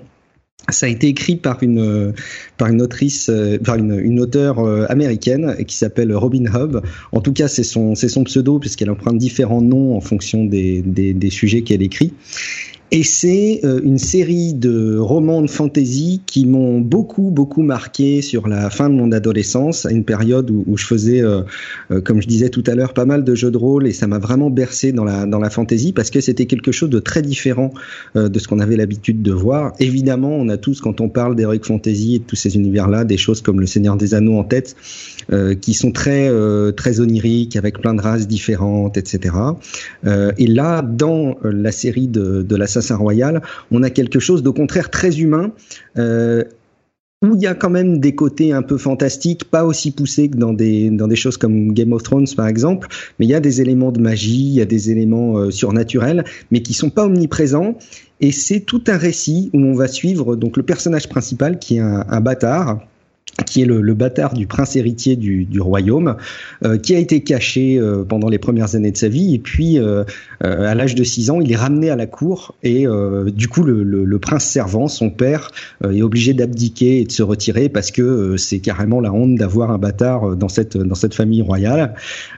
Ça 0.69 0.87
a 0.87 0.89
été 0.89 1.07
écrit 1.07 1.37
par 1.37 1.63
une 1.63 1.79
euh, 1.79 2.13
par 2.57 2.69
une 2.69 2.83
autrice, 2.83 3.29
euh, 3.29 3.59
par 3.59 3.77
une, 3.77 3.99
une 3.99 4.19
auteure 4.19 4.59
américaine 4.91 5.57
qui 5.65 5.77
s'appelle 5.77 6.15
Robin 6.15 6.47
Hub. 6.53 6.81
En 7.13 7.21
tout 7.21 7.33
cas, 7.33 7.47
c'est 7.47 7.63
son 7.63 7.95
c'est 7.95 8.09
son 8.09 8.25
pseudo 8.25 8.59
puisqu'elle 8.59 8.91
emprunte 8.91 9.19
différents 9.19 9.63
noms 9.63 9.97
en 9.97 10.01
fonction 10.01 10.45
des, 10.45 10.83
des 10.83 11.31
sujets 11.31 11.63
qu'elle 11.63 11.83
écrit. 11.83 12.15
Et 12.93 13.03
c'est 13.03 13.63
euh, 13.65 13.81
une 13.83 13.99
série 13.99 14.55
de 14.55 14.97
romans 14.97 15.43
de 15.43 15.49
fantasy 15.49 16.21
qui 16.25 16.47
m'ont 16.47 16.81
beaucoup, 16.81 17.31
beaucoup 17.31 17.63
marqué 17.63 18.23
sur 18.23 18.47
la 18.47 18.71
fin 18.71 18.89
de 18.89 18.95
mon 18.95 19.11
adolescence, 19.11 19.87
à 19.87 19.91
une 19.91 20.05
période 20.05 20.51
où, 20.51 20.77
je 20.77 20.87
faisais, 20.87 21.21
euh, 21.21 21.43
euh, 21.91 22.01
comme 22.01 22.23
je 22.23 22.29
disais 22.29 22.49
tout 22.49 22.63
à 22.69 22.77
l'heure, 22.77 22.95
pas 22.95 23.05
mal 23.05 23.25
de 23.25 23.35
jeux 23.35 23.51
de 23.51 23.57
rôle 23.57 23.89
et 23.89 23.93
ça 23.93 24.07
m'a 24.07 24.19
vraiment 24.19 24.51
bercé 24.51 24.93
dans 24.93 25.03
la, 25.03 25.27
dans 25.27 25.41
la 25.41 25.51
fantasy 25.51 25.93
parce 25.93 26.11
que 26.11 26.21
c'était 26.21 26.47
quelque 26.47 26.71
chose 26.71 26.91
de 26.91 27.01
très 27.01 27.23
différent 27.23 27.73
de 28.15 28.39
ce 28.39 28.47
qu'on 28.47 28.61
avait 28.61 28.77
l'habitude 28.77 29.23
de 29.23 29.33
voir. 29.33 29.73
Évidemment, 29.81 30.31
on 30.31 30.49
a 30.49 30.57
tous, 30.57 30.81
quand 30.81 31.01
on 31.01 31.09
parle 31.09 31.35
d'Heroic 31.35 31.65
Fantasy 31.65 32.17
et 32.17 32.19
de 32.21 32.25
tous 32.25 32.37
ces 32.37 32.57
univers-là, 32.57 33.05
des 33.05 33.17
choses 33.17 33.41
comme 33.41 33.61
Le 33.61 33.67
Seigneur 33.67 33.97
des 33.97 34.15
Anneaux 34.15 34.39
en 34.39 34.45
tête, 34.45 34.77
qui 35.61 35.75
sont 35.75 35.91
très, 35.91 36.31
très 36.73 37.01
oniriques, 37.01 37.57
avec 37.57 37.81
plein 37.81 37.95
de 37.95 38.01
races 38.01 38.29
différentes, 38.29 38.97
etc. 38.97 39.35
et 40.05 40.47
là, 40.47 40.83
dans 40.83 41.37
la 41.43 41.73
série 41.73 42.09
de, 42.09 42.43
de 42.43 42.57
la 42.57 42.67
Royal, 42.97 43.43
on 43.71 43.83
a 43.83 43.91
quelque 43.91 44.19
chose 44.19 44.43
d'au 44.43 44.53
contraire 44.53 44.91
très 44.91 45.21
humain. 45.21 45.53
Euh, 45.99 46.45
où 47.23 47.35
il 47.35 47.41
y 47.41 47.47
a 47.47 47.55
quand 47.55 47.71
même 47.71 47.99
des 47.99 48.15
côtés 48.15 48.53
un 48.53 48.61
peu 48.61 48.77
fantastiques, 48.77 49.45
pas 49.45 49.65
aussi 49.65 49.91
poussés 49.91 50.29
que 50.29 50.37
dans 50.37 50.53
des, 50.53 50.91
dans 50.91 51.09
des 51.09 51.17
choses 51.17 51.39
comme 51.39 51.73
Game 51.73 51.95
of 51.95 52.03
Thrones 52.03 52.27
par 52.37 52.47
exemple, 52.47 52.89
mais 53.19 53.25
il 53.25 53.31
y 53.31 53.35
a 53.35 53.41
des 53.41 53.63
éléments 53.63 53.91
de 53.91 54.01
magie, 54.01 54.49
il 54.49 54.53
y 54.53 54.61
a 54.61 54.67
des 54.67 54.91
éléments 54.91 55.39
euh, 55.39 55.51
surnaturels, 55.51 56.25
mais 56.51 56.61
qui 56.61 56.75
sont 56.75 56.91
pas 56.91 57.07
omniprésents. 57.07 57.79
Et 58.21 58.33
c'est 58.33 58.61
tout 58.61 58.83
un 58.89 58.99
récit 58.99 59.51
où 59.55 59.61
on 59.61 59.75
va 59.75 59.89
suivre 59.89 60.37
donc 60.37 60.59
le 60.59 60.63
personnage 60.63 61.09
principal 61.09 61.59
qui 61.59 61.77
est 61.77 61.81
un 61.81 62.21
bâtard, 62.21 62.81
qui 63.45 63.63
est 63.63 63.67
le, 63.67 63.95
bâtard 63.95 64.35
du 64.35 64.47
prince 64.47 64.77
héritier 64.77 65.17
du, 65.17 65.61
royaume, 65.61 66.17
euh, 66.65 66.79
qui 66.79 66.95
a 66.95 66.99
été 66.99 67.23
caché 67.23 67.79
euh, 67.79 68.05
pendant 68.05 68.29
les 68.29 68.39
premières 68.39 68.75
années 68.75 68.91
de 68.91 68.97
sa 68.97 69.09
vie, 69.09 69.35
et 69.35 69.39
puis 69.39 69.79
euh, 69.79 70.05
à 70.41 70.75
l'âge 70.75 70.95
de 70.95 71.05
6 71.05 71.31
ans, 71.31 71.41
il 71.41 71.53
est 71.53 71.57
ramené 71.57 71.91
à 71.91 71.97
la 71.97 72.07
cour, 72.07 72.55
et 72.63 72.87
du 73.27 73.49
coup, 73.49 73.63
le, 73.63 74.19
prince 74.19 74.45
servant, 74.45 74.89
son 74.89 75.11
père, 75.11 75.51
est 75.85 76.03
obligé 76.03 76.33
d'abdiquer 76.33 77.01
et 77.01 77.05
de 77.05 77.13
se 77.13 77.23
retirer 77.23 77.69
parce 77.69 77.91
que 77.91 78.37
c'est 78.37 78.61
carrément 78.61 79.01
la 79.01 79.13
honte 79.13 79.37
d'avoir 79.37 79.71
un 79.71 79.79
bâtard 79.79 80.37
dans 80.37 80.49
cette 80.49 80.77
dans 80.77 80.95
cette 80.95 81.15
famille 81.15 81.43
royale. 81.43 81.95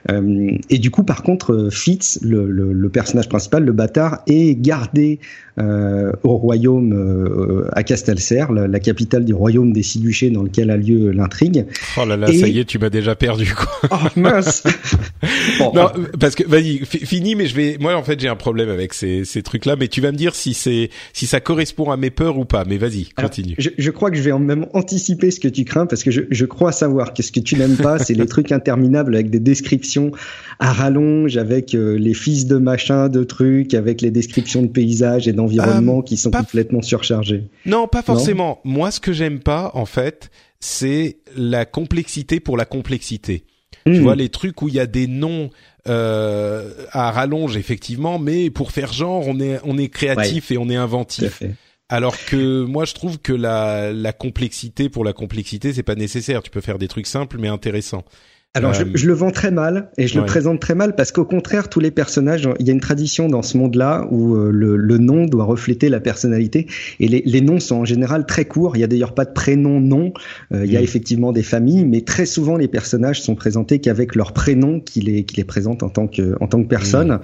et 0.09 0.77
du 0.77 0.91
coup, 0.91 1.03
par 1.03 1.23
contre, 1.23 1.69
Fitz, 1.71 2.19
le, 2.21 2.89
personnage 2.89 3.29
principal, 3.29 3.63
le 3.63 3.71
bâtard, 3.71 4.19
est 4.27 4.59
gardé 4.59 5.19
au 5.57 6.37
royaume 6.37 7.65
à 7.71 7.83
Castelcer, 7.83 8.45
la, 8.53 8.79
capitale 8.79 9.25
du 9.25 9.33
royaume 9.33 9.71
des 9.71 9.83
Siduchés, 9.83 10.29
dans 10.29 10.43
lequel 10.43 10.69
lieu 10.79 11.11
l'intrigue. 11.11 11.65
Oh 11.97 12.05
là 12.05 12.17
là, 12.17 12.27
ça 12.27 12.47
y 12.47 12.59
est, 12.59 12.65
tu 12.65 12.79
m'as 12.79 12.89
déjà 12.89 13.15
perdu 13.15 13.53
quoi. 13.53 13.67
Oh 13.91 14.19
mince. 14.19 14.63
bon, 15.59 15.71
non, 15.75 15.91
parce 16.19 16.35
que 16.35 16.43
vas-y, 16.47 16.79
fini. 16.85 17.35
Mais 17.35 17.47
je 17.47 17.55
vais. 17.55 17.77
Moi, 17.79 17.95
en 17.95 18.03
fait, 18.03 18.19
j'ai 18.19 18.27
un 18.27 18.35
problème 18.35 18.69
avec 18.69 18.93
ces, 18.93 19.25
ces 19.25 19.41
trucs-là. 19.41 19.75
Mais 19.75 19.87
tu 19.87 20.01
vas 20.01 20.11
me 20.11 20.17
dire 20.17 20.35
si 20.35 20.53
c'est 20.53 20.89
si 21.13 21.27
ça 21.27 21.39
correspond 21.39 21.91
à 21.91 21.97
mes 21.97 22.09
peurs 22.09 22.37
ou 22.37 22.45
pas. 22.45 22.65
Mais 22.65 22.77
vas-y, 22.77 23.09
continue. 23.09 23.55
je, 23.57 23.69
je, 23.77 23.91
crois 23.91 24.11
que 24.11 24.17
je 24.17 24.21
vais 24.21 24.37
même 24.37 24.67
anticiper 24.73 25.31
ce 25.31 25.39
que 25.39 25.47
tu 25.47 25.65
crains 25.65 25.85
parce 25.85 26.03
que 26.03 26.11
je, 26.11 26.21
je 26.29 26.45
crois 26.45 26.71
savoir 26.71 27.13
que 27.13 27.23
ce 27.23 27.31
que 27.31 27.39
tu 27.39 27.55
n'aimes 27.55 27.77
pas, 27.77 27.99
c'est 27.99 28.13
les 28.13 28.25
trucs 28.27 28.51
interminables 28.51 29.15
avec 29.15 29.29
des 29.29 29.39
descriptions 29.39 30.11
à 30.59 30.71
rallonge, 30.71 31.37
avec 31.37 31.73
euh, 31.73 31.97
les 31.97 32.13
fils 32.13 32.45
de 32.45 32.57
machin, 32.57 33.09
de 33.09 33.23
trucs, 33.23 33.73
avec 33.73 34.01
les 34.01 34.11
descriptions 34.11 34.61
de 34.61 34.67
paysages 34.67 35.27
et 35.27 35.33
d'environnement 35.33 35.99
euh, 35.99 36.03
qui 36.03 36.17
sont 36.17 36.31
complètement 36.31 36.81
surchargés. 36.81 37.43
Non, 37.65 37.87
pas 37.87 38.01
forcément. 38.01 38.59
Moi, 38.63 38.91
ce 38.91 38.99
que 38.99 39.13
j'aime 39.13 39.39
pas, 39.39 39.71
en 39.73 39.85
fait, 39.85 40.29
c'est 40.59 41.17
la 41.35 41.65
complexité 41.65 42.39
pour 42.39 42.57
la 42.57 42.65
complexité. 42.65 43.45
Tu 43.85 43.91
hmm. 43.93 44.01
vois 44.01 44.15
les 44.15 44.29
trucs 44.29 44.61
où 44.61 44.67
il 44.67 44.73
y 44.73 44.79
a 44.79 44.85
des 44.85 45.07
noms 45.07 45.49
euh, 45.87 46.85
à 46.91 47.11
rallonge 47.11 47.55
effectivement, 47.57 48.19
mais 48.19 48.49
pour 48.49 48.71
faire 48.71 48.91
genre 48.91 49.27
on 49.27 49.39
est 49.39 49.59
on 49.63 49.77
est 49.77 49.87
créatif 49.87 50.51
et 50.51 50.57
on 50.57 50.69
est 50.69 50.75
inventif. 50.75 51.41
Alors 51.87 52.15
que 52.25 52.63
moi 52.63 52.85
je 52.85 52.93
trouve 52.93 53.19
que 53.19 53.33
la 53.33 53.91
la 53.93 54.13
complexité 54.13 54.89
pour 54.89 55.03
la 55.03 55.13
complexité 55.13 55.73
c'est 55.73 55.83
pas 55.83 55.95
nécessaire. 55.95 56.43
Tu 56.43 56.51
peux 56.51 56.61
faire 56.61 56.77
des 56.77 56.87
trucs 56.87 57.07
simples 57.07 57.37
mais 57.39 57.47
intéressants. 57.47 58.03
Alors, 58.55 58.73
je, 58.73 58.81
euh, 58.81 58.91
je, 58.95 59.05
le 59.05 59.13
vends 59.13 59.29
très 59.29 59.51
mal 59.51 59.91
et 59.99 60.07
je 60.07 60.19
le 60.19 60.25
présente 60.25 60.59
très 60.59 60.73
mal 60.73 60.95
parce 60.95 61.11
qu'au 61.11 61.23
contraire, 61.23 61.69
tous 61.69 61.79
les 61.79 61.91
personnages, 61.91 62.49
il 62.59 62.65
y 62.65 62.71
a 62.71 62.73
une 62.73 62.79
tradition 62.79 63.27
dans 63.27 63.43
ce 63.43 63.55
monde-là 63.57 64.07
où 64.09 64.35
euh, 64.35 64.49
le, 64.51 64.75
le, 64.75 64.97
nom 64.97 65.25
doit 65.25 65.43
refléter 65.43 65.87
la 65.87 65.99
personnalité 65.99 66.65
et 66.99 67.07
les, 67.07 67.21
les, 67.23 67.41
noms 67.41 67.59
sont 67.59 67.75
en 67.75 67.85
général 67.85 68.25
très 68.25 68.45
courts. 68.45 68.75
Il 68.75 68.79
y 68.79 68.83
a 68.83 68.87
d'ailleurs 68.87 69.13
pas 69.13 69.25
de 69.25 69.33
prénom 69.33 69.79
nom. 69.79 70.13
Euh, 70.51 70.65
il 70.65 70.71
y 70.71 70.77
a 70.77 70.81
mm. 70.81 70.83
effectivement 70.83 71.31
des 71.31 71.43
familles, 71.43 71.85
mais 71.85 72.01
très 72.01 72.25
souvent 72.25 72.57
les 72.57 72.67
personnages 72.67 73.21
sont 73.21 73.35
présentés 73.35 73.77
qu'avec 73.79 74.15
leur 74.15 74.33
prénom 74.33 74.79
qui 74.79 75.01
les 75.01 75.25
qui 75.25 75.35
les 75.35 75.43
présente 75.43 75.83
en 75.83 75.89
tant 75.89 76.07
que 76.07 76.35
en 76.41 76.47
tant 76.47 76.63
que 76.63 76.67
personne. 76.67 77.11
Mm. 77.11 77.21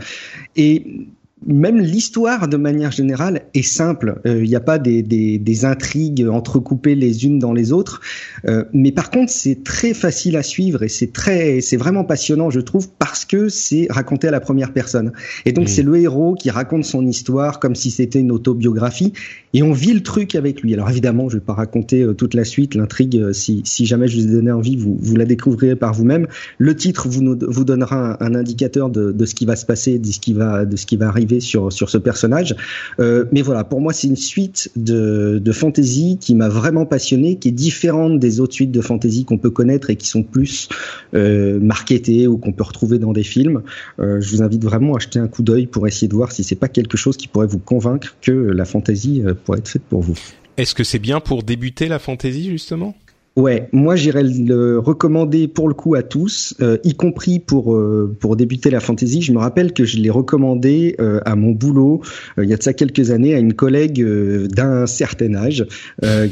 Et 0.57 1.07
même 1.45 1.79
l'histoire 1.79 2.47
de 2.47 2.57
manière 2.57 2.91
générale 2.91 3.41
est 3.53 3.61
simple. 3.61 4.19
Il 4.25 4.31
euh, 4.31 4.41
n'y 4.41 4.55
a 4.55 4.61
pas 4.61 4.79
des, 4.79 5.03
des, 5.03 5.37
des, 5.37 5.65
intrigues 5.65 6.27
entrecoupées 6.27 6.95
les 6.95 7.25
unes 7.25 7.39
dans 7.39 7.51
les 7.51 7.71
autres, 7.71 8.01
euh, 8.47 8.63
mais 8.73 8.91
par 8.91 9.09
contre 9.11 9.31
c'est 9.31 9.63
très 9.63 9.93
facile 9.93 10.37
à 10.37 10.43
suivre 10.43 10.83
et 10.83 10.87
c'est 10.87 11.11
très, 11.11 11.59
c'est 11.61 11.77
vraiment 11.77 12.03
passionnant, 12.05 12.49
je 12.49 12.61
trouve, 12.61 12.89
parce 12.89 13.25
que 13.25 13.49
c'est 13.49 13.87
raconté 13.89 14.29
à 14.29 14.31
la 14.31 14.39
première 14.39 14.71
personne. 14.71 15.11
Et 15.45 15.51
donc 15.51 15.65
mmh. 15.65 15.69
c'est 15.69 15.83
le 15.83 15.97
héros 15.97 16.35
qui 16.35 16.49
raconte 16.49 16.85
son 16.85 17.05
histoire 17.05 17.59
comme 17.59 17.75
si 17.75 17.91
c'était 17.91 18.19
une 18.19 18.31
autobiographie, 18.31 19.11
et 19.53 19.61
on 19.61 19.73
vit 19.73 19.93
le 19.93 20.03
truc 20.03 20.35
avec 20.35 20.61
lui. 20.61 20.73
Alors 20.73 20.89
évidemment, 20.89 21.29
je 21.29 21.37
vais 21.37 21.43
pas 21.43 21.53
raconter 21.53 22.01
euh, 22.01 22.13
toute 22.13 22.33
la 22.33 22.45
suite, 22.45 22.75
l'intrigue. 22.75 23.31
Si, 23.33 23.61
si 23.65 23.85
jamais 23.85 24.07
je 24.07 24.17
vous 24.17 24.27
ai 24.27 24.31
donné 24.31 24.51
envie, 24.51 24.77
vous, 24.77 24.97
vous 24.99 25.15
la 25.15 25.25
découvrirez 25.25 25.75
par 25.75 25.93
vous-même. 25.93 26.27
Le 26.57 26.75
titre 26.75 27.07
vous, 27.07 27.37
vous 27.41 27.63
donnera 27.65 28.23
un, 28.23 28.25
un 28.25 28.35
indicateur 28.35 28.89
de, 28.89 29.11
de, 29.11 29.25
ce 29.25 29.35
qui 29.35 29.45
va 29.45 29.55
se 29.55 29.65
passer, 29.65 29.99
de 29.99 30.07
ce 30.07 30.19
qui 30.19 30.33
va, 30.33 30.65
de 30.65 30.75
ce 30.75 30.85
qui 30.85 30.97
va 30.97 31.07
arriver 31.07 31.24
sur 31.39 31.71
sur 31.71 31.89
ce 31.89 31.97
personnage. 31.97 32.55
Euh, 32.99 33.25
mais 33.31 33.41
voilà, 33.41 33.63
pour 33.63 33.81
moi, 33.81 33.93
c'est 33.93 34.07
une 34.07 34.15
suite 34.15 34.71
de, 34.75 35.39
de 35.43 35.51
fantasy 35.51 36.17
qui 36.19 36.35
m'a 36.35 36.49
vraiment 36.49 36.85
passionné, 36.85 37.37
qui 37.37 37.49
est 37.49 37.51
différente 37.51 38.19
des 38.19 38.39
autres 38.39 38.53
suites 38.53 38.71
de 38.71 38.81
fantasy 38.81 39.25
qu'on 39.25 39.37
peut 39.37 39.49
connaître 39.49 39.89
et 39.89 39.95
qui 39.95 40.07
sont 40.07 40.23
plus 40.23 40.69
euh, 41.13 41.59
marketées 41.59 42.27
ou 42.27 42.37
qu'on 42.37 42.51
peut 42.51 42.63
retrouver 42.63 42.99
dans 42.99 43.13
des 43.13 43.23
films. 43.23 43.63
Euh, 43.99 44.21
je 44.21 44.29
vous 44.29 44.41
invite 44.41 44.63
vraiment 44.63 44.95
à 44.95 44.99
jeter 44.99 45.19
un 45.19 45.27
coup 45.27 45.43
d'œil 45.43 45.67
pour 45.67 45.87
essayer 45.87 46.07
de 46.07 46.15
voir 46.15 46.31
si 46.31 46.43
c'est 46.43 46.55
pas 46.55 46.67
quelque 46.67 46.97
chose 46.97 47.17
qui 47.17 47.27
pourrait 47.27 47.47
vous 47.47 47.59
convaincre 47.59 48.15
que 48.21 48.31
la 48.31 48.65
fantasy 48.65 49.23
euh, 49.25 49.33
pourrait 49.33 49.59
être 49.59 49.67
faite 49.67 49.83
pour 49.83 50.01
vous. 50.01 50.17
Est-ce 50.57 50.73
que 50.73 50.83
c'est 50.83 50.99
bien 50.99 51.19
pour 51.19 51.43
débuter 51.43 51.87
la 51.87 51.99
fantasy 51.99 52.49
justement? 52.49 52.95
Ouais, 53.35 53.67
moi 53.73 53.97
j'irais 53.97 54.23
le 54.23 54.79
recommander 54.79 55.49
pour 55.49 55.67
le 55.67 55.73
coup 55.73 55.95
à 55.95 56.03
tous, 56.03 56.55
euh, 56.61 56.77
y 56.85 56.93
compris 56.93 57.39
pour 57.39 57.75
euh, 57.75 58.15
pour 58.21 58.37
débuter 58.37 58.69
la 58.69 58.79
fantasy. 58.79 59.21
Je 59.21 59.33
me 59.33 59.39
rappelle 59.39 59.73
que 59.73 59.83
je 59.83 59.97
l'ai 59.97 60.09
recommandé 60.09 60.95
euh, 61.01 61.19
à 61.25 61.35
mon 61.35 61.51
boulot 61.51 62.01
il 62.37 62.45
y 62.45 62.53
a 62.53 62.57
de 62.57 62.63
ça 62.63 62.71
quelques 62.71 63.11
années 63.11 63.35
à 63.35 63.39
une 63.39 63.53
collègue 63.53 64.01
d'un 64.47 64.85
certain 64.85 65.35
âge 65.35 65.65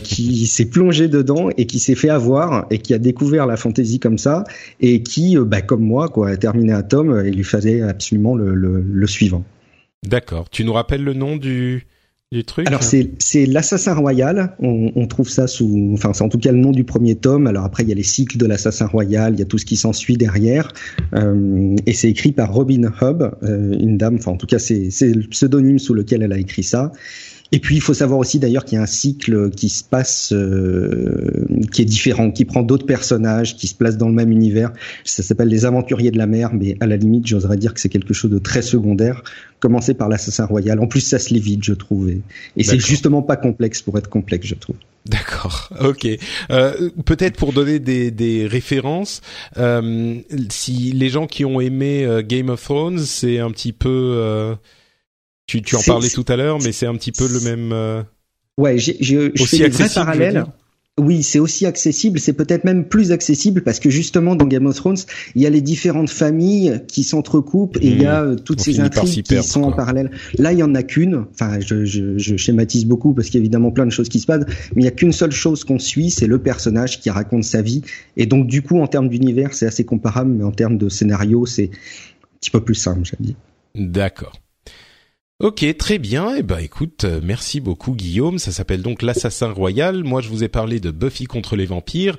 qui 0.04 0.48
s'est 0.48 0.66
plongé 0.66 1.10
dedans 1.10 1.50
et 1.58 1.66
qui 1.66 1.80
s'est 1.80 1.96
fait 1.96 2.10
avoir 2.10 2.68
et 2.70 2.78
qui 2.78 2.94
a 2.94 3.00
découvert 3.00 3.48
la 3.48 3.58
fantasy 3.58 4.00
comme 4.00 4.18
ça 4.18 4.46
et 4.80 5.04
qui, 5.04 5.38
bah, 5.38 5.62
comme 5.62 5.84
moi, 5.84 6.08
quoi, 6.08 6.30
a 6.30 6.38
terminé 6.38 6.72
un 6.72 6.84
tome 6.84 7.22
et 7.26 7.32
lui 7.32 7.44
fallait 7.44 7.82
absolument 7.82 8.36
le, 8.36 8.54
le, 8.54 8.82
le 8.82 9.08
suivant. 9.08 9.44
D'accord. 10.04 10.50
Tu 10.50 10.64
nous 10.64 10.74
rappelles 10.74 11.04
le 11.04 11.14
nom 11.14 11.38
du 11.38 11.86
alors 12.66 12.82
c'est 12.84 13.46
l'assassin 13.46 13.94
royal. 13.94 14.56
On, 14.60 14.92
on, 14.96 15.08
trouve 15.08 15.30
ça 15.30 15.48
sous, 15.48 15.92
enfin 15.94 16.14
c'est 16.14 16.24
en 16.24 16.30
tout 16.30 16.40
cas 16.40 16.52
le 16.52 16.58
nom 16.58 16.72
du 16.72 16.84
premier 16.84 17.16
tome. 17.16 17.48
Alors 17.48 17.66
après 17.66 17.84
il 17.84 17.90
y 17.90 17.92
a 17.92 17.96
les 17.96 18.04
cycles 18.04 18.38
de 18.38 18.46
l'assassin 18.46 18.88
royal, 18.88 19.34
il 19.34 19.40
y 19.40 19.42
a 19.42 19.46
tout 19.46 19.58
ce 19.58 19.66
qui 19.66 19.76
s'ensuit 19.76 20.18
derrière. 20.18 20.72
Euh, 21.14 21.76
et 21.86 21.94
c'est 21.94 22.10
écrit 22.10 22.32
par 22.32 22.54
Robin 22.54 22.92
Hubb, 23.02 23.36
euh, 23.44 23.78
une 23.80 23.98
dame. 23.98 24.16
Enfin 24.16 24.32
en 24.32 24.38
tout 24.38 24.48
cas 24.48 24.60
c'est 24.60 24.90
le 25.02 25.28
pseudonyme 25.28 25.80
sous 25.80 25.94
lequel 25.94 26.24
elle 26.24 26.34
a 26.34 26.40
écrit 26.40 26.64
ça. 26.64 26.92
Et 27.54 27.60
puis 27.60 27.76
il 27.76 27.82
faut 27.82 27.94
savoir 27.94 28.20
aussi 28.20 28.40
d'ailleurs 28.40 28.66
qu'il 28.66 28.78
y 28.78 28.80
a 28.80 28.82
un 28.82 28.88
cycle 28.88 29.52
qui 29.52 29.70
se 29.70 29.84
passe, 29.84 30.34
euh, 30.34 31.46
qui 31.72 31.84
est 31.84 31.86
différent, 31.86 32.32
qui 32.32 32.46
prend 32.46 32.64
d'autres 32.64 32.88
personnages, 32.88 33.56
qui 33.56 33.68
se 33.68 33.76
place 33.76 33.96
dans 33.96 34.08
le 34.08 34.16
même 34.16 34.32
univers. 34.32 34.74
Ça 35.04 35.22
s'appelle 35.22 35.50
les 35.50 35.64
Aventuriers 35.64 36.10
de 36.10 36.18
la 36.18 36.26
mer, 36.26 36.50
mais 36.52 36.76
à 36.80 36.88
la 36.88 36.98
limite, 36.98 37.28
j'oserais 37.28 37.58
dire 37.58 37.76
que 37.76 37.80
c'est 37.80 37.90
quelque 37.90 38.16
chose 38.16 38.32
de 38.32 38.40
très 38.40 38.64
secondaire. 38.64 39.22
Commencer 39.60 39.94
par 39.94 40.10
l'assassin 40.10 40.46
royal. 40.46 40.80
En 40.80 40.88
plus, 40.88 41.02
ça 41.02 41.20
se 41.20 41.32
lit 41.32 41.40
vite, 41.40 41.64
je 41.64 41.74
trouve. 41.74 42.10
Et, 42.10 42.64
c'est 42.64 42.80
justement 42.80 43.22
pas 43.22 43.36
complexe 43.36 43.84
pour 43.84 44.00
être 44.00 44.10
complexe, 44.10 44.48
je 44.48 44.56
trouve. 44.56 44.78
D'accord, 45.06 45.70
ok. 45.80 46.08
Euh, 46.50 46.90
Peut-être 47.06 47.38
pour 47.38 47.54
donner 47.54 47.78
des, 47.78 48.10
des 48.10 48.48
références, 48.48 49.22
euh, 49.58 50.16
si 50.50 50.92
les 50.92 51.10
gens 51.10 51.28
qui 51.28 51.46
ont 51.46 51.62
aimé 51.62 52.04
euh, 52.04 52.24
Game 52.24 52.50
of 52.50 52.64
Thrones, 52.64 52.98
c'est 52.98 53.38
un 53.38 53.52
petit 53.52 53.74
peu 53.74 53.90
euh, 53.90 54.56
tu, 55.62 55.62
tu 55.62 55.76
en 55.76 55.82
parlais 55.82 56.10
tout 56.10 56.26
à 56.28 56.36
l'heure, 56.36 56.60
mais 56.60 56.72
c'est 56.72 56.88
un 56.88 56.96
petit 56.96 57.12
peu 57.12 57.28
le 57.28 57.40
même. 57.42 57.72
Euh, 57.72 58.02
ouais, 58.58 58.78
j'ai, 58.78 58.98
je, 59.02 59.32
je 59.34 59.46
fais 59.46 59.58
des 59.58 59.70
vrais 59.70 59.90
parallèles. 59.90 60.46
Oui, 61.00 61.24
c'est 61.24 61.40
aussi 61.40 61.66
accessible, 61.66 62.20
c'est 62.20 62.34
peut-être 62.34 62.66
même 62.66 62.88
plus 62.88 63.12
accessible 63.12 63.64
parce 63.64 63.80
que 63.80 63.90
justement 63.90 64.36
dans 64.36 64.46
Game 64.46 64.68
of 64.68 64.76
Thrones, 64.76 64.98
il 65.34 65.42
y 65.42 65.48
a 65.48 65.50
les 65.50 65.62
différentes 65.62 66.12
familles 66.12 66.84
qui 66.88 67.04
s'entrecoupent 67.04 67.78
et 67.82 67.88
il 67.88 68.00
y 68.04 68.06
a 68.06 68.22
mmh. 68.22 68.28
euh, 68.28 68.36
toutes 68.36 68.62
ces 68.62 68.80
intrigues 68.80 69.24
qui 69.24 69.42
sont 69.42 69.64
en 69.64 69.72
parallèle. 69.72 70.12
Là, 70.38 70.54
il 70.54 70.60
y 70.60 70.64
en 70.64 70.76
a 70.76 70.84
qu'une. 70.84 71.26
Enfin, 71.34 71.60
je, 71.60 71.84
je, 71.84 72.20
je, 72.20 72.36
schématise 72.38 72.86
beaucoup 72.86 73.16
parce 73.16 73.30
qu'il 73.30 73.40
y 73.40 73.42
a 73.42 73.42
évidemment 73.42 73.72
plein 73.72 73.88
de 73.88 73.92
choses 73.92 74.08
qui 74.08 74.20
se 74.20 74.28
passent, 74.28 74.46
mais 74.76 74.82
il 74.82 74.84
n'y 74.84 74.88
a 74.88 74.92
qu'une 74.92 75.14
seule 75.14 75.32
chose 75.32 75.64
qu'on 75.64 75.80
suit, 75.80 76.12
c'est 76.12 76.28
le 76.28 76.38
personnage 76.38 77.00
qui 77.00 77.10
raconte 77.10 77.44
sa 77.44 77.64
vie. 77.64 77.82
Et 78.16 78.28
donc, 78.28 78.46
du 78.46 78.62
coup, 78.62 78.80
en 78.80 78.86
termes 78.86 79.10
d'univers, 79.10 79.56
c'est 79.56 79.66
assez 79.66 79.86
comparable, 79.86 80.30
mais 80.32 80.44
en 80.44 80.52
termes 80.52 80.78
de 80.78 80.90
scénario, 80.90 81.48
c'est 81.48 81.72
un 81.72 82.38
petit 82.40 82.52
peu 82.52 82.62
plus 82.62 82.76
simple, 82.76 83.00
j'aime 83.04 83.26
dire. 83.26 83.36
D'accord. 83.74 84.34
Ok, 85.40 85.66
très 85.78 85.98
bien. 85.98 86.36
Eh 86.38 86.44
ben, 86.44 86.60
écoute, 86.60 87.04
euh, 87.04 87.20
merci 87.22 87.60
beaucoup 87.60 87.96
Guillaume. 87.96 88.40
Ça 88.40 88.52
s'appelle 88.52 88.82
donc 88.82 89.02
l'assassin 89.02 89.52
royal. 89.52 90.04
Moi, 90.04 90.22
je 90.22 90.30
vous 90.30 90.44
ai 90.44 90.48
parlé 90.48 90.80
de 90.80 90.92
Buffy 90.92 91.26
contre 91.26 91.56
les 91.56 91.66
vampires, 91.66 92.18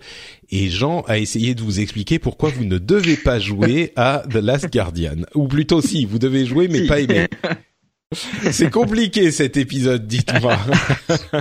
et 0.50 0.68
Jean 0.68 1.02
a 1.02 1.18
essayé 1.18 1.54
de 1.54 1.62
vous 1.62 1.80
expliquer 1.80 2.18
pourquoi 2.18 2.50
vous 2.50 2.64
ne 2.64 2.78
devez 2.78 3.16
pas 3.16 3.38
jouer 3.38 3.92
à 3.96 4.24
The 4.28 4.34
Last 4.34 4.72
Guardian, 4.72 5.22
ou 5.34 5.46
plutôt 5.48 5.80
si, 5.80 6.04
vous 6.04 6.18
devez 6.18 6.44
jouer 6.44 6.68
mais 6.68 6.86
pas 6.86 7.00
aimer. 7.00 7.28
C'est 8.52 8.70
compliqué 8.70 9.30
cet 9.30 9.56
épisode, 9.56 10.06
dites-moi. 10.06 10.56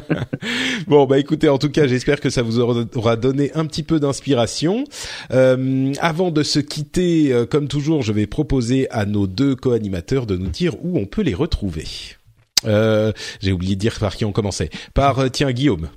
bon, 0.88 1.06
bah 1.06 1.20
écoutez, 1.20 1.50
en 1.50 1.58
tout 1.58 1.70
cas, 1.70 1.88
j'espère 1.88 2.20
que 2.20 2.30
ça 2.30 2.42
vous 2.42 2.60
aura 2.60 3.16
donné 3.16 3.52
un 3.56 3.66
petit 3.66 3.84
peu 3.84 4.00
d'inspiration. 4.00 4.84
Euh, 5.32 5.94
avant 6.00 6.32
de 6.32 6.44
se 6.44 6.60
quitter, 6.60 7.32
euh, 7.32 7.46
comme 7.46 7.68
toujours, 7.68 8.02
je 8.02 8.14
vais 8.14 8.28
proposer 8.28 8.90
à 8.92 9.06
nos 9.06 9.28
deux 9.28 9.56
co-animateurs 9.56 10.26
de 10.26 10.38
nous 10.38 10.50
dire 10.50 10.76
où 10.84 10.98
on 10.98 11.06
peut 11.06 11.22
les 11.22 11.34
retrouver. 11.34 11.86
Euh, 12.66 13.12
J'ai 13.42 13.52
oublié 13.52 13.76
de 13.76 13.80
dire 13.80 13.98
par 14.00 14.16
qui 14.16 14.26
on 14.26 14.32
commençait. 14.32 14.70
Par, 14.94 15.20
euh, 15.20 15.30
tiens, 15.30 15.52
Guillaume. 15.52 15.90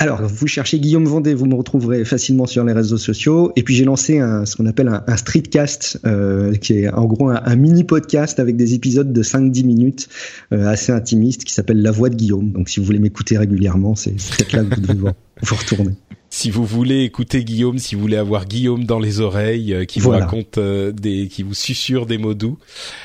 Alors, 0.00 0.22
vous 0.22 0.46
cherchez 0.46 0.78
Guillaume 0.78 1.06
Vendée, 1.06 1.34
vous 1.34 1.46
me 1.46 1.56
retrouverez 1.56 2.04
facilement 2.04 2.46
sur 2.46 2.62
les 2.62 2.72
réseaux 2.72 2.98
sociaux. 2.98 3.52
Et 3.56 3.64
puis 3.64 3.74
j'ai 3.74 3.84
lancé 3.84 4.20
un, 4.20 4.46
ce 4.46 4.54
qu'on 4.54 4.66
appelle 4.66 4.86
un, 4.86 5.02
un 5.04 5.16
streetcast, 5.16 6.00
euh, 6.06 6.54
qui 6.54 6.74
est 6.74 6.88
en 6.88 7.04
gros 7.06 7.30
un, 7.30 7.56
mini 7.56 7.82
podcast 7.82 8.38
avec 8.38 8.56
des 8.56 8.74
épisodes 8.74 9.12
de 9.12 9.22
5-10 9.24 9.66
minutes, 9.66 10.08
euh, 10.52 10.68
assez 10.68 10.92
intimistes, 10.92 11.42
qui 11.42 11.52
s'appelle 11.52 11.82
La 11.82 11.90
Voix 11.90 12.10
de 12.10 12.14
Guillaume. 12.14 12.52
Donc 12.52 12.68
si 12.68 12.78
vous 12.78 12.86
voulez 12.86 13.00
m'écouter 13.00 13.36
régulièrement, 13.38 13.96
c'est 13.96 14.12
peut-être 14.12 14.52
là 14.52 14.62
que 14.62 14.76
vous 14.76 14.80
devez 14.82 14.94
vous 15.42 15.56
retourner 15.56 15.94
si 16.30 16.50
vous 16.50 16.64
voulez 16.64 17.04
écouter 17.04 17.44
Guillaume, 17.44 17.78
si 17.78 17.94
vous 17.94 18.00
voulez 18.02 18.16
avoir 18.16 18.46
Guillaume 18.46 18.84
dans 18.84 18.98
les 18.98 19.20
oreilles, 19.20 19.72
euh, 19.72 19.84
qui 19.84 20.00
vous 20.00 20.10
raconte 20.10 20.58
euh, 20.58 20.92
des, 20.92 21.28
qui 21.28 21.42
vous 21.42 21.54
susurre 21.54 22.06
des 22.06 22.18
mots 22.18 22.34
doux, 22.34 22.58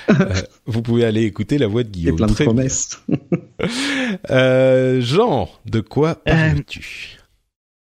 euh, 0.10 0.34
vous 0.66 0.82
pouvez 0.82 1.06
aller 1.06 1.24
écouter 1.24 1.58
la 1.58 1.68
voix 1.68 1.84
de 1.84 1.90
Guillaume. 1.90 2.18
Plein 2.18 2.28
de 2.28 2.34
promesses. 2.34 3.02
Jean, 5.02 5.50
de 5.66 5.80
quoi 5.80 6.16
parles-tu? 6.16 7.18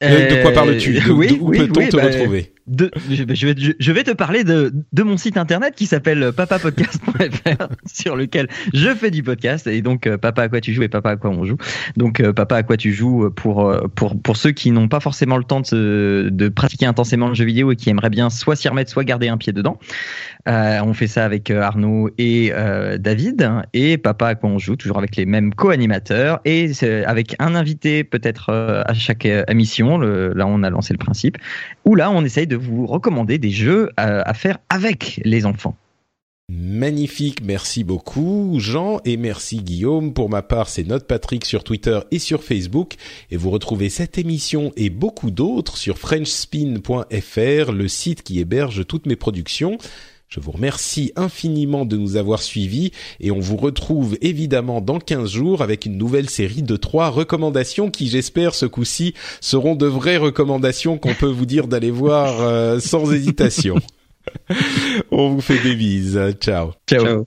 De 0.02 0.42
quoi 0.42 0.52
parles-tu? 0.52 1.02
Oui, 1.12 1.38
Où 1.42 1.52
peut-on 1.52 1.88
te 1.88 1.96
bah, 1.98 2.06
retrouver? 2.06 2.55
Je, 2.68 3.92
vais, 3.92 4.04
te 4.04 4.12
parler 4.12 4.44
de, 4.44 4.74
mon 5.04 5.18
site 5.18 5.38
internet 5.38 5.76
qui 5.76 5.86
s'appelle 5.86 6.32
papapodcast.fr 6.34 7.68
sur 7.86 8.16
lequel 8.16 8.48
je 8.74 8.90
fais 8.96 9.12
du 9.12 9.22
podcast 9.22 9.68
et 9.68 9.82
donc 9.84 10.08
euh, 10.08 10.18
papa 10.18 10.44
à 10.44 10.50
quoi 10.50 10.62
tu 10.62 10.74
joues 10.74 10.82
et 10.82 10.88
papa 10.88 11.12
à 11.12 11.16
quoi 11.16 11.30
on 11.30 11.46
joue. 11.46 11.58
Donc 11.96 12.20
euh, 12.20 12.34
papa 12.34 12.56
à 12.56 12.64
quoi 12.64 12.76
tu 12.76 12.92
joues 12.92 13.30
pour 13.30 13.70
euh, 13.70 13.88
pour 13.94 14.20
pour 14.20 14.36
ceux 14.36 14.52
qui 14.52 14.72
n'ont 14.72 14.88
pas 14.88 15.00
forcément 15.00 15.38
le 15.38 15.44
temps 15.44 15.62
de, 15.62 16.52
pratiquer 16.56 16.88
intensément 16.88 17.28
le 17.28 17.36
jeu 17.36 17.46
vidéo 17.46 17.72
et 17.72 17.76
qui 17.76 17.90
aimeraient 17.90 18.10
bien 18.10 18.30
soit 18.30 18.56
s'y 18.56 18.68
remettre 18.68 18.90
soit 18.90 19.04
garder 19.04 19.28
un 19.28 19.38
pied 19.38 19.54
dedans. 19.54 19.78
On 20.48 20.94
fait 20.94 21.08
ça 21.08 21.26
avec 21.26 21.50
Arnaud 21.50 22.10
et 22.18 22.52
David 23.00 23.52
et 23.74 23.98
papa 23.98 24.28
à 24.28 24.36
quoi 24.36 24.50
on 24.50 24.60
joue 24.60 24.76
toujours 24.76 24.98
avec 24.98 25.16
les 25.16 25.26
mêmes 25.26 25.54
co-animateurs 25.54 26.40
et 26.46 26.72
avec 27.06 27.36
un 27.40 27.56
invité 27.56 28.04
peut-être 28.04 28.52
à 28.52 28.94
chaque 28.94 29.26
émission. 29.26 29.98
Là 29.98 30.46
on 30.48 30.62
a 30.64 30.70
lancé 30.70 30.94
le 30.94 31.00
principe. 31.00 31.38
Où 31.84 31.96
là 31.96 32.12
on 32.12 32.24
essaye 32.24 32.48
de 32.48 32.55
vous 32.56 32.86
recommander 32.86 33.38
des 33.38 33.52
jeux 33.52 33.90
à, 33.98 34.34
faire 34.34 34.58
avec 34.70 35.22
les 35.24 35.46
enfants. 35.46 35.76
Magnifique, 36.48 37.42
merci 37.44 37.84
beaucoup 37.84 38.58
Jean 38.60 39.00
et 39.04 39.18
merci 39.18 39.64
Guillaume. 39.64 40.14
Pour 40.14 40.30
ma 40.30 40.44
part, 40.44 40.70
c'est 40.70 40.84
Note 40.84 41.08
Patrick 41.08 41.44
sur 41.44 41.64
Twitter 41.64 42.00
et 42.12 42.20
sur 42.20 42.44
Facebook 42.44 42.94
et 43.32 43.38
vous 43.38 43.50
retrouvez 43.50 43.90
cette 43.90 44.20
émission 44.20 44.72
et 44.76 44.92
beaucoup 44.92 45.32
d'autres 45.32 45.78
sur 45.78 45.98
frenchspin.fr, 45.98 47.72
le 47.72 47.88
site 47.88 48.22
qui 48.22 48.40
héberge 48.40 48.86
toutes 48.86 49.08
mes 49.08 49.16
productions. 49.16 49.80
Je 50.36 50.42
vous 50.42 50.52
remercie 50.52 51.14
infiniment 51.16 51.86
de 51.86 51.96
nous 51.96 52.18
avoir 52.18 52.44
suivis 52.44 52.92
et 53.22 53.32
on 53.32 53.40
vous 53.40 53.56
retrouve 53.56 54.18
évidemment 54.20 54.82
dans 54.82 55.00
15 55.00 55.32
jours 55.32 55.62
avec 55.62 55.86
une 55.86 55.98
nouvelle 55.98 56.30
série 56.30 56.62
de 56.62 56.76
trois 56.76 57.08
recommandations 57.08 57.90
qui, 57.90 58.10
j'espère, 58.10 58.54
ce 58.54 58.66
coup-ci 58.66 59.14
seront 59.40 59.76
de 59.76 59.86
vraies 59.86 60.18
recommandations 60.18 60.98
qu'on 60.98 61.14
peut 61.14 61.30
vous 61.30 61.46
dire 61.46 61.70
d'aller 61.70 61.90
voir 61.90 62.42
euh, 62.42 62.82
sans 62.82 63.14
hésitation. 63.14 63.78
On 65.12 65.30
vous 65.30 65.42
fait 65.42 65.60
des 65.60 65.76
bises. 65.76 66.20
Ciao. 66.42 66.72
Ciao. 66.86 67.24